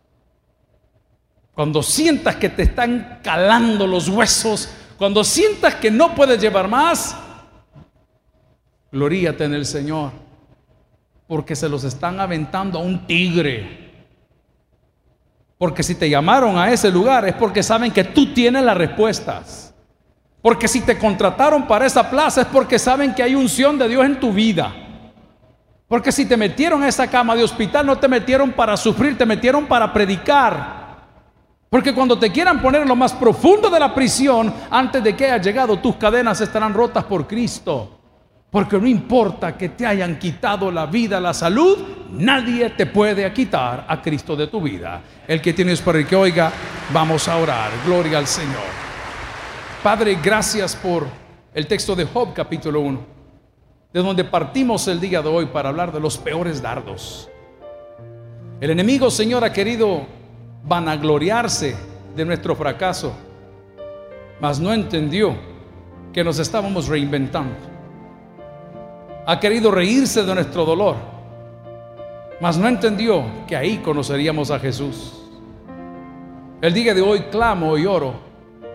Cuando 1.53 1.81
sientas 1.81 2.35
que 2.35 2.49
te 2.49 2.63
están 2.63 3.19
calando 3.23 3.85
los 3.85 4.07
huesos, 4.07 4.69
cuando 4.97 5.23
sientas 5.23 5.75
que 5.75 5.91
no 5.91 6.15
puedes 6.15 6.41
llevar 6.41 6.67
más, 6.67 7.15
Gloríate 8.91 9.43
en 9.43 9.53
el 9.53 9.65
Señor, 9.65 10.11
porque 11.27 11.55
se 11.55 11.69
los 11.69 11.83
están 11.83 12.19
aventando 12.19 12.79
a 12.79 12.81
un 12.81 13.05
tigre. 13.05 13.89
Porque 15.59 15.83
si 15.83 15.93
te 15.95 16.09
llamaron 16.09 16.57
a 16.57 16.71
ese 16.71 16.89
lugar 16.89 17.27
es 17.27 17.35
porque 17.35 17.61
saben 17.61 17.91
que 17.91 18.05
tú 18.05 18.33
tienes 18.33 18.63
las 18.63 18.77
respuestas. 18.77 19.75
Porque 20.41 20.67
si 20.69 20.81
te 20.81 20.97
contrataron 20.97 21.67
para 21.67 21.85
esa 21.85 22.09
plaza 22.09 22.41
es 22.41 22.47
porque 22.47 22.79
saben 22.79 23.13
que 23.13 23.21
hay 23.21 23.35
unción 23.35 23.77
de 23.77 23.89
Dios 23.89 24.05
en 24.05 24.19
tu 24.19 24.31
vida. 24.31 24.73
Porque 25.87 26.11
si 26.11 26.25
te 26.25 26.37
metieron 26.37 26.81
a 26.81 26.87
esa 26.87 27.07
cama 27.07 27.35
de 27.35 27.43
hospital 27.43 27.85
no 27.85 27.97
te 27.97 28.07
metieron 28.07 28.51
para 28.53 28.77
sufrir, 28.77 29.17
te 29.17 29.25
metieron 29.25 29.65
para 29.65 29.91
predicar. 29.91 30.79
Porque 31.69 31.93
cuando 31.93 32.17
te 32.17 32.31
quieran 32.31 32.61
poner 32.61 32.83
en 32.83 32.87
lo 32.87 32.95
más 32.95 33.13
profundo 33.13 33.69
de 33.69 33.79
la 33.79 33.93
prisión, 33.93 34.53
antes 34.71 35.03
de 35.03 35.15
que 35.15 35.25
haya 35.25 35.41
llegado, 35.41 35.77
tus 35.77 35.97
cadenas 35.97 36.39
estarán 36.41 36.73
rotas 36.73 37.03
por 37.03 37.27
Cristo. 37.27 37.98
Porque 38.51 38.79
no 38.79 38.87
importa 38.87 39.55
que 39.55 39.69
te 39.69 39.85
hayan 39.85 40.17
quitado 40.17 40.71
la 40.71 40.87
vida, 40.87 41.19
la 41.19 41.35
salud, 41.35 41.77
nadie 42.11 42.71
te 42.71 42.87
puede 42.87 43.31
quitar 43.31 43.85
a 43.87 44.01
Cristo 44.01 44.35
de 44.35 44.47
tu 44.47 44.59
vida. 44.59 45.01
El 45.27 45.39
que 45.39 45.53
tienes 45.53 45.81
para 45.81 45.99
el 45.99 46.07
que 46.07 46.15
oiga, 46.15 46.51
vamos 46.91 47.27
a 47.27 47.37
orar. 47.37 47.69
Gloria 47.85 48.17
al 48.17 48.25
Señor. 48.25 48.63
Padre, 49.83 50.17
gracias 50.21 50.75
por 50.75 51.05
el 51.53 51.67
texto 51.67 51.95
de 51.95 52.05
Job 52.05 52.33
capítulo 52.33 52.81
1, 52.81 52.99
de 53.93 54.01
donde 54.01 54.23
partimos 54.23 54.87
el 54.87 54.99
día 54.99 55.21
de 55.21 55.29
hoy 55.29 55.45
para 55.45 55.69
hablar 55.69 55.91
de 55.91 55.99
los 55.99 56.17
peores 56.17 56.59
dardos. 56.59 57.29
El 58.59 58.71
enemigo, 58.71 59.11
Señor, 59.11 59.43
ha 59.43 59.53
querido 59.53 60.07
vanagloriarse 60.63 61.75
de 62.15 62.25
nuestro 62.25 62.55
fracaso, 62.55 63.13
mas 64.41 64.59
no 64.59 64.73
entendió 64.73 65.35
que 66.11 66.23
nos 66.23 66.39
estábamos 66.39 66.87
reinventando 66.87 67.68
ha 69.25 69.39
querido 69.39 69.71
reírse 69.71 70.23
de 70.23 70.33
nuestro 70.33 70.65
dolor, 70.65 70.95
mas 72.41 72.57
no 72.57 72.67
entendió 72.67 73.23
que 73.47 73.55
ahí 73.55 73.77
conoceríamos 73.77 74.51
a 74.51 74.59
Jesús. 74.59 75.13
El 76.61 76.73
día 76.73 76.93
de 76.93 77.01
hoy 77.01 77.21
clamo 77.31 77.77
y 77.77 77.85
oro 77.85 78.13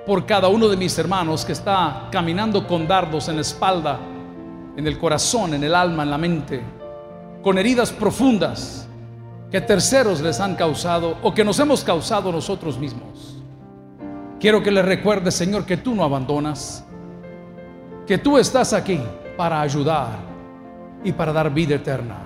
por 0.06 0.26
cada 0.26 0.48
uno 0.48 0.68
de 0.68 0.76
mis 0.76 0.96
hermanos 0.98 1.44
que 1.44 1.52
está 1.52 2.08
caminando 2.10 2.66
con 2.66 2.86
dardos 2.86 3.28
en 3.28 3.36
la 3.36 3.42
espalda, 3.42 3.98
en 4.76 4.86
el 4.86 4.98
corazón, 4.98 5.54
en 5.54 5.64
el 5.64 5.74
alma, 5.74 6.02
en 6.02 6.10
la 6.10 6.18
mente, 6.18 6.62
con 7.42 7.58
heridas 7.58 7.92
profundas 7.92 8.88
que 9.50 9.60
terceros 9.60 10.20
les 10.20 10.40
han 10.40 10.56
causado 10.56 11.16
o 11.22 11.32
que 11.32 11.44
nos 11.44 11.58
hemos 11.60 11.84
causado 11.84 12.32
nosotros 12.32 12.78
mismos. 12.78 13.36
Quiero 14.40 14.62
que 14.62 14.70
les 14.70 14.84
recuerde, 14.84 15.30
Señor, 15.30 15.64
que 15.64 15.76
tú 15.76 15.94
no 15.94 16.04
abandonas, 16.04 16.84
que 18.06 18.18
tú 18.18 18.36
estás 18.36 18.72
aquí 18.72 19.00
para 19.36 19.60
ayudar, 19.60 20.33
y 21.04 21.12
para 21.12 21.32
dar 21.32 21.52
vida 21.52 21.76
eterna. 21.76 22.16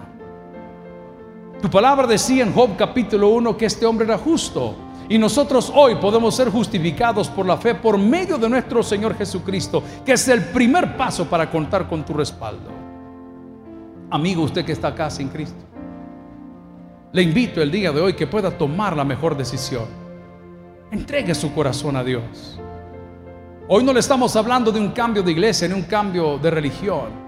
Tu 1.61 1.69
palabra 1.69 2.07
decía 2.07 2.45
en 2.45 2.53
Job 2.55 2.77
capítulo 2.77 3.29
1 3.31 3.57
que 3.57 3.67
este 3.67 3.85
hombre 3.85 4.07
era 4.07 4.17
justo 4.17 4.77
y 5.09 5.19
nosotros 5.19 5.73
hoy 5.75 5.97
podemos 5.97 6.35
ser 6.35 6.51
justificados 6.51 7.29
por 7.29 7.47
la 7.47 7.57
fe 7.57 7.75
por 7.75 7.99
medio 7.99 8.39
de 8.39 8.49
nuestro 8.49 8.83
Señor 8.83 9.17
Jesucristo, 9.17 9.83
que 10.05 10.13
es 10.13 10.29
el 10.29 10.45
primer 10.47 10.97
paso 10.97 11.25
para 11.29 11.51
contar 11.51 11.89
con 11.89 12.05
tu 12.05 12.13
respaldo. 12.13 12.71
Amigo, 14.11 14.43
usted 14.43 14.65
que 14.65 14.73
está 14.73 14.89
acá 14.89 15.11
sin 15.11 15.29
Cristo, 15.29 15.65
le 17.13 17.23
invito 17.23 17.61
el 17.61 17.71
día 17.71 17.91
de 17.91 18.01
hoy 18.01 18.13
que 18.13 18.27
pueda 18.27 18.51
tomar 18.57 18.97
la 18.97 19.05
mejor 19.05 19.37
decisión. 19.37 19.87
Entregue 20.91 21.35
su 21.35 21.53
corazón 21.53 21.97
a 21.97 22.05
Dios. 22.05 22.61
Hoy 23.67 23.83
no 23.83 23.93
le 23.93 24.01
estamos 24.01 24.37
hablando 24.37 24.71
de 24.71 24.81
un 24.81 24.93
cambio 24.93 25.23
de 25.23 25.33
iglesia 25.33 25.69
ni 25.69 25.75
un 25.75 25.83
cambio 25.83 26.39
de 26.39 26.51
religión. 26.51 27.28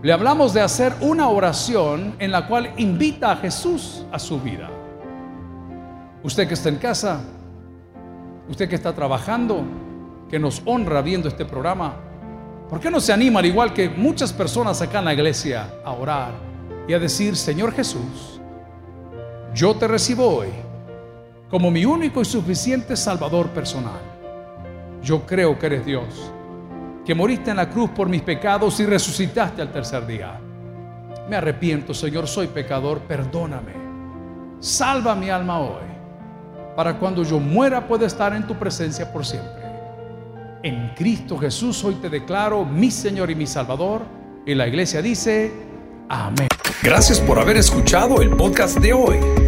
Le 0.00 0.12
hablamos 0.12 0.54
de 0.54 0.60
hacer 0.60 0.94
una 1.00 1.28
oración 1.28 2.14
en 2.20 2.30
la 2.30 2.46
cual 2.46 2.72
invita 2.76 3.32
a 3.32 3.36
Jesús 3.36 4.04
a 4.12 4.18
su 4.20 4.40
vida. 4.40 4.70
Usted 6.22 6.46
que 6.46 6.54
está 6.54 6.68
en 6.68 6.76
casa, 6.76 7.20
usted 8.48 8.68
que 8.68 8.76
está 8.76 8.94
trabajando, 8.94 9.64
que 10.30 10.38
nos 10.38 10.62
honra 10.66 11.02
viendo 11.02 11.26
este 11.26 11.44
programa, 11.44 11.96
¿por 12.68 12.78
qué 12.78 12.92
no 12.92 13.00
se 13.00 13.12
anima 13.12 13.40
al 13.40 13.46
igual 13.46 13.72
que 13.72 13.90
muchas 13.90 14.32
personas 14.32 14.80
acá 14.80 15.00
en 15.00 15.06
la 15.06 15.14
iglesia 15.14 15.68
a 15.84 15.90
orar 15.90 16.30
y 16.86 16.94
a 16.94 17.00
decir, 17.00 17.34
Señor 17.34 17.72
Jesús, 17.72 18.40
yo 19.52 19.74
te 19.74 19.88
recibo 19.88 20.28
hoy 20.28 20.48
como 21.50 21.72
mi 21.72 21.84
único 21.84 22.20
y 22.20 22.24
suficiente 22.24 22.96
Salvador 22.96 23.48
personal? 23.48 24.00
Yo 25.02 25.26
creo 25.26 25.58
que 25.58 25.66
eres 25.66 25.84
Dios 25.84 26.32
que 27.08 27.14
moriste 27.14 27.50
en 27.50 27.56
la 27.56 27.70
cruz 27.70 27.88
por 27.88 28.06
mis 28.06 28.20
pecados 28.20 28.78
y 28.80 28.84
resucitaste 28.84 29.62
al 29.62 29.72
tercer 29.72 30.06
día. 30.06 30.38
Me 31.26 31.36
arrepiento, 31.36 31.94
Señor, 31.94 32.28
soy 32.28 32.48
pecador, 32.48 33.00
perdóname. 33.00 33.72
Salva 34.60 35.14
mi 35.14 35.30
alma 35.30 35.58
hoy. 35.58 35.88
para 36.76 36.98
cuando 36.98 37.24
yo 37.24 37.40
muera 37.40 37.88
pueda 37.88 38.06
estar 38.06 38.34
en 38.34 38.46
tu 38.46 38.56
presencia 38.56 39.10
por 39.10 39.24
siempre. 39.24 39.62
En 40.62 40.90
Cristo 40.94 41.38
Jesús 41.38 41.82
hoy 41.82 41.94
te 41.94 42.10
declaro 42.10 42.66
mi 42.66 42.90
Señor 42.90 43.30
y 43.30 43.34
mi 43.34 43.46
Salvador. 43.46 44.02
Y 44.44 44.54
la 44.54 44.68
iglesia 44.68 45.00
dice, 45.00 45.50
amén. 46.10 46.48
Gracias 46.82 47.20
por 47.20 47.38
haber 47.38 47.56
escuchado 47.56 48.20
el 48.20 48.36
podcast 48.36 48.78
de 48.80 48.92
hoy. 48.92 49.47